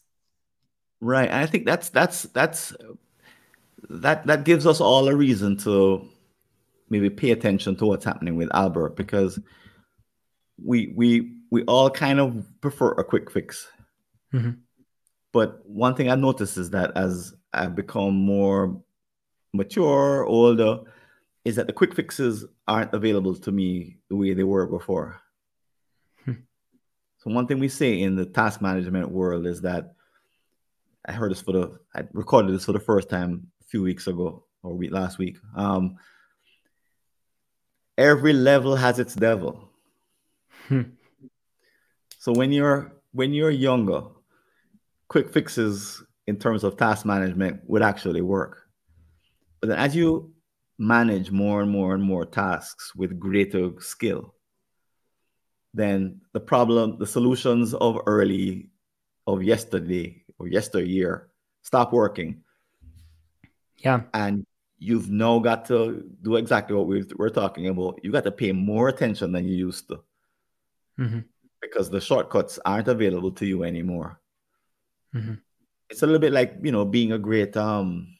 right. 1.01 1.31
I 1.31 1.45
think 1.45 1.65
that's 1.65 1.89
that's 1.89 2.23
that's 2.23 2.75
that 3.89 4.25
that 4.27 4.43
gives 4.43 4.65
us 4.65 4.81
all 4.81 5.07
a 5.07 5.15
reason 5.15 5.57
to 5.57 6.07
maybe 6.89 7.09
pay 7.09 7.31
attention 7.31 7.75
to 7.77 7.85
what's 7.85 8.05
happening 8.05 8.35
with 8.35 8.49
Albert 8.53 8.95
because 8.95 9.39
we 10.63 10.93
we 10.95 11.33
we 11.51 11.63
all 11.63 11.89
kind 11.89 12.19
of 12.19 12.45
prefer 12.61 12.91
a 12.91 13.03
quick 13.03 13.31
fix. 13.31 13.67
Mm-hmm. 14.33 14.51
But 15.31 15.61
one 15.65 15.95
thing 15.95 16.09
I 16.09 16.15
noticed 16.15 16.57
is 16.57 16.71
that 16.71 16.95
as 16.95 17.33
I've 17.53 17.75
become 17.75 18.15
more 18.15 18.81
mature, 19.53 20.25
older, 20.25 20.79
is 21.45 21.55
that 21.55 21.67
the 21.67 21.73
quick 21.73 21.95
fixes 21.95 22.45
aren't 22.67 22.93
available 22.93 23.35
to 23.35 23.51
me 23.51 23.97
the 24.09 24.15
way 24.15 24.33
they 24.33 24.43
were 24.43 24.65
before. 24.67 25.21
So 27.27 27.33
one 27.33 27.45
thing 27.45 27.59
we 27.59 27.67
say 27.67 28.01
in 28.01 28.15
the 28.15 28.25
task 28.25 28.61
management 28.61 29.11
world 29.11 29.45
is 29.47 29.59
that 29.61 29.95
I 31.05 31.11
heard 31.11 31.31
this 31.31 31.41
for 31.41 31.51
the 31.51 31.77
I 31.93 32.03
recorded 32.13 32.53
this 32.53 32.63
for 32.63 32.71
the 32.71 32.79
first 32.79 33.09
time 33.09 33.47
a 33.61 33.65
few 33.65 33.81
weeks 33.81 34.07
ago 34.07 34.45
or 34.63 34.73
week 34.73 34.93
last 34.93 35.17
week. 35.17 35.37
Um, 35.53 35.97
every 37.97 38.31
level 38.31 38.77
has 38.77 38.97
its 38.97 39.13
devil. 39.13 39.69
Hmm. 40.69 40.83
So 42.17 42.31
when 42.31 42.53
you're 42.53 42.93
when 43.11 43.33
you're 43.33 43.51
younger, 43.51 44.03
quick 45.09 45.29
fixes 45.29 46.01
in 46.27 46.37
terms 46.37 46.63
of 46.63 46.77
task 46.77 47.05
management 47.05 47.59
would 47.67 47.81
actually 47.81 48.21
work. 48.21 48.69
But 49.59 49.67
then 49.67 49.79
as 49.79 49.93
you 49.93 50.31
manage 50.77 51.29
more 51.29 51.61
and 51.61 51.69
more 51.69 51.93
and 51.93 52.03
more 52.03 52.25
tasks 52.25 52.95
with 52.95 53.19
greater 53.19 53.71
skill, 53.79 54.33
then 55.73 56.21
the 56.33 56.39
problem, 56.39 56.97
the 56.97 57.07
solutions 57.07 57.73
of 57.73 57.99
early, 58.05 58.69
of 59.25 59.43
yesterday 59.43 60.23
or 60.39 60.47
yesteryear 60.47 61.29
stop 61.61 61.91
working. 61.91 62.43
Yeah. 63.77 64.01
And 64.13 64.45
you've 64.79 65.09
now 65.09 65.39
got 65.39 65.65
to 65.65 66.03
do 66.21 66.35
exactly 66.37 66.75
what 66.75 66.87
we 66.87 67.03
are 67.19 67.29
talking 67.29 67.67
about. 67.67 67.99
You 68.03 68.11
got 68.11 68.23
to 68.23 68.31
pay 68.31 68.51
more 68.51 68.89
attention 68.89 69.31
than 69.31 69.45
you 69.45 69.55
used 69.55 69.87
to. 69.89 70.03
Mm-hmm. 70.99 71.19
Because 71.61 71.89
the 71.89 71.99
shortcuts 71.99 72.59
aren't 72.65 72.87
available 72.87 73.31
to 73.31 73.45
you 73.45 73.63
anymore. 73.63 74.21
Mm-hmm. 75.13 75.35
It's 75.89 76.03
a 76.03 76.05
little 76.05 76.19
bit 76.19 76.33
like, 76.33 76.55
you 76.61 76.71
know, 76.71 76.85
being 76.85 77.11
a 77.11 77.19
great 77.19 77.57
um 77.57 78.15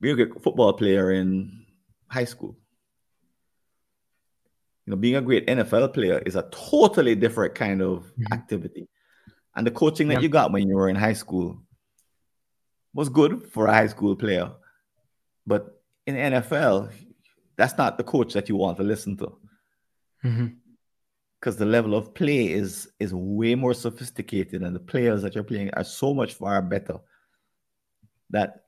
being 0.00 0.20
a 0.20 0.26
great 0.26 0.42
football 0.42 0.72
player 0.72 1.12
in 1.12 1.64
high 2.08 2.24
school 2.24 2.56
you 4.86 4.90
know, 4.90 4.96
being 4.96 5.16
a 5.16 5.22
great 5.22 5.46
NFL 5.46 5.94
player 5.94 6.18
is 6.26 6.36
a 6.36 6.48
totally 6.50 7.14
different 7.14 7.54
kind 7.54 7.80
of 7.80 8.04
mm-hmm. 8.04 8.32
activity. 8.32 8.88
And 9.56 9.66
the 9.66 9.70
coaching 9.70 10.08
that 10.08 10.14
yeah. 10.14 10.20
you 10.20 10.28
got 10.28 10.52
when 10.52 10.68
you 10.68 10.76
were 10.76 10.88
in 10.88 10.96
high 10.96 11.12
school 11.12 11.62
was 12.92 13.08
good 13.08 13.48
for 13.50 13.66
a 13.66 13.72
high 13.72 13.86
school 13.86 14.14
player. 14.16 14.52
But 15.46 15.80
in 16.06 16.14
NFL, 16.16 16.90
that's 17.56 17.78
not 17.78 17.98
the 17.98 18.04
coach 18.04 18.34
that 18.34 18.48
you 18.48 18.56
want 18.56 18.76
to 18.78 18.82
listen 18.82 19.16
to. 19.18 19.38
Mm-hmm. 20.24 20.46
Because 21.40 21.56
the 21.56 21.66
level 21.66 21.94
of 21.94 22.14
play 22.14 22.50
is 22.50 22.88
is 22.98 23.12
way 23.12 23.54
more 23.54 23.74
sophisticated, 23.74 24.62
and 24.62 24.74
the 24.74 24.80
players 24.80 25.20
that 25.20 25.34
you're 25.34 25.44
playing 25.44 25.70
are 25.74 25.84
so 25.84 26.14
much 26.14 26.34
far 26.34 26.62
better 26.62 26.98
that 28.30 28.64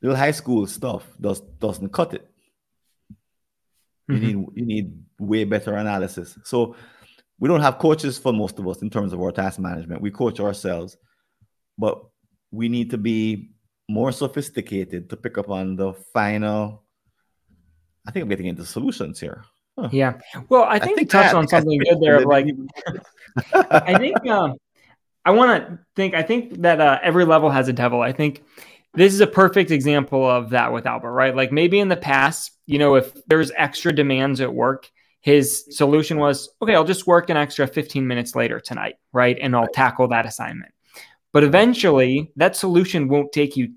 little 0.00 0.16
high 0.16 0.32
school 0.32 0.66
stuff 0.66 1.06
does 1.20 1.40
doesn't 1.40 1.92
cut 1.92 2.14
it. 2.14 2.28
You 4.08 4.14
mm-hmm. 4.14 4.26
need 4.26 4.46
you 4.54 4.66
need 4.66 5.04
way 5.22 5.44
better 5.44 5.74
analysis. 5.74 6.38
So 6.44 6.76
we 7.38 7.48
don't 7.48 7.60
have 7.60 7.78
coaches 7.78 8.18
for 8.18 8.32
most 8.32 8.58
of 8.58 8.68
us 8.68 8.82
in 8.82 8.90
terms 8.90 9.12
of 9.12 9.20
our 9.20 9.32
task 9.32 9.58
management. 9.58 10.02
We 10.02 10.10
coach 10.10 10.40
ourselves, 10.40 10.96
but 11.78 12.02
we 12.50 12.68
need 12.68 12.90
to 12.90 12.98
be 12.98 13.50
more 13.88 14.12
sophisticated 14.12 15.10
to 15.10 15.16
pick 15.16 15.38
up 15.38 15.48
on 15.48 15.76
the 15.76 15.92
final. 16.12 16.82
I 18.06 18.10
think 18.10 18.24
I'm 18.24 18.28
getting 18.28 18.46
into 18.46 18.64
solutions 18.64 19.20
here. 19.20 19.44
Huh. 19.78 19.88
Yeah. 19.90 20.18
Well, 20.48 20.64
I 20.64 20.78
think, 20.78 20.82
I 20.82 20.86
think 20.86 21.00
you 21.00 21.06
touched 21.06 21.34
on 21.34 21.48
something 21.48 21.78
good 21.78 22.00
there. 22.00 22.16
Of 22.16 22.24
like, 22.26 22.46
I 23.54 23.96
think 23.96 24.26
um, 24.26 24.56
I 25.24 25.30
want 25.30 25.66
to 25.66 25.78
think. 25.96 26.14
I 26.14 26.22
think 26.22 26.62
that 26.62 26.80
uh, 26.80 26.98
every 27.02 27.24
level 27.24 27.48
has 27.48 27.68
a 27.68 27.72
devil. 27.72 28.02
I 28.02 28.12
think 28.12 28.44
this 28.94 29.14
is 29.14 29.20
a 29.20 29.26
perfect 29.26 29.70
example 29.70 30.28
of 30.28 30.50
that 30.50 30.72
with 30.72 30.86
Albert, 30.86 31.12
right? 31.12 31.34
Like 31.34 31.52
maybe 31.52 31.78
in 31.78 31.88
the 31.88 31.96
past, 31.96 32.52
you 32.66 32.78
know, 32.78 32.96
if 32.96 33.12
there's 33.26 33.50
extra 33.56 33.92
demands 33.92 34.40
at 34.40 34.52
work, 34.52 34.90
his 35.22 35.64
solution 35.70 36.18
was, 36.18 36.50
okay, 36.60 36.74
I'll 36.74 36.84
just 36.84 37.06
work 37.06 37.30
an 37.30 37.36
extra 37.36 37.66
15 37.66 38.06
minutes 38.06 38.34
later 38.34 38.58
tonight, 38.58 38.96
right? 39.12 39.38
And 39.40 39.54
I'll 39.54 39.68
tackle 39.68 40.08
that 40.08 40.26
assignment. 40.26 40.72
But 41.32 41.44
eventually, 41.44 42.32
that 42.36 42.56
solution 42.56 43.08
won't 43.08 43.32
take 43.32 43.56
you. 43.56 43.74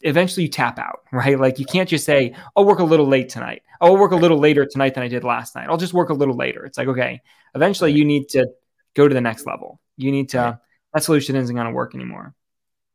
Eventually, 0.00 0.44
you 0.44 0.48
tap 0.48 0.78
out, 0.78 1.00
right? 1.12 1.38
Like 1.38 1.58
you 1.58 1.66
can't 1.66 1.88
just 1.88 2.06
say, 2.06 2.34
I'll 2.56 2.64
work 2.64 2.78
a 2.78 2.84
little 2.84 3.06
late 3.06 3.28
tonight. 3.28 3.62
I'll 3.80 3.98
work 3.98 4.12
a 4.12 4.16
little 4.16 4.38
later 4.38 4.66
tonight 4.66 4.94
than 4.94 5.02
I 5.02 5.08
did 5.08 5.24
last 5.24 5.54
night. 5.54 5.68
I'll 5.68 5.76
just 5.76 5.92
work 5.92 6.08
a 6.08 6.14
little 6.14 6.34
later. 6.34 6.64
It's 6.64 6.78
like, 6.78 6.88
okay, 6.88 7.20
eventually 7.54 7.92
you 7.92 8.04
need 8.04 8.30
to 8.30 8.48
go 8.94 9.06
to 9.06 9.14
the 9.14 9.20
next 9.20 9.46
level. 9.46 9.80
You 9.96 10.10
need 10.10 10.30
to, 10.30 10.58
that 10.94 11.04
solution 11.04 11.36
isn't 11.36 11.54
going 11.54 11.66
to 11.66 11.72
work 11.72 11.94
anymore. 11.94 12.34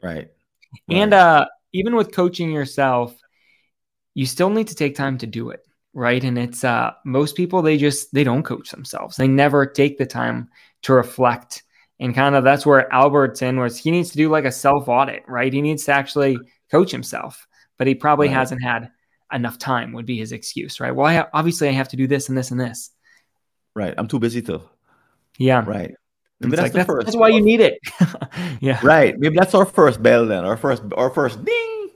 Right. 0.02 0.30
And 0.90 1.14
uh, 1.14 1.46
even 1.72 1.96
with 1.96 2.12
coaching 2.12 2.52
yourself, 2.52 3.16
you 4.16 4.26
still 4.26 4.50
need 4.50 4.70
to 4.70 4.76
take 4.76 4.96
time 4.96 5.20
to 5.20 5.28
do 5.28 5.52
it. 5.52 5.66
Right? 5.94 6.24
And 6.24 6.38
it's 6.38 6.64
uh 6.64 6.92
most 7.06 7.36
people 7.36 7.62
they 7.62 7.78
just 7.78 8.14
they 8.14 8.24
don't 8.24 8.44
coach 8.44 8.72
themselves. 8.72 9.16
They 9.16 9.28
never 9.28 9.66
take 9.66 9.98
the 9.98 10.06
time 10.06 10.50
to 10.84 10.94
reflect. 10.94 11.64
And 12.00 12.14
kind 12.14 12.36
of 12.36 12.44
that's 12.44 12.66
where 12.66 12.92
Albert's 12.92 13.42
in, 13.42 13.58
where 13.58 13.70
he 13.70 13.92
needs 13.92 14.12
to 14.12 14.18
do 14.18 14.30
like 14.30 14.46
a 14.46 14.52
self 14.52 14.88
audit, 14.88 15.24
right? 15.28 15.54
He 15.54 15.62
needs 15.62 15.86
to 15.86 15.94
actually 15.94 16.38
coach 16.72 16.92
himself, 16.92 17.48
but 17.78 17.88
he 17.88 17.96
probably 17.96 18.28
right. 18.28 18.36
hasn't 18.36 18.64
had 18.64 18.90
enough 19.32 19.58
time. 19.58 19.94
Would 19.94 20.06
be 20.06 20.18
his 20.18 20.32
excuse, 20.32 20.80
right? 20.80 20.94
Well, 20.94 21.08
I, 21.08 21.26
obviously 21.34 21.70
I 21.70 21.72
have 21.72 21.90
to 21.90 21.98
do 21.98 22.08
this 22.08 22.30
and 22.30 22.38
this 22.38 22.52
and 22.52 22.60
this. 22.60 22.90
Right, 23.76 23.94
I'm 23.98 24.08
too 24.08 24.20
busy 24.20 24.42
to. 24.44 24.62
Yeah. 25.38 25.64
Right. 25.66 25.96
Maybe 26.40 26.56
that's, 26.56 26.76
like, 26.76 26.88
that's, 26.88 27.06
that's, 27.06 27.16
why 27.16 27.30
you 27.30 27.42
need 27.42 27.62
it. 27.62 27.80
yeah. 28.60 28.80
Right. 28.84 29.18
Maybe 29.18 29.36
that's 29.36 29.56
our 29.56 29.66
first 29.66 30.04
bell 30.04 30.26
then. 30.26 30.44
Our 30.46 30.58
first 30.58 30.84
our 30.96 31.10
first 31.10 31.44
ding. 31.44 31.90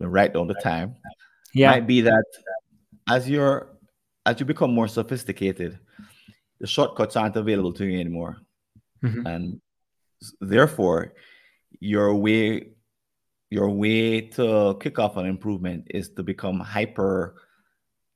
Right 0.00 0.34
on 0.34 0.46
the 0.46 0.54
time. 0.54 0.96
Yeah. 1.52 1.70
Might 1.70 1.86
be 1.86 2.00
that 2.02 2.24
as 3.08 3.28
you're 3.28 3.68
as 4.26 4.40
you 4.40 4.46
become 4.46 4.72
more 4.72 4.88
sophisticated, 4.88 5.78
the 6.60 6.66
shortcuts 6.66 7.16
aren't 7.16 7.36
available 7.36 7.72
to 7.74 7.84
you 7.84 8.00
anymore. 8.00 8.38
Mm-hmm. 9.02 9.26
And 9.26 9.60
therefore, 10.40 11.12
your 11.80 12.14
way 12.14 12.70
your 13.50 13.70
way 13.70 14.20
to 14.20 14.76
kick 14.80 14.98
off 14.98 15.16
an 15.16 15.26
improvement 15.26 15.86
is 15.90 16.08
to 16.10 16.22
become 16.22 16.58
hyper 16.58 17.36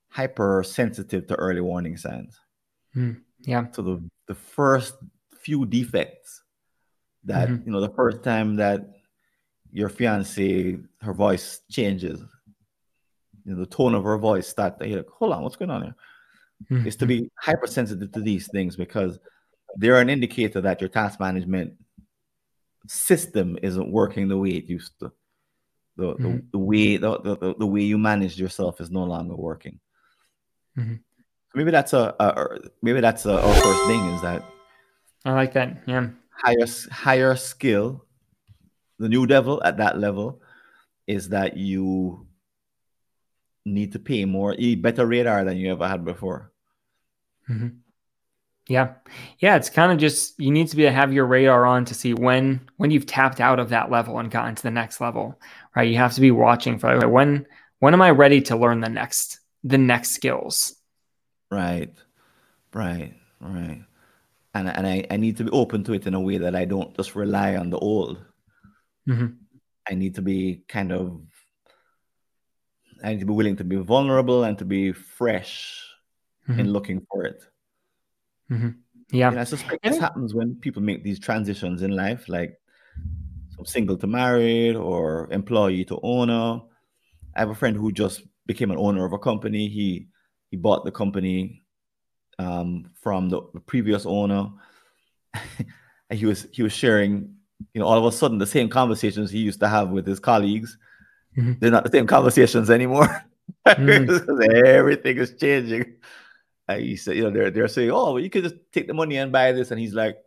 hyper 0.09 0.63
sensitive 0.65 1.27
to 1.27 1.35
early 1.37 1.61
warning 1.61 1.97
signs. 1.97 2.41
Mm, 2.97 3.21
yeah. 3.41 3.67
So 3.73 3.83
the 3.83 4.11
the 4.27 4.35
first 4.35 4.95
few 5.41 5.67
defects 5.67 6.43
that 7.25 7.49
mm-hmm. 7.49 7.67
you 7.67 7.73
know 7.73 7.81
the 7.81 7.95
first 7.95 8.23
time 8.23 8.57
that 8.57 8.89
your 9.71 9.91
fiance 9.91 10.79
her 11.03 11.13
voice 11.13 11.61
changes 11.71 12.25
you 13.49 13.55
know, 13.55 13.61
the 13.61 13.67
tone 13.67 13.95
of 13.95 14.05
her 14.05 14.19
voice 14.19 14.47
start 14.47 14.79
to 14.79 14.97
like, 14.97 15.09
hold 15.09 15.33
on, 15.33 15.43
what's 15.43 15.57
going 15.57 15.71
on 15.71 15.83
here? 15.83 15.95
Mm-hmm. 16.71 16.87
Is 16.87 16.97
to 16.97 17.07
be 17.07 17.31
hypersensitive 17.41 18.13
to 18.13 18.21
these 18.21 18.49
things 18.51 18.77
because 18.77 19.19
they're 19.77 20.01
an 20.01 20.11
indicator 20.11 20.61
that 20.61 20.81
your 20.81 20.91
task 20.91 21.19
management 21.19 21.75
system 22.87 23.57
isn't 23.63 23.91
working 23.91 24.29
the 24.29 24.37
way 24.37 24.51
it 24.51 24.69
used 24.69 24.93
to. 25.01 25.13
The, 25.97 26.15
mm-hmm. 26.15 26.25
the, 26.25 26.43
the, 26.53 26.59
way 26.59 26.97
the, 26.99 27.21
the, 27.21 27.55
the 27.59 27.67
way 27.67 27.83
you 27.83 27.97
manage 27.97 28.39
yourself 28.39 28.81
is 28.81 28.91
no 28.91 29.05
longer 29.05 29.35
working. 29.35 29.81
Mm-hmm. 30.77 30.97
Maybe 31.55 31.71
that's 31.71 31.95
a, 31.95 32.15
a, 32.21 32.59
maybe 32.83 33.01
that's 33.01 33.25
a, 33.25 33.41
our 33.41 33.55
first 33.55 33.87
thing 33.87 34.01
is 34.11 34.23
that 34.23 34.45
I 35.25 35.33
like 35.33 35.55
that. 35.55 35.83
Yeah. 35.87 36.09
Higher 36.31 36.67
higher 36.91 37.35
skill. 37.35 38.05
The 38.99 39.09
new 39.09 39.27
devil 39.27 39.63
at 39.65 39.79
that 39.79 39.99
level 39.99 40.43
is 41.07 41.31
that 41.31 41.57
you 41.57 42.28
need 43.75 43.93
to 43.93 43.99
pay 43.99 44.25
more, 44.25 44.55
better 44.79 45.07
radar 45.07 45.45
than 45.45 45.57
you 45.57 45.73
ever 45.73 45.87
had 45.87 46.05
before. 46.05 46.53
Mm-hmm. 47.49 47.69
Yeah, 48.69 48.95
yeah. 49.39 49.57
It's 49.57 49.71
kind 49.71 49.91
of 49.91 49.99
just 49.99 50.39
you 50.39 50.51
need 50.51 50.69
to 50.69 50.77
be 50.77 50.83
to 50.83 50.91
have 50.91 51.13
your 51.13 51.25
radar 51.25 51.65
on 51.65 51.87
to 51.87 51.95
see 51.95 52.13
when 52.13 52.69
when 52.77 52.91
you've 52.91 53.07
tapped 53.07 53.41
out 53.41 53.59
of 53.59 53.71
that 53.71 53.91
level 53.91 54.19
and 54.19 54.31
gotten 54.31 54.55
to 54.55 54.63
the 54.63 54.71
next 54.71 55.01
level, 55.01 55.41
right? 55.75 55.89
You 55.89 55.97
have 55.97 56.15
to 56.15 56.21
be 56.21 56.31
watching 56.31 56.79
for 56.79 56.91
okay, 56.91 57.07
when 57.07 57.47
when 57.79 57.95
am 57.95 58.03
I 58.03 58.11
ready 58.11 58.43
to 58.43 58.57
learn 58.57 58.81
the 58.81 58.91
next 58.91 59.41
the 59.65 59.79
next 59.79 60.11
skills? 60.11 60.77
Right, 61.51 61.95
right, 62.75 63.15
right. 63.41 63.85
And 64.53 64.69
and 64.69 64.87
I, 64.87 65.07
I 65.11 65.17
need 65.17 65.39
to 65.39 65.45
be 65.45 65.51
open 65.51 65.83
to 65.85 65.95
it 65.95 66.07
in 66.07 66.13
a 66.13 66.21
way 66.21 66.37
that 66.37 66.55
I 66.55 66.67
don't 66.67 66.95
just 66.95 67.17
rely 67.17 67.57
on 67.57 67.71
the 67.71 67.79
old. 67.79 68.19
Mm-hmm. 69.09 69.29
I 69.89 69.95
need 69.95 70.17
to 70.17 70.23
be 70.23 70.63
kind 70.69 70.93
of 70.93 71.23
I 73.03 73.13
need 73.13 73.21
to 73.21 73.27
be 73.27 73.33
willing 73.33 73.57
to 73.57 73.65
be 73.65 73.77
vulnerable 73.77 74.45
and 74.45 74.59
to 74.59 74.65
be 74.65 74.93
fresh 74.93 75.85
mm-hmm. 76.49 76.61
in 76.61 76.73
looking 76.73 77.07
for 77.11 77.25
it. 77.25 77.43
Mm-hmm. 78.51 78.69
Yeah. 79.11 79.29
And 79.29 79.41
I 79.41 79.45
suspect 79.45 79.83
this 79.83 79.99
happens 79.99 80.35
when 80.35 80.57
people 80.57 80.83
make 80.83 81.03
these 81.03 81.19
transitions 81.19 81.83
in 81.83 81.93
life, 81.93 82.29
like 82.29 82.59
from 83.55 83.65
single 83.65 83.97
to 83.99 84.07
married 84.07 84.77
or 84.77 85.29
employee 85.31 85.85
to 85.87 85.99
owner. 86.03 86.61
I 87.35 87.41
have 87.41 87.51
a 87.51 87.55
friend 87.55 87.77
who 87.77 87.93
just 87.93 88.23
became 88.47 88.71
an 88.71 88.79
owner 88.79 89.05
of 89.05 89.13
a 89.13 89.19
company. 89.19 89.69
He 89.69 90.09
he 90.51 90.57
bought 90.57 90.85
the 90.85 90.93
company 90.93 91.63
um, 92.39 92.91
from 93.01 93.29
the, 93.29 93.43
the 93.55 93.61
previous 93.61 94.07
owner. 94.07 94.51
and 96.11 96.19
he 96.19 96.27
was 96.27 96.47
he 96.53 96.63
was 96.63 96.73
sharing, 96.73 97.35
you 97.73 97.81
know, 97.81 97.87
all 97.87 97.99
of 97.99 98.05
a 98.05 98.17
sudden 98.17 98.39
the 98.39 98.47
same 98.47 98.69
conversations 98.69 99.31
he 99.31 99.39
used 99.39 99.61
to 99.61 99.69
have 99.69 99.91
with 99.91 100.07
his 100.07 100.21
colleagues 100.21 100.77
Mm-hmm. 101.39 101.53
They're 101.61 101.71
not 101.71 101.85
the 101.85 101.91
same 101.91 102.07
conversations 102.07 102.69
anymore. 102.69 103.25
Mm-hmm. 103.67 104.43
Everything 104.67 105.19
is 105.19 105.35
changing. 105.35 105.95
And 106.67 106.83
he 106.83 106.97
said, 106.97 107.17
you 107.17 107.23
know, 107.23 107.31
they're 107.31 107.51
they're 107.51 107.69
saying, 107.69 107.91
"Oh, 107.91 108.13
well, 108.13 108.21
you 108.21 108.29
could 108.29 108.43
just 108.43 108.57
take 108.73 108.89
the 108.89 108.95
money 108.95 109.17
and 109.17 109.33
buy 109.33 109.53
this," 109.53 109.71
and 109.71 109.81
he's 109.81 109.95
like, 109.95 110.19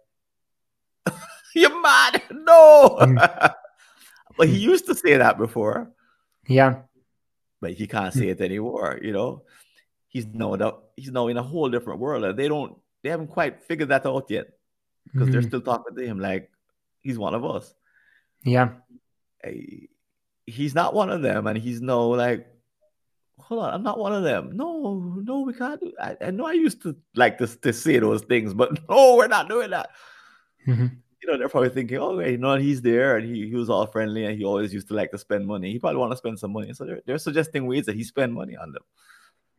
"You're 1.56 1.82
mad? 1.82 2.24
No!" 2.32 2.98
Mm-hmm. 3.02 3.48
but 4.38 4.48
he 4.48 4.58
used 4.58 4.88
to 4.88 4.96
say 4.96 5.18
that 5.18 5.38
before. 5.38 5.92
Yeah, 6.48 6.82
but 7.60 7.74
he 7.74 7.86
can't 7.86 8.14
say 8.14 8.30
it 8.30 8.42
anymore. 8.42 9.00
You 9.04 9.12
know, 9.12 9.44
he's 10.08 10.26
now 10.26 10.56
he's 10.96 11.12
now 11.12 11.28
in 11.28 11.38
a 11.38 11.44
whole 11.44 11.70
different 11.70 12.00
world, 12.00 12.24
and 12.24 12.40
they 12.40 12.48
don't 12.48 12.76
they 13.04 13.10
haven't 13.10 13.28
quite 13.28 13.62
figured 13.62 13.90
that 13.90 14.08
out 14.08 14.32
yet 14.32 14.48
because 15.06 15.30
they're 15.30 15.42
mm-hmm. 15.42 15.48
still 15.48 15.62
talking 15.62 15.96
to 15.96 16.06
him 16.06 16.20
like 16.20 16.50
he's 17.02 17.20
one 17.20 17.36
of 17.36 17.46
us. 17.46 17.76
Yeah 18.44 18.70
he's 20.46 20.76
not 20.76 20.94
one 20.94 21.10
of 21.10 21.22
them, 21.22 21.48
and 21.48 21.58
he's 21.58 21.82
no 21.82 22.10
like, 22.10 22.48
hold 23.42 23.64
on, 23.64 23.74
I'm 23.74 23.84
not 23.84 24.00
one 24.00 24.14
of 24.14 24.24
them. 24.24 24.52
No, 24.54 25.22
no, 25.24 25.42
we 25.42 25.54
can't 25.54 25.80
do. 25.80 25.92
I, 26.00 26.18
I 26.22 26.32
know 26.32 26.46
I 26.46 26.54
used 26.54 26.82
to 26.84 26.96
like 27.16 27.38
to, 27.40 27.48
to 27.48 27.74
say 27.74 28.00
those 28.00 28.22
things, 28.22 28.54
but 28.54 28.80
no, 28.90 29.16
we're 29.16 29.28
not 29.28 29.50
doing 29.50 29.72
that. 29.72 29.90
Mm-hmm. 30.68 30.88
You 31.22 31.32
know, 31.32 31.38
they're 31.38 31.50
probably 31.50 31.70
thinking, 31.70 31.98
oh, 31.98 32.20
you 32.20 32.38
know, 32.38 32.56
he's 32.56 32.82
there 32.82 33.18
and 33.18 33.28
he, 33.28 33.48
he 33.48 33.56
was 33.56 33.70
all 33.70 33.86
friendly 33.86 34.26
and 34.26 34.38
he 34.38 34.44
always 34.44 34.74
used 34.74 34.88
to 34.88 34.96
like 34.96 35.12
to 35.12 35.20
spend 35.20 35.46
money. 35.46 35.72
He 35.72 35.78
probably 35.78 36.00
want 36.00 36.12
to 36.14 36.18
spend 36.18 36.40
some 36.40 36.52
money. 36.52 36.74
So 36.74 36.84
they're, 36.84 37.02
they're 37.06 37.20
suggesting 37.20 37.68
ways 37.68 37.86
that 37.86 37.96
he 37.96 38.04
spend 38.04 38.34
money 38.34 38.56
on 38.58 38.72
them. 38.72 38.84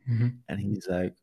Mm-hmm. 0.09 0.27
And 0.49 0.59
he's 0.59 0.87
like, 0.89 1.15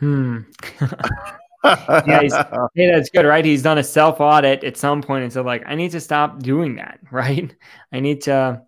hmm. 0.00 0.38
yeah, 1.64 2.20
he's, 2.22 2.34
hey, 2.74 2.90
that's 2.90 3.10
good, 3.10 3.24
right? 3.24 3.44
He's 3.44 3.62
done 3.62 3.78
a 3.78 3.84
self 3.84 4.20
audit 4.20 4.64
at 4.64 4.76
some 4.76 5.02
point 5.02 5.24
and 5.24 5.32
said, 5.32 5.44
like, 5.44 5.62
I 5.66 5.74
need 5.74 5.92
to 5.92 6.00
stop 6.00 6.42
doing 6.42 6.76
that, 6.76 7.00
right? 7.10 7.54
I 7.92 8.00
need 8.00 8.22
to, 8.22 8.62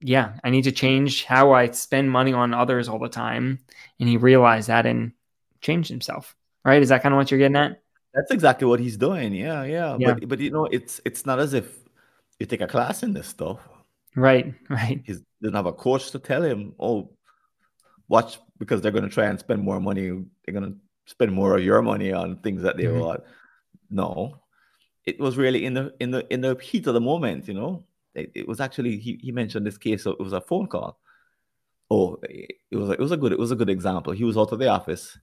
yeah, 0.00 0.34
I 0.44 0.50
need 0.50 0.62
to 0.62 0.72
change 0.72 1.24
how 1.24 1.52
I 1.52 1.70
spend 1.70 2.10
money 2.10 2.32
on 2.32 2.54
others 2.54 2.88
all 2.88 2.98
the 2.98 3.08
time. 3.08 3.60
And 3.98 4.08
he 4.08 4.16
realized 4.16 4.68
that 4.68 4.86
and 4.86 5.12
changed 5.60 5.90
himself, 5.90 6.36
right? 6.64 6.82
Is 6.82 6.90
that 6.90 7.02
kind 7.02 7.14
of 7.14 7.16
what 7.16 7.30
you're 7.30 7.38
getting 7.38 7.56
at? 7.56 7.82
That's 8.14 8.30
exactly 8.30 8.66
what 8.66 8.80
he's 8.80 8.96
doing. 8.96 9.34
Yeah, 9.34 9.64
yeah. 9.64 9.96
yeah. 9.98 10.14
But 10.14 10.28
but 10.28 10.38
you 10.40 10.50
know, 10.50 10.64
it's 10.66 11.02
it's 11.04 11.26
not 11.26 11.38
as 11.38 11.52
if 11.52 11.78
you 12.38 12.46
take 12.46 12.62
a 12.62 12.66
class 12.66 13.02
in 13.02 13.12
this 13.12 13.26
stuff. 13.26 13.60
Right, 14.14 14.54
right. 14.70 15.02
He 15.04 15.14
doesn't 15.42 15.54
have 15.54 15.66
a 15.66 15.72
coach 15.72 16.10
to 16.12 16.18
tell 16.18 16.42
him, 16.42 16.74
oh, 16.80 17.10
watch 18.08 18.38
because 18.58 18.80
they're 18.80 18.92
going 18.92 19.04
to 19.04 19.10
try 19.10 19.26
and 19.26 19.38
spend 19.38 19.62
more 19.62 19.80
money. 19.80 20.08
They're 20.08 20.54
going 20.58 20.72
to 20.72 20.78
spend 21.06 21.32
more 21.32 21.56
of 21.56 21.64
your 21.64 21.80
money 21.82 22.12
on 22.12 22.36
things 22.36 22.62
that 22.62 22.76
they 22.76 22.84
mm-hmm. 22.84 23.00
want. 23.00 23.22
No, 23.90 24.38
it 25.04 25.18
was 25.18 25.36
really 25.36 25.64
in 25.64 25.74
the 25.74 25.94
in 26.00 26.10
the 26.10 26.30
in 26.32 26.40
the 26.40 26.56
heat 26.56 26.86
of 26.86 26.94
the 26.94 27.00
moment. 27.00 27.48
You 27.48 27.54
know, 27.54 27.84
it, 28.14 28.32
it 28.34 28.48
was 28.48 28.60
actually 28.60 28.98
he, 28.98 29.18
he 29.22 29.32
mentioned 29.32 29.66
this 29.66 29.78
case. 29.78 30.02
So 30.02 30.10
it 30.10 30.20
was 30.20 30.32
a 30.32 30.40
phone 30.40 30.66
call. 30.66 31.00
Oh, 31.90 32.18
it 32.22 32.58
was 32.72 32.90
it 32.90 32.98
was 32.98 33.12
a 33.12 33.16
good 33.16 33.32
it 33.32 33.38
was 33.38 33.52
a 33.52 33.56
good 33.56 33.70
example. 33.70 34.12
He 34.12 34.24
was 34.24 34.36
out 34.36 34.52
of 34.52 34.58
the 34.58 34.68
office, 34.68 35.16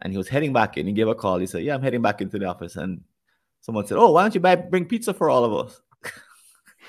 and 0.00 0.12
he 0.12 0.16
was 0.16 0.28
heading 0.28 0.52
back 0.52 0.76
in. 0.78 0.86
He 0.86 0.92
gave 0.92 1.08
a 1.08 1.14
call. 1.14 1.38
He 1.38 1.46
said, 1.46 1.62
"Yeah, 1.62 1.74
I'm 1.74 1.82
heading 1.82 2.02
back 2.02 2.22
into 2.22 2.38
the 2.38 2.46
office." 2.46 2.76
And 2.76 3.02
someone 3.60 3.86
said, 3.86 3.98
"Oh, 3.98 4.12
why 4.12 4.22
don't 4.22 4.34
you 4.34 4.40
buy 4.40 4.56
bring 4.56 4.86
pizza 4.86 5.12
for 5.12 5.28
all 5.28 5.44
of 5.44 5.66
us?" 5.66 5.80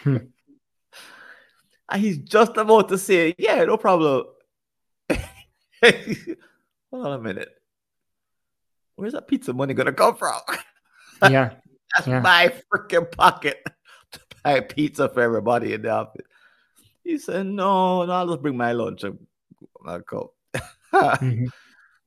Hmm. 0.04 0.18
and 1.90 2.02
he's 2.02 2.20
just 2.20 2.56
about 2.56 2.88
to 2.90 2.98
say, 2.98 3.36
"Yeah, 3.38 3.66
no 3.66 3.76
problem." 3.76 4.28
Hold 5.82 7.06
on 7.06 7.12
a 7.12 7.20
minute 7.20 7.50
where's 8.98 9.14
that 9.14 9.28
pizza 9.28 9.54
money 9.54 9.74
gonna 9.74 9.94
come 9.94 10.16
from? 10.16 10.40
Yeah. 11.32 11.54
That's 11.96 12.08
yeah. 12.08 12.20
my 12.20 12.54
freaking 12.72 13.12
pocket 13.12 13.58
to 14.12 14.20
buy 14.44 14.60
pizza 14.60 15.10
for 15.10 15.22
everybody 15.22 15.74
in 15.74 15.82
the 15.82 15.90
office. 15.90 16.28
He 17.04 17.18
said, 17.18 17.48
No, 17.48 18.06
no, 18.06 18.12
I'll 18.12 18.28
just 18.28 18.44
bring 18.44 18.56
my 18.56 18.72
lunch 18.74 19.04
and 19.04 19.18
I'll 19.84 20.02
go. 20.02 20.34
mm-hmm. 20.94 21.46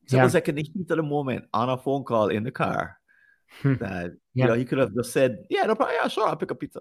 So 0.07 0.15
yeah. 0.15 0.21
it 0.21 0.23
was 0.23 0.33
like 0.33 0.47
in 0.47 0.55
the 0.55 0.63
heat 0.63 0.89
of 0.89 0.95
the 0.95 1.03
moment 1.03 1.43
on 1.53 1.69
a 1.69 1.77
phone 1.77 2.05
call 2.05 2.29
in 2.29 2.43
the 2.43 2.51
car 2.51 2.99
hmm. 3.61 3.75
that 3.75 4.13
yeah. 4.33 4.45
you 4.45 4.47
know 4.47 4.53
he 4.53 4.63
could 4.63 4.77
have 4.77 4.95
just 4.95 5.11
said, 5.11 5.39
Yeah, 5.49 5.63
no 5.63 5.75
problem, 5.75 5.97
yeah, 6.01 6.07
sure, 6.07 6.27
I'll 6.29 6.37
pick 6.37 6.51
a 6.51 6.55
pizza. 6.55 6.79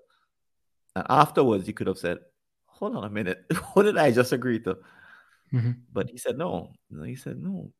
And 0.94 1.06
afterwards 1.08 1.66
he 1.66 1.72
could 1.72 1.88
have 1.88 1.98
said, 1.98 2.18
Hold 2.66 2.94
on 2.94 3.02
a 3.02 3.10
minute, 3.10 3.44
what 3.72 3.82
did 3.84 3.98
I 3.98 4.12
just 4.12 4.32
agree 4.32 4.60
to? 4.60 4.78
Mm-hmm. 5.52 5.72
But 5.92 6.10
he 6.10 6.16
said 6.16 6.38
no. 6.38 6.70
He 7.04 7.16
said 7.16 7.42
no 7.42 7.72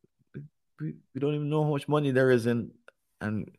we, 0.80 0.94
don't 1.18 1.34
even 1.34 1.50
know 1.50 1.64
how 1.64 1.70
much 1.70 1.88
money 1.88 2.10
there 2.10 2.30
is 2.30 2.46
in 2.46 2.70
and 3.20 3.50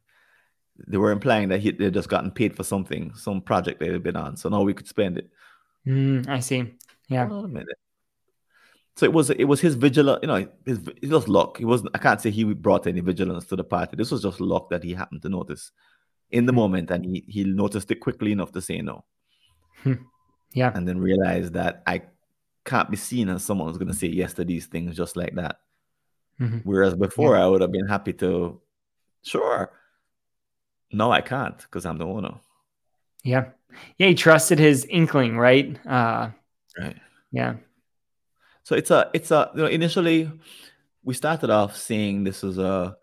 they 0.88 0.98
were 0.98 1.12
implying 1.12 1.50
that 1.50 1.60
he, 1.60 1.72
they'd 1.72 1.94
just 1.94 2.10
gotten 2.10 2.32
paid 2.32 2.56
for 2.56 2.64
something, 2.64 3.14
some 3.16 3.42
project 3.42 3.80
they 3.80 3.92
had 3.92 4.04
been 4.04 4.16
on. 4.16 4.36
So 4.36 4.50
now 4.50 4.64
we 4.64 4.74
could 4.74 4.88
spend 4.88 5.18
it. 5.18 5.30
Mm, 5.86 6.28
I 6.28 6.40
see. 6.40 6.74
Yeah. 7.08 7.28
Hold 7.28 7.46
on 7.46 7.52
a 7.52 7.54
minute. 7.54 7.78
So 8.96 9.06
it 9.06 9.14
was 9.14 9.30
it 9.30 9.46
was 9.46 9.62
his 9.62 9.76
vigilance, 9.76 10.20
you 10.22 10.28
know, 10.28 10.48
his, 10.66 10.80
it 11.02 11.10
was 11.10 11.28
luck. 11.28 11.58
He 11.58 11.66
wasn't. 11.66 11.92
I 11.94 11.98
can't 11.98 12.20
say 12.20 12.30
he 12.30 12.44
brought 12.44 12.88
any 12.88 13.00
vigilance 13.00 13.46
to 13.48 13.56
the 13.56 13.64
party. 13.64 13.96
This 13.96 14.12
was 14.12 14.22
just 14.22 14.42
luck 14.42 14.70
that 14.70 14.84
he 14.84 14.94
happened 14.94 15.22
to 15.22 15.30
notice 15.30 15.72
in 16.30 16.46
the 16.46 16.54
moment, 16.54 16.92
and 16.92 17.06
he 17.06 17.24
he 17.28 17.44
noticed 17.46 17.90
it 17.90 17.96
quickly 17.96 18.32
enough 18.32 18.52
to 18.52 18.62
say 18.62 18.82
no. 18.82 19.06
Hmm. 19.84 19.94
Yeah, 20.54 20.72
and 20.76 20.88
then 20.88 21.00
realized 21.00 21.54
that 21.54 21.84
I 21.88 22.04
can't 22.66 22.92
be 22.92 22.98
seen 22.98 23.30
as 23.30 23.44
someone 23.44 23.70
who's 23.70 23.78
going 23.78 23.88
to 23.88 23.98
say 23.98 24.08
yes 24.08 24.34
to 24.34 24.44
these 24.44 24.68
things 24.68 24.96
just 24.96 25.16
like 25.16 25.36
that. 25.36 25.60
Mm-hmm. 26.42 26.58
Whereas 26.64 26.96
before, 26.96 27.36
yeah. 27.36 27.44
I 27.44 27.48
would 27.48 27.62
have 27.62 27.72
been 27.72 27.88
happy 27.88 28.14
to, 28.14 28.60
sure. 29.22 29.72
No, 30.92 31.12
I 31.12 31.22
can't 31.22 31.58
because 31.58 31.86
I'm 31.86 32.00
the 32.00 32.06
owner. 32.06 32.40
Yeah, 33.24 33.50
yeah. 33.98 34.08
He 34.08 34.16
trusted 34.16 34.58
his 34.60 34.86
inkling, 34.86 35.38
right? 35.38 35.78
Uh, 35.86 36.32
right. 36.80 36.98
Yeah. 37.32 37.56
So 38.64 38.76
it's 38.76 38.92
a 38.92 39.10
it's 39.14 39.32
a 39.32 39.52
you 39.56 39.62
know 39.62 39.68
initially 39.68 40.32
we 41.04 41.14
started 41.14 41.50
off 41.50 41.78
seeing 41.78 42.24
this 42.24 42.44
is 42.44 42.58
a 42.58 42.98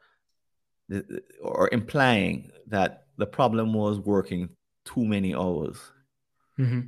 or 1.40 1.68
implying 1.72 2.50
that 2.66 3.06
the 3.16 3.26
problem 3.26 3.72
was 3.72 4.00
working 4.00 4.48
too 4.84 5.04
many 5.04 5.34
hours. 5.34 5.78
Mm-hmm. 6.58 6.80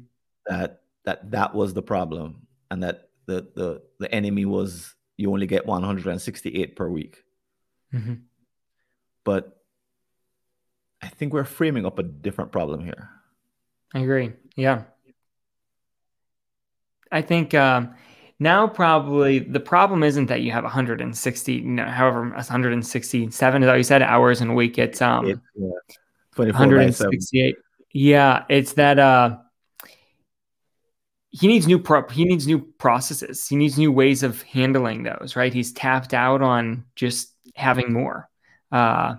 That 0.47 0.83
that 1.05 1.31
that 1.31 1.55
was 1.55 1.73
the 1.75 1.83
problem, 1.83 2.47
and 2.71 2.83
that 2.83 3.09
the 3.27 3.47
the 3.55 3.83
the 3.99 4.13
enemy 4.13 4.45
was 4.45 4.95
you 5.21 5.33
only 5.33 5.47
get 5.47 5.67
168 5.67 6.77
per 6.77 6.89
week. 6.89 7.23
Mm-hmm. 7.93 8.15
But 9.25 9.61
I 11.03 11.09
think 11.09 11.33
we're 11.33 11.45
framing 11.45 11.85
up 11.85 11.99
a 11.99 12.03
different 12.03 12.53
problem 12.53 12.85
here. 12.85 13.11
I 13.95 14.01
agree. 14.01 14.33
Yeah. 14.57 14.85
I 17.13 17.23
think 17.23 17.55
um, 17.55 17.95
now 18.39 18.67
probably 18.67 19.41
the 19.41 19.61
problem 19.61 20.03
isn't 20.03 20.27
that 20.27 20.41
you 20.41 20.53
have 20.53 20.65
160, 20.65 21.53
you 21.53 21.61
know, 21.63 21.85
however, 21.85 22.23
167 22.31 23.63
is 23.63 23.67
that 23.67 23.77
you 23.77 23.83
said 23.83 24.03
hours 24.03 24.41
in 24.41 24.51
a 24.51 24.55
week. 24.55 24.79
It's 24.79 25.03
um, 25.03 25.27
it, 25.27 25.39
yeah. 25.55 25.69
168. 26.37 27.57
Yeah, 27.93 28.45
it's 28.49 28.75
that 28.75 28.99
uh, 28.99 29.39
he 31.31 31.47
needs 31.47 31.67
new 31.67 31.79
pro- 31.79 32.09
he 32.09 32.25
needs 32.25 32.47
new 32.47 32.59
processes. 32.59 33.47
He 33.47 33.57
needs 33.57 33.79
new 33.79 33.93
ways 33.93 34.23
of 34.23 34.43
handling 34.43 35.05
those. 35.05 35.37
Right? 35.37 35.53
He's 35.53 35.73
tapped 35.73 36.13
out 36.13 36.43
on 36.43 36.85
just 36.97 37.35
having 37.55 37.93
more. 37.93 38.29
Uh, 38.73 39.17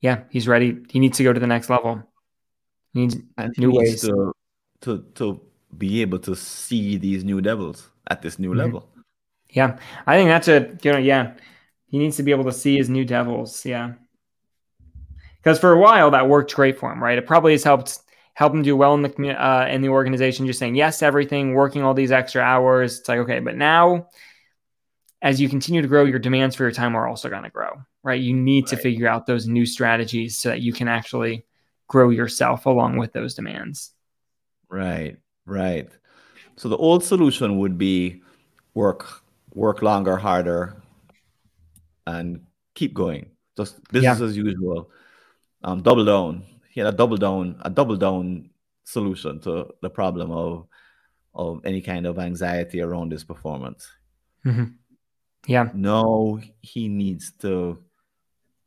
yeah, 0.00 0.24
he's 0.30 0.46
ready. 0.46 0.78
He 0.90 0.98
needs 0.98 1.16
to 1.18 1.24
go 1.24 1.32
to 1.32 1.40
the 1.40 1.46
next 1.46 1.70
level. 1.70 2.02
He 2.92 3.00
needs 3.00 3.16
and 3.38 3.54
new 3.56 3.70
he 3.70 3.78
ways 3.78 4.02
to 4.02 4.32
to 4.82 5.04
to 5.14 5.40
be 5.76 6.02
able 6.02 6.18
to 6.20 6.36
see 6.36 6.96
these 6.98 7.24
new 7.24 7.40
devils 7.40 7.90
at 8.08 8.22
this 8.22 8.38
new 8.38 8.50
mm-hmm. 8.50 8.58
level. 8.58 8.88
Yeah, 9.50 9.78
I 10.06 10.16
think 10.16 10.28
that's 10.28 10.48
a 10.48 10.76
you 10.82 10.92
know 10.92 10.98
yeah, 10.98 11.32
he 11.86 11.98
needs 11.98 12.16
to 12.18 12.22
be 12.22 12.30
able 12.30 12.44
to 12.44 12.52
see 12.52 12.76
his 12.76 12.90
new 12.90 13.06
devils. 13.06 13.64
Yeah, 13.64 13.94
because 15.38 15.58
for 15.58 15.72
a 15.72 15.78
while 15.78 16.10
that 16.10 16.28
worked 16.28 16.54
great 16.54 16.78
for 16.78 16.92
him, 16.92 17.02
right? 17.02 17.16
It 17.16 17.26
probably 17.26 17.52
has 17.52 17.64
helped 17.64 18.00
help 18.36 18.52
them 18.52 18.60
do 18.60 18.76
well 18.76 18.92
in 18.92 19.00
the 19.00 19.30
uh, 19.30 19.66
in 19.66 19.80
the 19.80 19.88
organization, 19.88 20.46
just 20.46 20.58
saying 20.58 20.74
yes 20.74 20.98
to 20.98 21.06
everything, 21.06 21.54
working 21.54 21.82
all 21.82 21.94
these 21.94 22.12
extra 22.12 22.42
hours. 22.42 23.00
It's 23.00 23.08
like 23.08 23.20
okay, 23.20 23.40
but 23.40 23.56
now 23.56 24.08
as 25.22 25.40
you 25.40 25.48
continue 25.48 25.80
to 25.80 25.88
grow, 25.88 26.04
your 26.04 26.18
demands 26.18 26.54
for 26.54 26.64
your 26.64 26.70
time 26.70 26.94
are 26.94 27.08
also 27.08 27.30
going 27.30 27.44
to 27.44 27.50
grow, 27.50 27.80
right? 28.02 28.20
You 28.20 28.34
need 28.34 28.64
right. 28.64 28.70
to 28.70 28.76
figure 28.76 29.08
out 29.08 29.26
those 29.26 29.46
new 29.46 29.64
strategies 29.64 30.36
so 30.36 30.50
that 30.50 30.60
you 30.60 30.74
can 30.74 30.86
actually 30.86 31.46
grow 31.88 32.10
yourself 32.10 32.66
along 32.66 32.98
with 32.98 33.14
those 33.14 33.34
demands. 33.34 33.92
Right. 34.68 35.16
Right. 35.46 35.88
So 36.56 36.68
the 36.68 36.76
old 36.76 37.02
solution 37.02 37.58
would 37.58 37.78
be 37.78 38.20
work 38.74 39.22
work 39.54 39.80
longer, 39.80 40.18
harder, 40.18 40.76
and 42.06 42.44
keep 42.74 42.92
going. 42.92 43.30
Just 43.56 43.82
business 43.90 44.20
yeah. 44.20 44.26
as 44.26 44.36
usual. 44.36 44.90
Um, 45.64 45.80
double 45.80 46.04
down. 46.04 46.44
He 46.76 46.80
had 46.82 46.92
a 46.92 46.96
double 46.96 47.16
down, 47.16 47.56
a 47.62 47.70
double 47.70 47.96
down 47.96 48.50
solution 48.84 49.40
to 49.40 49.72
the 49.80 49.88
problem 49.88 50.30
of 50.30 50.66
of 51.34 51.64
any 51.64 51.80
kind 51.80 52.04
of 52.04 52.18
anxiety 52.18 52.82
around 52.82 53.12
his 53.12 53.24
performance. 53.24 53.90
Mm-hmm. 54.44 54.64
Yeah. 55.46 55.70
No, 55.72 56.38
he 56.60 56.88
needs 56.88 57.32
to 57.40 57.82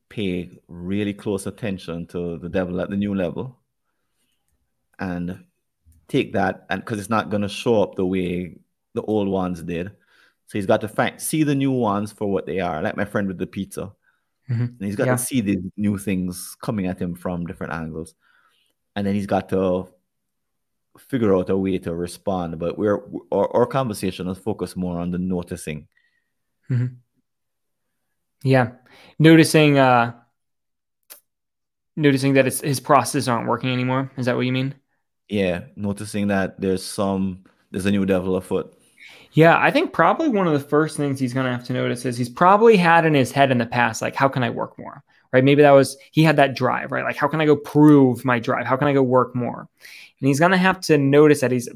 pay 0.09 0.49
really 0.67 1.13
close 1.13 1.45
attention 1.45 2.07
to 2.07 2.39
the 2.39 2.49
devil 2.49 2.81
at 2.81 2.89
the 2.89 2.97
new 2.97 3.13
level 3.13 3.59
and 4.97 5.43
take 6.07 6.33
that 6.33 6.65
and 6.71 6.81
because 6.81 6.97
it's 6.97 7.11
not 7.11 7.29
going 7.29 7.43
to 7.43 7.49
show 7.49 7.83
up 7.83 7.93
the 7.93 8.05
way 8.07 8.57
the 8.95 9.03
old 9.03 9.27
ones 9.27 9.61
did. 9.61 9.91
So 10.47 10.57
he's 10.57 10.65
got 10.65 10.81
to 10.81 10.87
find 10.87 11.21
see 11.21 11.43
the 11.43 11.53
new 11.53 11.71
ones 11.71 12.11
for 12.11 12.27
what 12.27 12.47
they 12.47 12.59
are, 12.59 12.81
like 12.81 12.97
my 12.97 13.05
friend 13.05 13.27
with 13.27 13.37
the 13.37 13.45
pizza. 13.45 13.91
Mm-hmm. 14.49 14.63
And 14.63 14.81
he's 14.81 14.95
got 14.95 15.07
yeah. 15.07 15.15
to 15.15 15.17
see 15.17 15.41
these 15.41 15.63
new 15.77 15.97
things 15.97 16.55
coming 16.61 16.87
at 16.87 16.99
him 16.99 17.15
from 17.15 17.45
different 17.45 17.73
angles. 17.73 18.15
And 18.95 19.05
then 19.05 19.15
he's 19.15 19.27
got 19.27 19.49
to 19.49 19.87
figure 20.97 21.35
out 21.35 21.49
a 21.49 21.57
way 21.57 21.77
to 21.79 21.93
respond. 21.93 22.59
But 22.59 22.77
we're 22.77 23.01
our, 23.31 23.55
our 23.55 23.65
conversation 23.65 24.27
is 24.27 24.37
focused 24.37 24.75
more 24.75 24.99
on 24.99 25.11
the 25.11 25.17
noticing. 25.17 25.87
Mm-hmm. 26.69 26.95
Yeah. 28.43 28.71
Noticing 29.19 29.77
uh 29.77 30.13
noticing 31.95 32.33
that 32.33 32.47
it's, 32.47 32.61
his 32.61 32.79
processes 32.79 33.27
aren't 33.27 33.47
working 33.47 33.71
anymore. 33.71 34.11
Is 34.17 34.25
that 34.25 34.35
what 34.35 34.45
you 34.45 34.53
mean? 34.53 34.75
yeah, 35.29 35.61
noticing 35.75 36.27
that 36.27 36.59
there's 36.59 36.83
some 36.83 37.43
there's 37.71 37.85
a 37.85 37.91
new 37.91 38.05
devil 38.05 38.35
afoot. 38.35 38.73
Yeah, 39.33 39.57
I 39.57 39.71
think 39.71 39.93
probably 39.93 40.27
one 40.27 40.47
of 40.47 40.53
the 40.53 40.59
first 40.59 40.97
things 40.97 41.19
he's 41.19 41.33
going 41.33 41.45
to 41.45 41.51
have 41.51 41.65
to 41.65 41.73
notice 41.73 42.03
is 42.05 42.17
he's 42.17 42.29
probably 42.29 42.77
had 42.77 43.05
in 43.05 43.13
his 43.13 43.31
head 43.31 43.51
in 43.51 43.59
the 43.59 43.65
past, 43.65 44.01
like, 44.01 44.15
how 44.15 44.27
can 44.27 44.43
I 44.43 44.49
work 44.49 44.77
more? 44.79 45.03
Right. 45.31 45.43
Maybe 45.43 45.61
that 45.61 45.71
was, 45.71 45.95
he 46.11 46.23
had 46.23 46.37
that 46.37 46.55
drive, 46.55 46.91
right? 46.91 47.03
Like, 47.03 47.15
how 47.15 47.27
can 47.27 47.39
I 47.39 47.45
go 47.45 47.55
prove 47.55 48.25
my 48.25 48.39
drive? 48.39 48.65
How 48.65 48.75
can 48.75 48.87
I 48.87 48.93
go 48.93 49.03
work 49.03 49.35
more? 49.35 49.59
And 49.59 50.27
he's 50.27 50.39
going 50.39 50.51
to 50.51 50.57
have 50.57 50.81
to 50.81 50.97
notice 50.97 51.41
that 51.41 51.51
he's, 51.51 51.69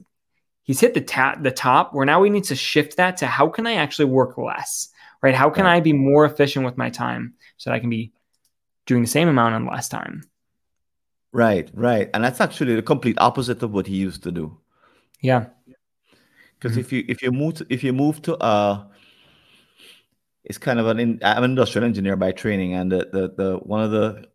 he's 0.63 0.79
hit 0.79 0.95
the, 0.95 1.01
ta- 1.01 1.37
the 1.39 1.51
top 1.51 1.93
where 1.93 2.05
now 2.05 2.23
he 2.23 2.31
needs 2.31 2.47
to 2.47 2.55
shift 2.55 2.97
that 2.97 3.17
to 3.17 3.27
how 3.27 3.47
can 3.49 3.67
I 3.67 3.75
actually 3.75 4.05
work 4.05 4.39
less? 4.39 4.89
Right. 5.21 5.35
How 5.35 5.51
can 5.51 5.67
I 5.67 5.79
be 5.79 5.93
more 5.93 6.25
efficient 6.25 6.65
with 6.65 6.77
my 6.77 6.89
time 6.89 7.35
so 7.57 7.69
that 7.69 7.75
I 7.75 7.79
can 7.79 7.91
be 7.91 8.11
doing 8.87 9.03
the 9.03 9.07
same 9.07 9.27
amount 9.27 9.55
in 9.55 9.67
less 9.67 9.87
time? 9.87 10.23
Right, 11.31 11.69
right. 11.73 12.09
And 12.13 12.23
that's 12.23 12.41
actually 12.41 12.75
the 12.75 12.81
complete 12.81 13.17
opposite 13.19 13.61
of 13.61 13.71
what 13.71 13.87
he 13.87 13.95
used 13.95 14.23
to 14.23 14.31
do. 14.31 14.57
Yeah. 15.21 15.45
Because 16.63 16.77
mm-hmm. 16.77 16.79
if 16.79 16.91
you 16.93 17.05
if 17.09 17.21
you 17.21 17.31
move 17.31 17.55
to, 17.55 17.65
if 17.69 17.83
you 17.83 17.91
move 17.91 18.21
to 18.21 18.37
uh 18.37 18.85
it's 20.45 20.57
kind 20.57 20.79
of 20.79 20.87
an 20.87 20.99
in, 20.99 21.19
I'm 21.21 21.43
an 21.43 21.51
industrial 21.51 21.85
engineer 21.85 22.15
by 22.15 22.31
training 22.31 22.73
and 22.73 22.89
the, 22.89 23.09
the 23.11 23.33
the 23.35 23.57
one 23.57 23.83
of 23.83 23.91
the 23.91 24.25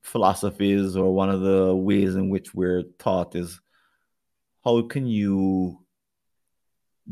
philosophies 0.00 0.96
or 0.96 1.14
one 1.14 1.28
of 1.28 1.42
the 1.42 1.74
ways 1.74 2.14
in 2.14 2.30
which 2.30 2.54
we're 2.54 2.84
taught 2.98 3.34
is 3.34 3.60
how 4.64 4.80
can 4.82 5.06
you 5.06 5.78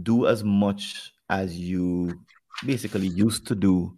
do 0.02 0.26
as 0.26 0.42
much 0.42 1.12
as 1.28 1.58
you 1.58 2.18
basically 2.64 3.08
used 3.08 3.46
to 3.46 3.54
do 3.54 3.94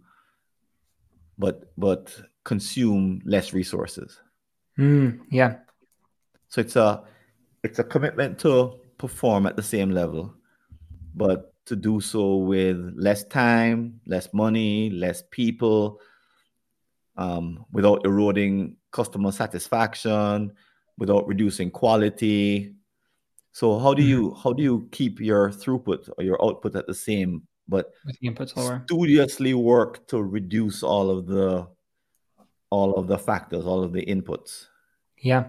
but 1.37 1.71
but 1.77 2.13
consume 2.43 3.21
less 3.25 3.53
resources 3.53 4.19
Mm, 4.79 5.19
yeah. 5.29 5.57
So 6.47 6.61
it's 6.61 6.75
a 6.77 7.03
it's 7.63 7.79
a 7.79 7.83
commitment 7.83 8.39
to 8.39 8.79
perform 8.99 9.47
at 9.47 9.55
the 9.55 9.63
same 9.63 9.89
level, 9.89 10.35
but 11.15 11.55
to 11.65 11.75
do 11.75 11.99
so 11.99 12.35
with 12.37 12.93
less 12.95 13.23
time, 13.23 13.99
less 14.05 14.31
money, 14.33 14.91
less 14.91 15.23
people, 15.31 15.99
um, 17.15 17.65
without 17.71 18.05
eroding 18.05 18.75
customer 18.91 19.31
satisfaction, 19.31 20.51
without 20.97 21.27
reducing 21.27 21.71
quality. 21.71 22.75
So 23.51 23.79
how 23.79 23.93
do 23.93 24.03
you 24.03 24.29
mm-hmm. 24.29 24.41
how 24.41 24.53
do 24.53 24.61
you 24.61 24.87
keep 24.91 25.19
your 25.19 25.49
throughput 25.49 26.09
or 26.17 26.23
your 26.23 26.43
output 26.43 26.75
at 26.75 26.85
the 26.85 26.93
same, 26.93 27.47
but 27.67 27.91
with 28.05 28.19
the 28.19 28.29
inputs 28.29 28.55
lower? 28.55 28.83
Studiously 28.85 29.53
work 29.53 30.07
to 30.07 30.21
reduce 30.21 30.83
all 30.83 31.09
of 31.09 31.25
the 31.25 31.67
all 32.69 32.93
of 32.95 33.07
the 33.07 33.17
factors, 33.17 33.65
all 33.65 33.83
of 33.83 33.93
the 33.93 34.05
inputs. 34.05 34.67
Yeah. 35.17 35.45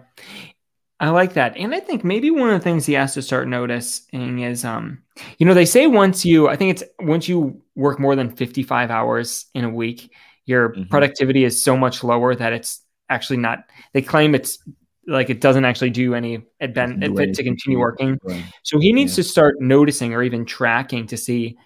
I 1.00 1.08
like 1.08 1.32
that. 1.32 1.56
And 1.56 1.74
I 1.74 1.80
think 1.80 2.04
maybe 2.04 2.30
one 2.30 2.50
of 2.50 2.60
the 2.60 2.62
things 2.62 2.84
he 2.84 2.92
has 2.92 3.14
to 3.14 3.22
start 3.22 3.48
noticing 3.48 4.40
is 4.40 4.64
um 4.64 5.02
you 5.38 5.46
know 5.46 5.54
they 5.54 5.64
say 5.64 5.86
once 5.86 6.24
you 6.24 6.48
I 6.48 6.56
think 6.56 6.70
it's 6.70 6.84
once 7.00 7.26
you 7.26 7.62
work 7.74 7.98
more 7.98 8.14
than 8.14 8.36
55 8.36 8.90
hours 8.90 9.46
in 9.54 9.64
a 9.64 9.70
week 9.70 10.12
your 10.44 10.70
mm-hmm. 10.70 10.84
productivity 10.84 11.44
is 11.44 11.62
so 11.62 11.76
much 11.76 12.04
lower 12.04 12.34
that 12.34 12.52
it's 12.52 12.82
actually 13.08 13.38
not 13.38 13.64
they 13.94 14.02
claim 14.02 14.34
it's 14.34 14.58
like 15.06 15.30
it 15.30 15.40
doesn't 15.40 15.64
actually 15.64 15.90
do 15.90 16.14
any 16.14 16.42
benefit 16.60 17.34
to 17.34 17.42
continue 17.42 17.78
working. 17.78 18.18
Right. 18.22 18.44
So 18.62 18.78
he 18.78 18.92
needs 18.92 19.12
yeah. 19.12 19.24
to 19.24 19.28
start 19.28 19.56
noticing 19.58 20.14
or 20.14 20.22
even 20.22 20.44
tracking 20.44 21.06
to 21.08 21.16
see 21.16 21.58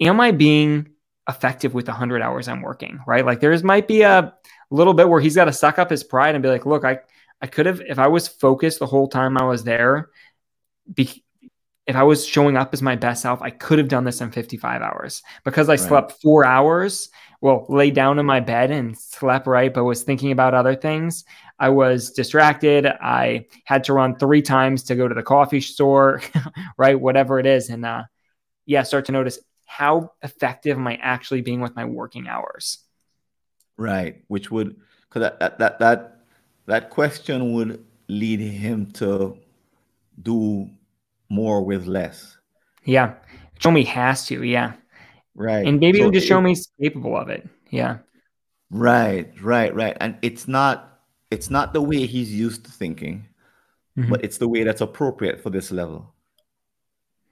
am 0.00 0.20
I 0.20 0.32
being 0.32 0.88
effective 1.28 1.74
with 1.74 1.86
the 1.86 1.92
100 1.92 2.20
hours 2.20 2.48
I'm 2.48 2.62
working, 2.62 3.00
right? 3.06 3.24
Like 3.24 3.40
there's 3.40 3.62
might 3.62 3.86
be 3.86 4.02
a 4.02 4.34
little 4.70 4.94
bit 4.94 5.08
where 5.08 5.20
he's 5.20 5.36
got 5.36 5.44
to 5.44 5.52
suck 5.52 5.78
up 5.78 5.90
his 5.90 6.02
pride 6.02 6.34
and 6.34 6.42
be 6.42 6.48
like, 6.48 6.66
look, 6.66 6.84
I, 6.84 6.98
I 7.40 7.46
could 7.46 7.66
have, 7.66 7.80
if 7.80 7.98
I 7.98 8.08
was 8.08 8.28
focused 8.28 8.78
the 8.78 8.86
whole 8.86 9.08
time 9.08 9.38
I 9.38 9.44
was 9.44 9.64
there, 9.64 10.10
be, 10.92 11.24
if 11.86 11.96
I 11.96 12.02
was 12.02 12.26
showing 12.26 12.56
up 12.56 12.72
as 12.72 12.82
my 12.82 12.96
best 12.96 13.22
self, 13.22 13.42
I 13.42 13.50
could 13.50 13.78
have 13.78 13.88
done 13.88 14.04
this 14.04 14.20
in 14.20 14.30
55 14.30 14.82
hours 14.82 15.22
because 15.44 15.68
I 15.68 15.72
right. 15.72 15.80
slept 15.80 16.20
four 16.22 16.44
hours. 16.44 17.08
Well, 17.40 17.66
lay 17.68 17.90
down 17.90 18.18
in 18.18 18.26
my 18.26 18.40
bed 18.40 18.70
and 18.70 18.96
slept 18.96 19.46
right, 19.46 19.72
but 19.72 19.84
was 19.84 20.02
thinking 20.02 20.30
about 20.30 20.54
other 20.54 20.76
things. 20.76 21.24
I 21.58 21.70
was 21.70 22.10
distracted. 22.10 22.86
I 22.86 23.46
had 23.64 23.84
to 23.84 23.94
run 23.94 24.16
three 24.16 24.42
times 24.42 24.84
to 24.84 24.94
go 24.94 25.08
to 25.08 25.14
the 25.14 25.22
coffee 25.22 25.60
store, 25.60 26.22
right? 26.76 27.00
Whatever 27.00 27.38
it 27.38 27.46
is. 27.46 27.70
And 27.70 27.84
uh, 27.84 28.04
yeah, 28.66 28.82
start 28.82 29.06
to 29.06 29.12
notice 29.12 29.38
how 29.64 30.12
effective 30.22 30.76
am 30.76 30.86
I 30.86 30.96
actually 30.96 31.40
being 31.40 31.60
with 31.60 31.74
my 31.74 31.86
working 31.86 32.28
hours? 32.28 32.78
Right. 33.76 34.22
Which 34.28 34.50
would, 34.50 34.76
because 35.08 35.20
that, 35.20 35.40
that, 35.40 35.58
that, 35.58 35.78
that, 35.78 36.19
that 36.70 36.88
question 36.88 37.52
would 37.52 37.84
lead 38.08 38.38
him 38.38 38.86
to 38.92 39.36
do 40.22 40.70
more 41.28 41.64
with 41.64 41.86
less. 41.86 42.36
Yeah. 42.84 43.14
Show 43.58 43.72
me 43.72 43.84
has 43.84 44.24
to. 44.26 44.44
Yeah. 44.44 44.74
Right. 45.34 45.66
And 45.66 45.80
maybe 45.80 45.98
so 45.98 46.12
just 46.12 46.28
show 46.28 46.40
me 46.40 46.50
he's 46.50 46.68
capable 46.80 47.16
of 47.16 47.28
it. 47.28 47.48
Yeah. 47.70 47.98
Right, 48.70 49.32
right, 49.42 49.74
right. 49.74 49.96
And 50.00 50.16
it's 50.22 50.46
not 50.46 51.00
it's 51.32 51.50
not 51.50 51.72
the 51.72 51.82
way 51.82 52.06
he's 52.06 52.32
used 52.32 52.64
to 52.66 52.70
thinking, 52.70 53.26
mm-hmm. 53.98 54.08
but 54.08 54.24
it's 54.24 54.38
the 54.38 54.48
way 54.48 54.62
that's 54.62 54.80
appropriate 54.80 55.40
for 55.40 55.50
this 55.50 55.72
level. 55.72 56.14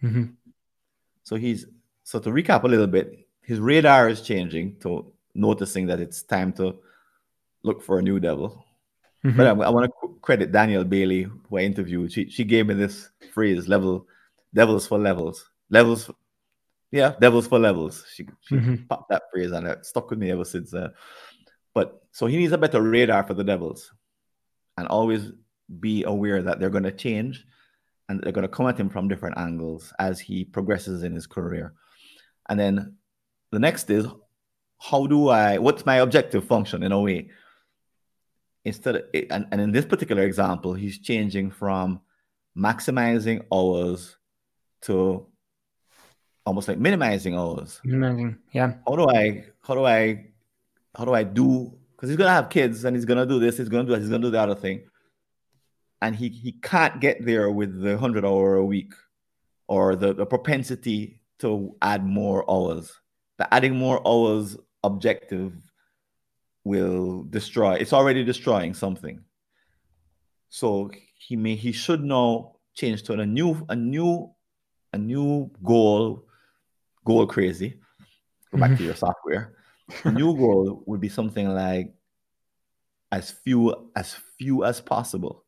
Mm-hmm. 0.03 0.25
So 1.23 1.37
he's 1.37 1.65
so 2.03 2.19
to 2.19 2.31
recap 2.31 2.65
a 2.65 2.69
little 2.69 2.89
bit, 2.89 3.29
his 3.43 3.61
radar 3.61 4.09
is 4.09 4.21
changing 4.21 4.81
to 4.81 5.13
noticing 5.35 5.87
that 5.87 6.01
it's 6.01 6.23
time 6.23 6.53
to 6.55 6.77
look 7.63 7.85
for 7.85 8.01
a 8.01 8.03
new 8.03 8.19
devil. 8.19 8.65
Mm-hmm. 9.25 9.37
But 9.37 9.47
I, 9.47 9.51
I 9.51 9.71
want 9.71 9.91
to 9.91 10.19
credit 10.23 10.53
Danielle 10.53 10.85
Bailey, 10.85 11.23
who 11.23 11.59
I 11.59 11.63
interviewed. 11.63 12.13
She 12.13 12.31
she 12.31 12.45
gave 12.45 12.67
me 12.67 12.75
this 12.75 13.11
phrase: 13.33 13.69
"Level, 13.69 14.07
devils 14.55 14.87
for 14.87 14.99
levels, 14.99 15.51
levels." 15.71 16.11
yeah, 16.91 17.15
devils 17.21 17.47
for 17.47 17.59
levels. 17.59 18.05
She, 18.13 18.27
she 18.43 18.57
mm-hmm. 18.57 18.87
popped 18.89 19.11
that 19.11 19.25
phrase 19.33 19.53
and 19.53 19.67
it 19.67 19.85
stuck 19.85 20.11
with 20.11 20.19
me 20.19 20.31
ever 20.31 20.45
since. 20.45 20.73
Uh, 20.73 20.89
but 21.75 22.03
so 22.13 22.27
he 22.27 22.37
needs 22.37 22.53
a 22.53 22.59
better 22.59 22.81
radar 22.81 23.27
for 23.27 23.35
the 23.35 23.45
devils, 23.45 23.93
and 24.77 24.89
always 24.89 25.33
be 25.81 26.05
aware 26.05 26.43
that 26.43 26.59
they're 26.59 26.71
going 26.71 26.85
to 26.85 26.93
change, 26.93 27.45
and 28.09 28.21
they're 28.23 28.33
going 28.33 28.47
to 28.47 28.49
come 28.49 28.67
at 28.67 28.79
him 28.79 28.89
from 28.89 29.09
different 29.09 29.39
angles 29.39 29.93
as 29.99 30.19
he 30.19 30.45
progresses 30.45 31.03
in 31.03 31.15
his 31.15 31.27
career. 31.27 31.75
And 32.49 32.59
then 32.59 32.97
the 33.53 33.59
next 33.59 33.91
is 33.91 34.07
how 34.81 35.07
do 35.07 35.29
I? 35.29 35.59
What's 35.59 35.85
my 35.85 35.97
objective 35.97 36.45
function 36.45 36.83
in 36.83 36.93
a 36.93 37.01
way? 37.01 37.31
Instead 38.65 38.97
of, 38.97 39.03
and, 39.31 39.47
and 39.51 39.61
in 39.61 39.73
this 39.73 39.85
particular 39.85 40.23
example, 40.23 40.75
he's 40.75 40.99
changing 40.99 41.51
from 41.51 42.01
maximizing 42.57 43.45
hours 43.53 44.17
to 44.83 45.27
almost 46.45 46.69
like 46.69 46.79
minimizing 46.79 47.35
hours. 47.35 47.81
Minimizing, 47.85 48.39
yeah. 48.53 48.75
How 48.87 48.97
do 48.97 49.09
I, 49.09 49.45
how 49.61 49.75
do 49.75 49.85
I, 49.85 50.27
how 50.97 51.05
do 51.05 51.15
I 51.15 51.23
do? 51.23 51.73
Because 51.93 52.09
he's 52.09 52.19
gonna 52.19 52.31
have 52.31 52.49
kids 52.49 52.85
and 52.85 52.97
he's 52.97 53.05
gonna 53.05 53.27
do 53.27 53.39
this, 53.39 53.59
he's 53.59 53.69
gonna 53.69 53.85
do 53.85 53.93
that, 53.93 54.01
he's 54.01 54.09
gonna 54.09 54.23
do 54.23 54.31
the 54.31 54.41
other 54.41 54.55
thing, 54.55 54.83
and 56.01 56.15
he 56.15 56.29
he 56.29 56.53
can't 56.53 57.01
get 57.01 57.25
there 57.25 57.51
with 57.51 57.81
the 57.81 57.99
hundred 57.99 58.25
hour 58.25 58.57
a 58.57 58.65
week 58.65 58.93
or 59.67 59.97
the, 59.97 60.15
the 60.15 60.27
propensity 60.27 61.21
to 61.41 61.77
add 61.83 62.05
more 62.05 62.49
hours. 62.51 63.01
The 63.39 63.53
adding 63.53 63.77
more 63.77 64.01
hours 64.07 64.57
objective 64.83 65.53
will 66.65 67.25
destroy. 67.25 67.75
It's 67.75 67.93
already 67.93 68.25
destroying 68.25 68.75
something. 68.75 69.21
So 70.49 70.91
he 71.19 71.37
may 71.37 71.55
he 71.55 71.73
should 71.73 72.03
now 72.03 72.57
change 72.75 73.03
to 73.05 73.15
a 73.15 73.27
new 73.27 73.65
a 73.69 73.77
new 73.77 74.31
a 74.93 74.99
new 74.99 75.51
goal 75.63 76.25
goal 77.05 77.27
crazy. 77.27 77.81
Go 78.53 78.59
back 78.59 78.71
mm-hmm. 78.71 78.79
to 78.79 78.85
your 78.85 78.95
software. 78.95 79.55
A 80.05 80.13
new 80.13 80.37
goal 80.37 80.83
would 80.87 81.01
be 81.01 81.09
something 81.09 81.49
like 81.49 81.95
as 83.11 83.31
few 83.31 83.91
as 83.97 84.17
few 84.39 84.65
as 84.65 84.81
possible. 84.81 85.45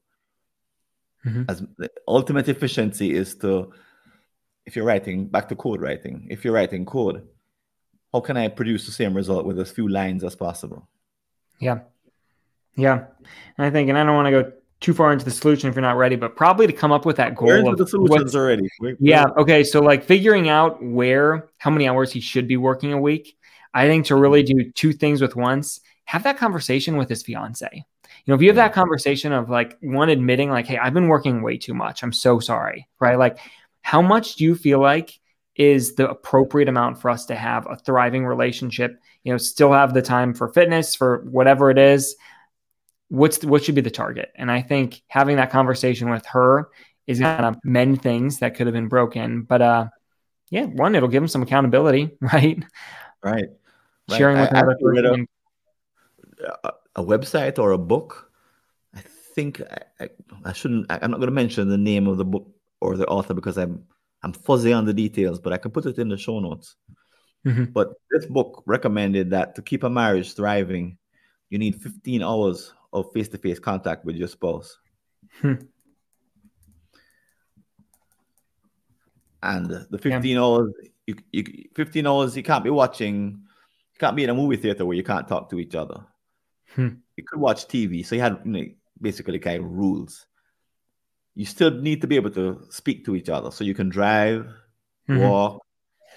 Mm-hmm. 1.25 1.45
As 1.49 1.63
the 1.77 1.91
ultimate 2.09 2.49
efficiency 2.49 3.15
is 3.15 3.37
to 3.37 3.73
if 4.67 4.77
you're 4.77 4.85
writing 4.85 5.27
back 5.27 5.49
to 5.49 5.57
code 5.57 5.81
writing, 5.81 6.27
if 6.31 6.45
you're 6.45 6.55
writing 6.55 6.85
code, 6.85 7.27
how 8.13 8.21
can 8.21 8.37
I 8.37 8.49
produce 8.49 8.87
the 8.87 8.93
same 8.93 9.15
result 9.15 9.47
with 9.47 9.59
as 9.59 9.71
few 9.71 9.89
lines 9.89 10.25
as 10.25 10.35
possible? 10.35 10.89
Yeah. 11.61 11.81
Yeah. 12.77 13.05
And 13.59 13.67
I 13.67 13.71
think, 13.71 13.89
and 13.89 13.99
I 13.99 14.05
don't 14.05 14.17
want 14.17 14.27
to 14.27 14.31
go 14.31 14.53
too 14.81 14.95
far 14.95 15.13
into 15.13 15.25
the 15.25 15.31
solution 15.31 15.69
if 15.69 15.75
you're 15.75 15.83
not 15.83 15.97
ready, 15.99 16.17
but 16.17 16.35
probably 16.35 16.67
to 16.67 16.73
come 16.73 16.91
up 16.91 17.05
with 17.05 17.17
that 17.17 17.37
goal 17.37 17.69
of 17.69 17.77
the 17.77 17.87
solutions 17.87 18.35
already. 18.35 18.69
We're, 18.81 18.97
yeah. 18.99 19.27
Okay. 19.37 19.63
So 19.63 19.81
like 19.81 20.03
figuring 20.03 20.49
out 20.49 20.83
where, 20.83 21.49
how 21.59 21.71
many 21.71 21.87
hours 21.87 22.11
he 22.11 22.21
should 22.21 22.49
be 22.49 22.57
working 22.57 22.93
a 22.93 23.01
week. 23.01 23.37
I 23.75 23.87
think 23.87 24.07
to 24.07 24.17
really 24.17 24.43
do 24.43 24.71
two 24.73 24.93
things 24.93 25.21
with 25.21 25.37
once, 25.37 25.81
have 26.07 26.25
that 26.25 26.39
conversation 26.39 26.97
with 26.97 27.09
his 27.09 27.23
fiance. 27.23 27.69
You 27.73 27.83
know, 28.27 28.35
if 28.35 28.43
you 28.43 28.49
have 28.49 28.57
that 28.57 28.73
conversation 28.73 29.33
of 29.33 29.49
like 29.49 29.77
one 29.81 30.09
admitting 30.09 30.51
like, 30.51 30.67
Hey, 30.67 30.79
I've 30.79 30.95
been 30.95 31.09
working 31.09 31.43
way 31.43 31.57
too 31.57 31.75
much. 31.75 32.03
I'm 32.03 32.13
so 32.13 32.41
sorry. 32.41 32.89
Right. 32.99 33.19
Like 33.19 33.39
how 33.83 34.03
much 34.03 34.37
do 34.37 34.45
you 34.45 34.55
feel 34.55 34.81
like 34.81 35.19
is 35.57 35.95
the 35.95 36.09
appropriate 36.09 36.69
amount 36.69 36.99
for 36.99 37.11
us 37.11 37.27
to 37.27 37.35
have 37.35 37.67
a 37.69 37.77
thriving 37.77 38.25
relationship 38.25 39.01
you 39.25 39.33
know 39.33 39.39
still 39.39 39.73
have 39.73 39.95
the 39.95 40.03
time 40.03 40.35
for 40.35 40.49
fitness 40.49 40.95
for 40.95 41.25
whatever 41.31 41.71
it 41.71 41.79
is 41.79 42.17
what's 43.11 43.39
the, 43.39 43.49
what 43.49 43.63
should 43.65 43.75
be 43.75 43.81
the 43.81 43.91
target? 43.91 44.33
And 44.37 44.51
i 44.51 44.63
think 44.63 45.03
having 45.09 45.37
that 45.37 45.51
conversation 45.51 46.11
with 46.11 46.25
her 46.27 46.71
is 47.07 47.19
going 47.19 47.39
to 47.39 47.59
mend 47.65 48.03
things 48.03 48.39
that 48.39 48.55
could 48.55 48.67
have 48.69 48.75
been 48.75 48.89
broken. 48.89 49.43
But 49.43 49.61
uh 49.61 49.89
yeah 50.51 50.65
one 50.65 50.95
it'll 50.95 51.09
give 51.09 51.23
them 51.23 51.29
some 51.29 51.43
accountability 51.43 52.17
right? 52.21 52.63
Right, 53.23 53.45
right. 54.09 54.17
sharing 54.17 54.39
with 54.39 54.55
I, 54.55 54.61
another 54.61 55.27
a, 56.65 56.73
a 56.97 57.05
website 57.05 57.59
or 57.59 57.73
a 57.73 57.79
book? 57.79 58.31
I 58.95 59.01
think 59.35 59.61
I, 59.61 60.05
I, 60.05 60.09
I 60.45 60.53
shouldn't 60.53 60.87
i'm 60.91 61.11
not 61.11 61.19
going 61.19 61.29
to 61.29 61.35
mention 61.35 61.69
the 61.69 61.79
name 61.79 62.07
of 62.07 62.17
the 62.17 62.25
book 62.25 62.49
or 62.81 62.97
the 62.97 63.07
author 63.07 63.35
because 63.35 63.59
i'm 63.59 63.85
i'm 64.23 64.33
fuzzy 64.33 64.73
on 64.73 64.87
the 64.87 64.95
details 64.95 65.39
but 65.39 65.53
i 65.53 65.59
can 65.59 65.71
put 65.71 65.87
it 65.87 65.99
in 65.99 66.09
the 66.09 66.17
show 66.17 66.41
notes 66.41 66.77
Mm-hmm. 67.47 67.65
But 67.73 67.95
this 68.11 68.27
book 68.27 68.63
recommended 68.67 69.31
that 69.31 69.55
to 69.55 69.63
keep 69.63 69.83
a 69.83 69.91
marriage 69.91 70.35
thriving, 70.35 70.99
you 71.49 71.59
need 71.59 71.81
15 71.81 72.23
hours 72.23 72.75
of 72.93 73.13
face 73.13 73.29
to 73.29 73.39
face 73.39 73.59
contact 73.59 74.05
with 74.05 74.17
your 74.17 74.29
spouse. 74.29 74.79
Hmm. 75.41 75.55
And 79.43 79.87
the 79.91 79.99
15 79.99 80.23
yeah. 80.23 80.43
hours, 80.43 80.73
you, 81.07 81.17
you, 81.33 81.45
15 81.75 82.07
hours, 82.07 82.37
you 82.37 82.43
can't 82.43 82.63
be 82.63 82.71
watching, 82.71 83.41
you 83.95 83.99
can't 83.99 84.17
be 84.17 84.25
in 84.25 84.31
a 84.31 84.35
movie 84.35 84.57
theater 84.57 84.85
where 84.85 84.97
you 84.97 85.03
can't 85.03 85.27
talk 85.27 85.49
to 85.51 85.59
each 85.59 85.75
other. 85.75 86.05
Hmm. 86.75 86.89
You 87.17 87.25
could 87.27 87.41
watch 87.41 87.67
TV. 87.67 88.05
So 88.05 88.17
you 88.17 88.21
had 88.21 88.39
you 88.45 88.53
know, 88.53 88.65
basically 89.01 89.39
kind 89.39 89.65
of 89.65 89.71
rules. 89.71 90.27
You 91.35 91.47
still 91.47 91.71
need 91.71 92.03
to 92.03 92.07
be 92.07 92.17
able 92.17 92.31
to 92.33 92.67
speak 92.69 93.07
to 93.07 93.17
each 93.17 93.31
other. 93.31 93.51
So 93.51 93.65
you 93.65 93.75
can 93.75 93.89
drive, 93.89 94.43
mm-hmm. 95.09 95.21
walk, 95.21 95.65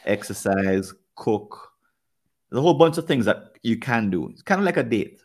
exercise, 0.06 0.94
cook. 1.16 1.72
There's 2.50 2.60
a 2.60 2.62
whole 2.62 2.76
bunch 2.76 2.98
of 2.98 3.08
things 3.08 3.26
that 3.26 3.58
you 3.64 3.78
can 3.78 4.10
do. 4.10 4.30
It's 4.30 4.42
kind 4.42 4.60
of 4.60 4.66
like 4.66 4.78
a 4.78 4.84
date, 4.84 5.22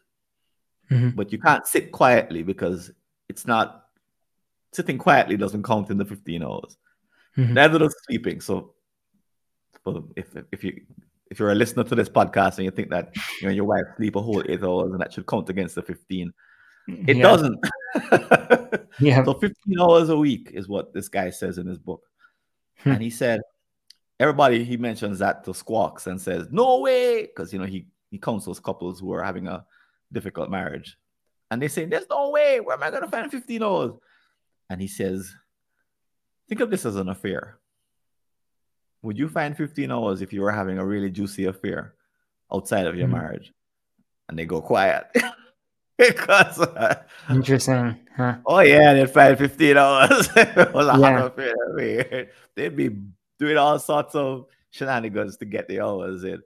mm-hmm. 0.91 1.11
but 1.11 1.33
you 1.33 1.39
can't 1.39 1.67
sit 1.67 1.93
quietly 1.93 2.43
because 2.43 2.91
it's 3.29 3.47
not 3.47 3.87
sitting 4.73 4.99
quietly 4.99 5.37
doesn't 5.37 5.63
count 5.63 5.91
in 5.91 5.99
the 5.99 6.05
15 6.05 6.43
hours. 6.43 6.77
Mm-hmm. 7.37 7.55
Neither 7.55 7.79
does 7.79 7.97
sleeping. 8.07 8.41
So, 8.41 8.75
if 10.17 10.27
if 10.53 10.65
you 10.65 10.83
if 11.31 11.39
you're 11.39 11.53
a 11.53 11.55
listener 11.55 11.85
to 11.85 11.95
this 11.95 12.09
podcast 12.09 12.57
and 12.57 12.65
you 12.65 12.71
think 12.71 12.91
that 12.91 13.15
you 13.41 13.49
know 13.49 13.53
your 13.53 13.65
wife 13.65 13.85
sleep 13.97 14.17
a 14.17 14.21
whole 14.21 14.43
eight 14.49 14.63
hours 14.63 14.93
and 14.93 15.01
that 15.01 15.13
should 15.13 15.27
count 15.27 15.49
against 15.49 15.75
the 15.75 15.83
15, 15.83 16.33
it 16.89 17.17
yeah. 17.17 17.23
doesn't. 17.23 17.59
yeah. 19.01 19.25
So 19.25 19.35
15 19.35 19.81
hours 19.81 20.09
a 20.09 20.17
week 20.17 20.51
is 20.53 20.69
what 20.69 20.93
this 20.93 21.09
guy 21.09 21.31
says 21.31 21.59
in 21.59 21.67
his 21.67 21.79
book. 21.79 22.03
Hmm. 22.79 22.93
And 22.93 23.03
he 23.03 23.11
said 23.11 23.41
everybody 24.21 24.65
he 24.65 24.77
mentions 24.77 25.19
that 25.21 25.45
to 25.45 25.55
squawks 25.55 26.07
and 26.07 26.21
says 26.21 26.49
no 26.51 26.81
way 26.81 27.23
because 27.23 27.53
you 27.53 27.59
know 27.59 27.67
he 27.67 27.87
he 28.11 28.19
counsels 28.19 28.61
couples 28.61 29.01
who 29.01 29.13
are 29.13 29.23
having 29.23 29.47
a 29.47 29.65
difficult 30.13 30.51
marriage. 30.51 30.97
And 31.51 31.63
they 31.63 31.69
say 31.69 31.85
there's 31.85 32.09
no 32.11 32.31
way. 32.31 32.61
Where 32.61 32.77
am 32.77 32.83
i 32.83 32.91
going 32.91 33.03
to 33.03 33.09
find 33.09 33.31
15 33.31 33.63
hours 33.63 33.93
and 34.71 34.81
he 34.81 34.87
says 34.87 35.35
think 36.49 36.61
of 36.61 36.71
this 36.71 36.87
as 36.87 36.97
an 36.97 37.09
affair. 37.09 37.59
Would 39.03 39.19
you 39.19 39.29
find 39.29 39.57
15 39.57 39.91
hours 39.93 40.23
if 40.23 40.33
you 40.33 40.41
were 40.41 40.51
having 40.51 40.79
a 40.79 40.85
really 40.85 41.11
juicy 41.11 41.45
affair 41.45 41.95
outside 42.53 42.87
of 42.87 42.97
your 42.97 43.07
mm-hmm. 43.07 43.17
marriage? 43.17 43.53
And 44.29 44.39
they 44.39 44.45
go 44.45 44.61
quiet. 44.61 45.07
Because 45.99 46.61
uh, 46.61 47.03
interesting 47.29 47.99
huh? 48.17 48.37
oh 48.47 48.61
yeah 48.61 48.95
they'd 48.95 49.11
find 49.11 49.37
15 49.37 49.77
hours 49.77 50.29
yeah. 50.37 52.25
they'd 52.55 52.77
be 52.77 52.91
doing 53.39 53.57
all 53.57 53.79
sorts 53.79 54.15
of 54.15 54.47
shenanigans 54.71 55.37
to 55.39 55.45
get 55.45 55.69
the 55.69 55.81
hours 55.81 56.25
in 56.25 56.43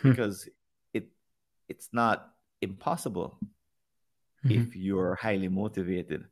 hmm. 0.00 0.10
because 0.10 0.48
it 0.92 1.08
it's 1.68 1.88
not 1.92 2.32
impossible 2.60 3.38
mm-hmm. 4.44 4.60
if 4.60 4.76
you're 4.76 5.14
highly 5.16 5.48
motivated. 5.48 6.24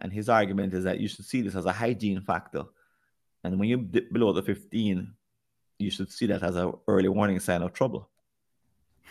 And 0.00 0.12
his 0.12 0.28
argument 0.28 0.72
is 0.72 0.84
that 0.84 0.98
you 0.98 1.08
should 1.08 1.26
see 1.26 1.42
this 1.42 1.54
as 1.54 1.66
a 1.66 1.72
hygiene 1.72 2.22
factor. 2.22 2.64
And 3.44 3.58
when 3.58 3.68
you 3.68 3.76
dip 3.76 4.10
below 4.12 4.32
the 4.32 4.42
15, 4.42 5.12
you 5.78 5.90
should 5.90 6.10
see 6.10 6.26
that 6.26 6.42
as 6.42 6.56
an 6.56 6.72
early 6.88 7.08
warning 7.08 7.38
sign 7.38 7.62
of 7.62 7.72
trouble. 7.72 8.08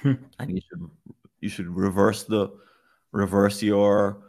Hmm. 0.01 0.13
And 0.39 0.51
you 0.51 0.61
should 0.61 0.89
you 1.41 1.49
should 1.49 1.67
reverse 1.67 2.23
the 2.23 2.49
reverse 3.11 3.61
your 3.61 4.21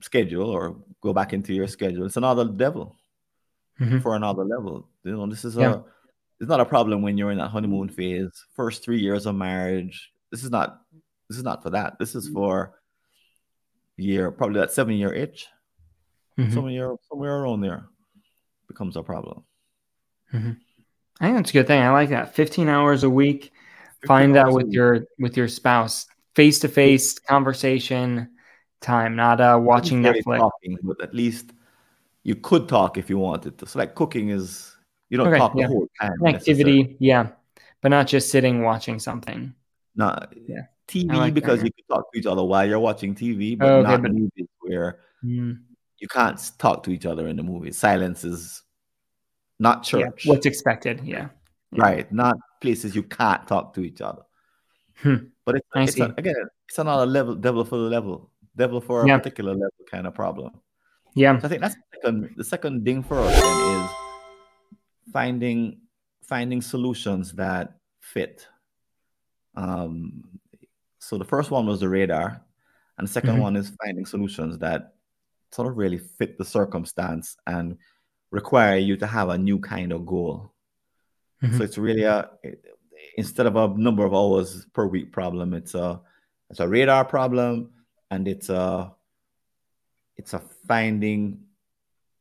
schedule 0.00 0.50
or 0.50 0.76
go 1.00 1.12
back 1.12 1.32
into 1.32 1.52
your 1.54 1.68
schedule. 1.68 2.06
It's 2.06 2.16
another 2.16 2.44
devil 2.44 2.96
Mhm. 3.80 4.02
for 4.02 4.14
another 4.16 4.44
level. 4.44 4.88
You 5.04 5.12
know, 5.12 5.26
this 5.26 5.44
is 5.44 5.56
Yeah. 5.56 5.74
a 5.74 5.82
it's 6.40 6.48
not 6.48 6.60
a 6.60 6.64
problem 6.64 7.02
when 7.02 7.16
you're 7.16 7.30
in 7.30 7.38
that 7.38 7.48
honeymoon 7.48 7.88
phase, 7.88 8.30
first 8.54 8.82
three 8.84 8.98
years 8.98 9.26
of 9.26 9.34
marriage. 9.36 10.12
This 10.30 10.42
is 10.44 10.50
not 10.50 10.82
this 11.28 11.38
is 11.38 11.44
not 11.44 11.62
for 11.62 11.70
that. 11.70 11.98
This 11.98 12.14
is 12.14 12.28
for 12.28 12.78
year 13.96 14.30
probably 14.30 14.58
that 14.60 14.72
seven 14.72 14.94
year 14.94 15.12
itch. 15.12 15.46
Mhm. 16.38 16.52
Somewhere 16.52 16.96
somewhere 17.08 17.36
around 17.42 17.60
there 17.60 17.84
becomes 18.68 18.96
a 18.96 19.02
problem. 19.02 19.44
I 20.32 20.38
think 20.38 21.36
that's 21.36 21.50
a 21.50 21.52
good 21.52 21.66
thing. 21.66 21.82
I 21.82 21.90
like 21.90 22.08
that. 22.10 22.34
15 22.34 22.68
hours 22.68 23.04
a 23.04 23.10
week. 23.10 23.52
Find 24.06 24.34
that 24.34 24.50
with 24.50 24.72
your 24.72 25.04
with 25.18 25.36
your 25.36 25.46
spouse. 25.48 26.06
Face 26.34 26.58
to 26.60 26.68
face 26.68 27.18
conversation 27.18 28.28
time, 28.80 29.14
not 29.14 29.40
uh 29.40 29.58
watching 29.62 30.02
Netflix. 30.02 30.38
talking, 30.38 30.78
but 30.82 31.00
at 31.02 31.14
least 31.14 31.52
you 32.24 32.34
could 32.36 32.68
talk 32.68 32.98
if 32.98 33.10
you 33.10 33.18
wanted 33.18 33.58
to. 33.58 33.66
So 33.66 33.78
like 33.78 33.94
cooking 33.94 34.30
is 34.30 34.74
you 35.08 35.18
don't 35.18 35.28
Okay, 35.28 35.38
talk 35.38 35.52
yeah. 35.56 35.66
the 35.66 35.72
whole 35.72 35.88
time. 36.00 36.12
An 36.20 36.34
activity, 36.34 36.96
yeah. 37.00 37.28
But 37.80 37.88
not 37.88 38.06
just 38.06 38.30
sitting 38.30 38.62
watching 38.62 38.98
something. 38.98 39.54
No, 39.96 40.16
Yeah. 40.46 40.62
TV 40.88 41.08
like 41.08 41.34
that, 41.34 41.34
because 41.34 41.58
yeah. 41.58 41.64
you 41.66 41.72
can 41.72 41.84
talk 41.96 42.12
to 42.12 42.18
each 42.18 42.26
other 42.26 42.42
while 42.44 42.66
you're 42.68 42.78
watching 42.78 43.14
TV, 43.14 43.58
but 43.58 43.68
okay, 43.68 43.90
not 43.90 44.02
but- 44.02 44.12
movies 44.12 44.48
where 44.60 45.00
Mm, 45.24 45.60
you 45.98 46.08
can't 46.08 46.40
talk 46.58 46.82
to 46.82 46.90
each 46.90 47.06
other 47.06 47.28
in 47.28 47.36
the 47.36 47.42
movie. 47.44 47.70
Silence 47.70 48.24
is 48.24 48.62
not 49.60 49.76
yeah. 49.92 50.06
church, 50.06 50.26
What's 50.26 50.46
expected. 50.46 51.00
Yeah. 51.04 51.28
yeah. 51.70 51.82
right? 51.82 52.12
Not 52.12 52.36
places 52.60 52.96
you 52.96 53.04
can't 53.04 53.46
talk 53.46 53.72
to 53.74 53.82
each 53.82 54.00
other. 54.00 54.22
Hmm. 54.96 55.16
But 55.44 55.56
it's, 55.56 55.68
I 55.74 55.82
it's 55.84 56.00
a, 56.00 56.14
again, 56.16 56.34
it's 56.68 56.78
another 56.78 57.06
level, 57.06 57.34
devil 57.36 57.64
for 57.64 57.76
the 57.76 57.88
level, 57.88 58.30
devil 58.56 58.80
for 58.80 59.02
a 59.04 59.06
Yeah. 59.06 59.18
particular 59.18 59.52
level 59.52 59.70
kind 59.90 60.06
of 60.08 60.14
problem. 60.14 60.50
Yeah. 61.14 61.38
So 61.38 61.46
I 61.46 61.48
think 61.48 61.60
that's 61.60 61.74
the 61.74 61.80
second, 62.00 62.34
the 62.36 62.44
second 62.44 62.84
thing 62.84 63.02
for 63.02 63.18
us 63.18 63.40
then 63.40 63.80
is 63.84 63.90
finding 65.12 65.78
finding 66.22 66.62
solutions 66.62 67.32
that 67.32 67.74
fit. 68.00 68.46
Um, 69.54 70.24
so 70.98 71.18
the 71.18 71.24
first 71.24 71.50
one 71.50 71.66
was 71.66 71.80
the 71.80 71.88
radar, 71.88 72.40
and 72.96 73.06
the 73.06 73.12
2nd 73.12 73.36
Mhm. 73.36 73.40
one 73.40 73.56
is 73.56 73.72
finding 73.84 74.06
solutions 74.06 74.58
that 74.58 74.94
sort 75.50 75.68
of 75.68 75.76
really 75.76 75.98
fit 75.98 76.38
the 76.38 76.44
circumstance 76.44 77.36
and 77.46 77.76
require 78.30 78.78
you 78.78 78.96
to 78.96 79.06
have 79.06 79.28
a 79.28 79.36
new 79.36 79.58
kind 79.58 79.92
of 79.92 80.06
goal. 80.06 80.54
Mhm. 81.42 81.58
So 81.58 81.64
it's 81.64 81.76
really 81.78 82.04
a 82.04 82.30
instead 83.18 83.46
of 83.46 83.56
a 83.56 83.68
number 83.76 84.04
of 84.06 84.14
hours 84.14 84.64
per 84.72 84.86
week 84.86 85.12
problem, 85.12 85.52
it's 85.52 85.74
a 85.74 86.00
it's 86.48 86.60
a 86.60 86.68
radar 86.68 87.04
problem, 87.04 87.72
and 88.10 88.26
it's 88.28 88.48
a 88.48 88.94
it's 90.16 90.34
a 90.34 90.38
finding 90.38 91.40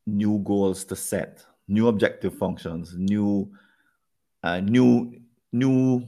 new 0.08 0.40
goals 0.40 0.84
to 0.86 0.96
set, 0.96 1.46
new 1.68 1.88
objective 1.88 2.38
functions, 2.38 2.96
new 2.98 3.52
uh, 4.44 4.60
new 4.60 5.20
new 5.52 6.04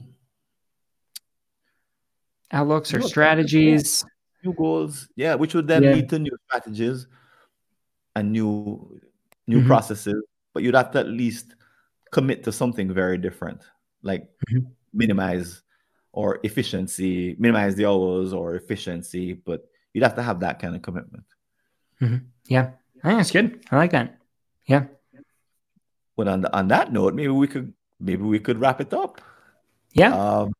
Outlooks 2.51 2.93
or 2.93 3.01
strategies. 3.01 4.03
new 4.43 4.53
goals, 4.53 5.07
yeah, 5.15 5.35
which 5.35 5.53
would 5.55 5.67
then 5.67 5.83
Yeah. 5.83 5.93
lead 5.93 6.09
to 6.09 6.19
new 6.19 6.37
strategies 6.47 7.07
and 8.15 8.31
new 8.31 8.99
new 9.47 9.61
Mhm. 9.61 9.65
processes. 9.67 10.21
But 10.53 10.63
you'd 10.63 10.75
have 10.75 10.91
to 10.91 10.99
at 10.99 11.07
least 11.07 11.55
commit 12.11 12.43
to 12.43 12.51
something 12.51 12.93
very 12.93 13.17
different, 13.17 13.61
like 14.03 14.29
Mhm. 14.49 14.67
minimize 14.93 15.63
or 16.11 16.39
efficiency, 16.43 17.35
minimize 17.39 17.75
the 17.75 17.85
hours 17.85 18.33
or 18.33 18.55
efficiency. 18.55 19.33
But 19.33 19.67
you'd 19.93 20.03
have 20.03 20.15
to 20.15 20.21
have 20.23 20.39
that 20.41 20.59
kind 20.59 20.75
of 20.75 20.81
commitment. 20.81 21.25
Yeah. 22.47 22.71
I 23.03 23.07
think 23.07 23.19
that's 23.19 23.31
good. 23.31 23.63
I 23.71 23.75
like 23.77 23.91
that. 23.91 24.17
Yeah. 24.65 24.85
But 26.15 26.27
on 26.27 26.41
the, 26.41 26.55
on 26.55 26.67
that 26.69 26.91
note, 26.93 27.13
maybe 27.15 27.29
we 27.33 27.47
could 27.47 27.73
maybe 27.99 28.23
we 28.23 28.39
could 28.39 28.59
wrap 28.59 28.79
it 28.81 28.93
up. 28.93 29.19
Yeah. 29.93 30.13
um, 30.15 30.53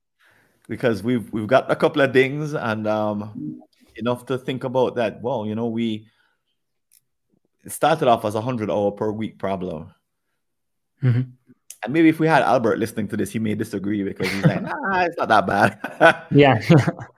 because 0.68 1.04
we've 1.04 1.32
we've 1.34 1.48
got 1.48 1.70
a 1.72 1.76
couple 1.76 2.02
of 2.02 2.14
things 2.14 2.54
and 2.54 2.88
um, 2.88 3.62
enough 3.96 4.26
to 4.28 4.38
think 4.38 4.64
about 4.64 4.96
that. 4.96 5.22
Well, 5.22 5.46
you 5.46 5.56
know, 5.56 5.68
we 5.68 6.08
started 7.68 8.08
off 8.08 8.26
as 8.26 8.36
a 8.36 8.42
hundred 8.42 8.70
hour 8.70 8.92
per 8.92 9.12
week 9.12 9.40
problem, 9.40 9.94
Mhm. 11.04 11.32
and 11.84 11.94
maybe 11.94 12.10
if 12.10 12.20
we 12.20 12.28
had 12.28 12.44
Albert 12.44 12.80
listening 12.80 13.08
to 13.10 13.18
this, 13.18 13.32
he 13.32 13.40
may 13.40 13.56
disagree 13.56 14.04
because 14.04 14.28
he's 14.30 14.46
like, 14.46 14.62
"Nah, 14.68 15.04
it's 15.04 15.18
not 15.18 15.28
that 15.30 15.48
bad." 15.48 15.80
Yeah. 16.32 16.60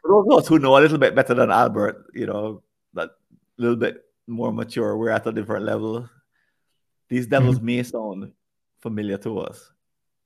For 0.01 0.07
those 0.09 0.25
of 0.29 0.39
us 0.39 0.47
who 0.47 0.59
know 0.59 0.77
a 0.77 0.81
little 0.81 0.97
bit 0.97 1.15
better 1.15 1.33
than 1.33 1.51
Albert, 1.51 2.07
you 2.13 2.25
know, 2.27 2.61
that 2.93 3.11
little 3.57 3.75
bit 3.77 4.04
more 4.27 4.51
mature, 4.51 4.97
we're 4.97 5.09
at 5.11 5.25
a 5.27 5.31
different 5.31 5.65
level. 5.65 6.09
These 7.09 7.27
devils 7.27 7.61
may 7.61 7.83
sound 7.83 8.31
familiar 8.81 9.17
to 9.19 9.39
us, 9.39 9.71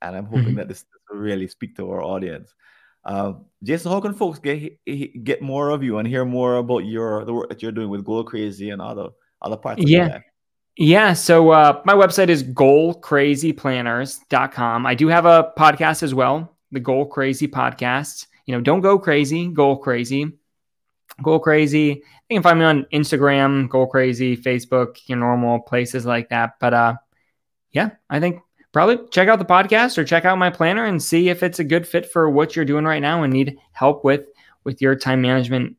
and 0.02 0.16
I'm 0.16 0.24
hoping 0.26 0.54
Mhm. 0.54 0.56
that 0.56 0.68
this 0.68 0.84
will 1.10 1.18
really 1.18 1.46
speak 1.48 1.76
to 1.76 1.90
our 1.90 2.02
audience. 2.02 2.54
Um, 3.04 3.44
Jason, 3.62 3.90
how 3.92 4.00
can 4.00 4.14
folks 4.14 4.38
get 4.38 4.78
get 5.24 5.42
more 5.42 5.70
of 5.70 5.82
you 5.82 5.98
and 5.98 6.06
hear 6.08 6.24
more 6.24 6.56
about 6.56 6.84
your 6.84 7.24
the 7.24 7.32
work 7.32 7.48
that 7.48 7.62
you're 7.62 7.72
doing 7.72 7.88
with 7.88 8.04
Goal 8.04 8.24
Crazy 8.24 8.70
and 8.70 8.80
other 8.82 9.08
other 9.42 9.56
parts 9.56 9.82
of 9.82 9.88
Yeah. 9.88 9.98
your 9.98 10.08
life? 10.08 10.24
Yeah. 10.76 11.12
So 11.14 11.50
uh, 11.50 11.80
my 11.84 11.94
website 11.94 12.28
is 12.28 12.42
goalcrazyplanners.com. 12.44 14.86
I 14.86 14.94
do 14.94 15.08
have 15.08 15.24
a 15.26 15.52
podcast 15.58 16.02
as 16.02 16.14
well, 16.14 16.56
the 16.72 16.80
Goal 16.80 17.06
Crazy 17.06 17.48
Podcast. 17.48 18.26
You 18.46 18.54
know, 18.54 18.60
don't 18.60 18.80
go 18.80 18.98
crazy, 18.98 19.48
goal 19.48 19.76
crazy. 19.78 20.32
Goal 21.22 21.38
Crazy. 21.38 22.02
You 22.28 22.36
can 22.36 22.42
find 22.42 22.58
me 22.58 22.64
on 22.64 22.86
Instagram, 22.92 23.68
Goal 23.68 23.86
Crazy, 23.86 24.36
Facebook, 24.36 24.96
your 25.06 25.18
normal 25.18 25.60
places 25.60 26.06
like 26.06 26.28
that. 26.30 26.54
But 26.60 26.74
uh, 26.74 26.94
yeah, 27.72 27.90
I 28.08 28.20
think 28.20 28.40
probably 28.72 28.98
check 29.10 29.28
out 29.28 29.38
the 29.38 29.44
podcast 29.44 29.98
or 29.98 30.04
check 30.04 30.24
out 30.24 30.38
my 30.38 30.50
planner 30.50 30.84
and 30.84 31.02
see 31.02 31.28
if 31.28 31.42
it's 31.42 31.58
a 31.58 31.64
good 31.64 31.86
fit 31.86 32.10
for 32.10 32.30
what 32.30 32.54
you're 32.54 32.64
doing 32.64 32.84
right 32.84 33.02
now 33.02 33.22
and 33.22 33.32
need 33.32 33.58
help 33.72 34.04
with 34.04 34.26
with 34.64 34.80
your 34.80 34.94
time 34.94 35.20
management 35.20 35.76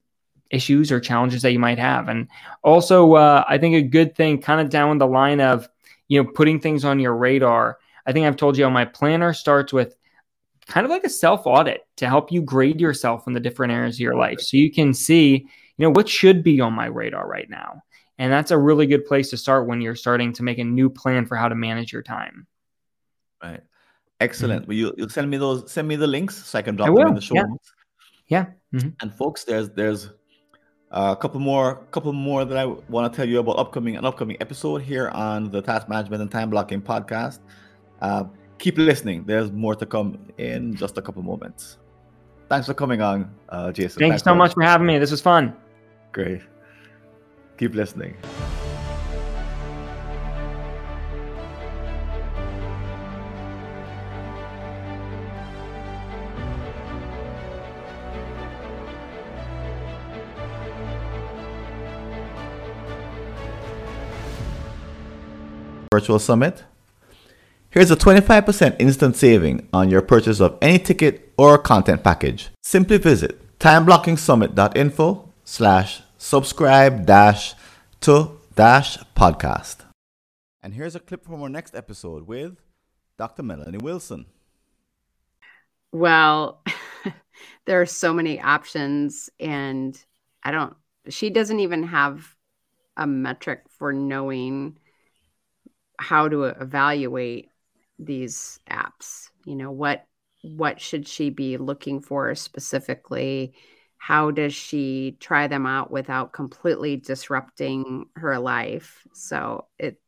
issues 0.49 0.91
or 0.91 0.99
challenges 0.99 1.41
that 1.41 1.53
you 1.53 1.59
might 1.59 1.79
have. 1.79 2.09
And 2.09 2.27
also, 2.63 3.13
uh, 3.13 3.43
I 3.47 3.57
think 3.57 3.75
a 3.75 3.81
good 3.81 4.15
thing, 4.15 4.41
kind 4.41 4.61
of 4.61 4.69
down 4.69 4.97
the 4.97 5.07
line 5.07 5.39
of 5.39 5.67
you 6.07 6.21
know 6.21 6.29
putting 6.29 6.59
things 6.59 6.85
on 6.85 6.99
your 6.99 7.15
radar. 7.15 7.77
I 8.05 8.11
think 8.11 8.25
I've 8.25 8.35
told 8.35 8.57
you 8.57 8.65
on 8.65 8.73
my 8.73 8.85
planner 8.85 9.33
starts 9.33 9.71
with 9.71 9.95
kind 10.72 10.86
of 10.86 10.89
like 10.89 11.03
a 11.03 11.09
self 11.09 11.45
audit 11.45 11.82
to 11.97 12.07
help 12.07 12.32
you 12.32 12.41
grade 12.41 12.80
yourself 12.80 13.28
in 13.28 13.34
the 13.34 13.39
different 13.39 13.74
areas 13.74 13.97
of 13.97 13.99
your 13.99 14.15
life, 14.15 14.39
so 14.39 14.55
you 14.55 14.72
can 14.72 14.93
see 14.93 15.45
you 15.78 15.84
know 15.86 15.89
what 15.89 16.07
should 16.07 16.43
be 16.43 16.61
on 16.61 16.74
my 16.74 16.86
radar 16.86 17.28
right 17.28 17.49
now. 17.49 17.84
And 18.17 18.32
that's 18.32 18.51
a 18.51 18.57
really 18.57 18.86
good 18.86 19.05
place 19.05 19.30
to 19.32 19.38
start 19.38 19.67
when 19.67 19.82
you're 19.82 19.95
starting 19.95 20.32
to 20.34 20.43
make 20.43 20.59
a 20.59 20.63
new 20.63 20.89
plan 20.89 21.26
for 21.26 21.36
how 21.36 21.49
to 21.49 21.55
manage 21.55 21.91
your 21.91 22.03
time. 22.03 22.47
Right. 23.43 23.61
Excellent. 24.19 24.67
Will 24.67 24.76
you 24.76 24.93
you'll 24.97 25.09
send 25.09 25.30
me 25.30 25.38
those 25.38 25.69
send 25.72 25.88
me 25.88 25.95
the 25.95 26.07
links 26.07 26.36
so 26.45 26.59
I 26.59 26.61
can 26.61 26.76
drop 26.76 26.89
I 26.89 26.93
them 26.93 27.07
in 27.09 27.15
the 27.15 27.22
show 27.22 27.36
yeah. 27.36 27.43
notes. 27.43 27.74
Yeah. 28.28 28.45
Mhm. 28.74 28.93
And 29.01 29.13
folks, 29.13 29.43
there's 29.43 29.72
there's 29.72 30.09
a 30.91 31.15
couple 31.15 31.39
more 31.39 31.88
couple 31.91 32.13
more 32.13 32.45
that 32.45 32.57
I 32.57 32.65
want 32.65 33.11
to 33.11 33.17
tell 33.17 33.28
you 33.28 33.39
about 33.39 33.57
upcoming 33.57 33.95
an 33.97 34.05
upcoming 34.05 34.38
episode 34.39 34.84
here 34.84 35.09
on 35.09 35.49
the 35.49 35.61
Task 35.61 35.89
Management 35.89 36.22
and 36.22 36.32
Time 36.32 36.49
Blocking 36.49 36.82
podcast. 36.82 37.39
Uh, 38.01 38.26
keep 38.62 38.78
listening. 38.78 39.24
There's 39.26 39.51
more 39.51 39.76
to 39.76 39.86
come 39.86 40.18
in 40.38 40.76
just 40.76 40.97
a 40.97 41.01
couple 41.01 41.22
moments. 41.24 41.78
Thanks 42.47 42.68
for 42.68 42.74
coming 42.74 43.01
on, 43.01 43.34
uh, 43.49 43.72
Jason. 43.72 43.99
Thank 43.99 44.01
you 44.01 44.12
Thanks 44.12 44.24
so 44.24 44.32
for- 44.32 44.36
much 44.36 44.53
for 44.53 44.64
having 44.64 44.88
me. 44.88 44.99
This 44.99 45.12
was 45.12 45.22
fun. 45.22 45.53
Great. 46.12 46.41
Keep 47.57 47.74
listening. 47.76 48.16
Virtual 65.93 66.20
Summit. 66.20 66.64
Here's 67.72 67.89
a 67.89 67.95
25% 67.95 68.76
instant 68.82 69.15
saving 69.15 69.69
on 69.72 69.89
your 69.89 70.01
purchase 70.01 70.41
of 70.41 70.57
any 70.61 70.78
ticket 70.78 71.32
or 71.38 71.57
content 71.57 72.03
package. 72.03 72.49
Simply 72.61 72.97
visit 72.97 73.57
timeblocking.summit.info 73.59 75.30
slash 75.45 76.01
subscribe 76.17 77.05
dash 77.05 77.53
to 78.01 78.41
dash 78.55 78.97
podcast. 79.15 79.86
And 80.61 80.74
here's 80.74 80.97
a 80.97 80.99
clip 80.99 81.24
from 81.24 81.41
our 81.41 81.47
next 81.47 81.74
episode 81.74 82.28
with 82.28 82.57
Dr. 83.17 83.41
Melanie 83.41 83.78
Wilson. 83.78 84.26
Well, 85.93 86.61
there 87.65 87.80
are 87.80 87.86
so 87.86 88.13
many 88.13 88.41
options, 88.41 89.30
and 89.39 89.97
I 90.43 90.51
don't, 90.51 90.76
she 91.07 91.30
doesn't 91.30 91.61
even 91.61 91.84
have 91.84 92.36
a 92.97 93.07
metric 93.07 93.61
for 93.69 93.93
knowing 93.93 94.78
how 95.97 96.28
to 96.28 96.43
evaluate 96.43 97.51
these 98.06 98.60
apps. 98.70 99.30
You 99.45 99.56
know, 99.56 99.72
what 99.72 100.06
what 100.43 100.82
should 100.82 101.08
she 101.08 101.30
be 101.30 101.58
looking 101.58 102.02
for 102.02 102.34
specifically? 102.36 103.54
How 103.97 104.32
does 104.32 104.54
she 104.54 105.18
try 105.20 105.47
them 105.47 105.66
out 105.68 105.91
without 105.91 106.34
completely 106.34 106.97
disrupting 106.97 108.06
her 108.16 108.39
life? 108.39 109.08
So 109.14 109.68
it 109.78 110.02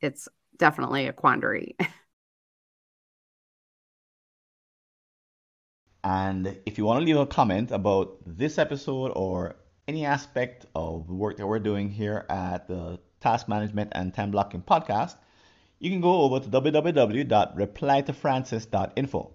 it's 0.00 0.28
definitely 0.58 1.06
a 1.08 1.12
quandary. 1.12 1.76
And 6.04 6.58
if 6.66 6.78
you 6.78 6.84
want 6.84 7.00
to 7.00 7.04
leave 7.06 7.16
a 7.16 7.26
comment 7.26 7.70
about 7.70 8.18
this 8.26 8.58
episode 8.58 9.12
or 9.14 9.56
any 9.88 10.04
aspect 10.04 10.66
of 10.74 11.06
the 11.06 11.14
work 11.14 11.36
that 11.36 11.46
we're 11.46 11.58
doing 11.60 11.90
here 11.90 12.26
at 12.28 12.66
the 12.68 12.98
Task 13.20 13.48
Management 13.48 13.92
and 13.94 14.12
Time 14.12 14.30
Blocking 14.30 14.62
Podcast, 14.62 15.16
you 15.82 15.90
can 15.90 16.00
go 16.00 16.22
over 16.22 16.38
to 16.38 16.48
www.replytofrancis.info 16.48 19.32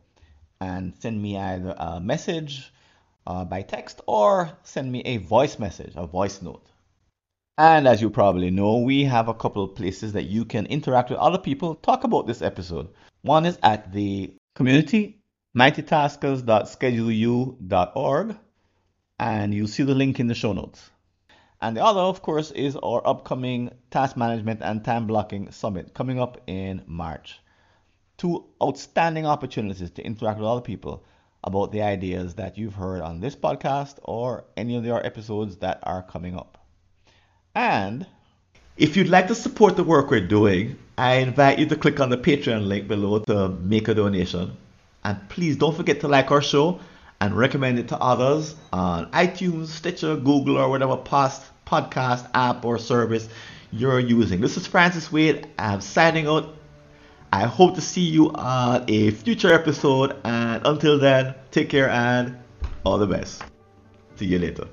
and 0.61 0.93
send 0.97 1.21
me 1.21 1.37
either 1.37 1.75
a 1.77 1.99
message 1.99 2.71
uh, 3.27 3.43
by 3.43 3.61
text 3.61 3.99
or 4.07 4.49
send 4.63 4.89
me 4.89 5.01
a 5.01 5.17
voice 5.17 5.59
message, 5.59 5.91
a 5.97 6.07
voice 6.07 6.41
note. 6.41 6.65
And 7.57 7.85
as 7.85 8.01
you 8.01 8.09
probably 8.09 8.49
know, 8.49 8.77
we 8.77 9.03
have 9.03 9.27
a 9.27 9.33
couple 9.33 9.61
of 9.61 9.75
places 9.75 10.13
that 10.13 10.23
you 10.23 10.45
can 10.45 10.67
interact 10.67 11.09
with 11.09 11.19
other 11.19 11.37
people, 11.37 11.75
talk 11.75 12.05
about 12.05 12.27
this 12.27 12.41
episode. 12.41 12.87
One 13.23 13.45
is 13.45 13.59
at 13.61 13.91
the 13.91 14.33
community 14.55 15.19
mightytaskers.scheduleu.org, 15.57 18.37
and 19.19 19.53
you'll 19.53 19.67
see 19.67 19.83
the 19.83 19.95
link 19.95 20.21
in 20.21 20.27
the 20.27 20.35
show 20.35 20.53
notes. 20.53 20.89
And 21.61 21.75
the 21.75 21.83
other, 21.83 22.01
of 22.01 22.21
course, 22.21 22.51
is 22.51 22.75
our 22.75 23.01
upcoming 23.05 23.71
Task 23.89 24.15
Management 24.15 24.61
and 24.61 24.83
Time 24.83 25.07
Blocking 25.07 25.51
Summit 25.51 25.93
coming 25.93 26.19
up 26.19 26.41
in 26.45 26.83
March. 26.85 27.39
Two 28.17 28.45
outstanding 28.61 29.25
opportunities 29.25 29.89
to 29.91 30.03
interact 30.03 30.39
with 30.39 30.47
other 30.47 30.61
people 30.61 31.03
about 31.43 31.71
the 31.71 31.81
ideas 31.81 32.35
that 32.35 32.57
you've 32.57 32.75
heard 32.75 33.01
on 33.01 33.19
this 33.19 33.35
podcast 33.35 33.95
or 34.03 34.45
any 34.55 34.75
of 34.75 34.87
our 34.87 35.03
episodes 35.03 35.57
that 35.57 35.79
are 35.83 36.03
coming 36.03 36.35
up. 36.35 36.57
And 37.55 38.05
if 38.77 38.95
you'd 38.95 39.09
like 39.09 39.27
to 39.29 39.35
support 39.35 39.75
the 39.75 39.83
work 39.83 40.11
we're 40.11 40.27
doing, 40.27 40.77
I 40.97 41.15
invite 41.15 41.57
you 41.57 41.65
to 41.67 41.75
click 41.75 41.99
on 41.99 42.09
the 42.09 42.17
Patreon 42.17 42.67
link 42.67 42.87
below 42.87 43.19
to 43.19 43.49
make 43.49 43.87
a 43.87 43.95
donation. 43.95 44.55
And 45.03 45.29
please 45.29 45.55
don't 45.55 45.75
forget 45.75 46.01
to 46.01 46.07
like 46.07 46.29
our 46.31 46.41
show 46.41 46.79
and 47.19 47.35
recommend 47.35 47.79
it 47.79 47.87
to 47.89 47.97
others 47.97 48.55
on 48.71 49.11
iTunes, 49.11 49.67
Stitcher, 49.67 50.15
Google, 50.15 50.57
or 50.57 50.69
whatever 50.69 50.97
past 50.97 51.43
podcast 51.65 52.29
app 52.33 52.63
or 52.63 52.77
service 52.77 53.27
you're 53.71 53.99
using. 53.99 54.41
This 54.41 54.57
is 54.57 54.67
Francis 54.67 55.11
Wade. 55.11 55.47
I'm 55.57 55.81
signing 55.81 56.27
out. 56.27 56.55
I 57.33 57.45
hope 57.45 57.75
to 57.75 57.81
see 57.81 58.01
you 58.01 58.31
on 58.31 58.85
a 58.87 59.11
future 59.11 59.53
episode. 59.53 60.15
And 60.23 60.65
until 60.65 60.97
then, 60.97 61.35
take 61.51 61.69
care 61.69 61.89
and 61.89 62.37
all 62.85 62.97
the 62.97 63.07
best. 63.07 63.43
See 64.15 64.25
you 64.25 64.39
later. 64.39 64.67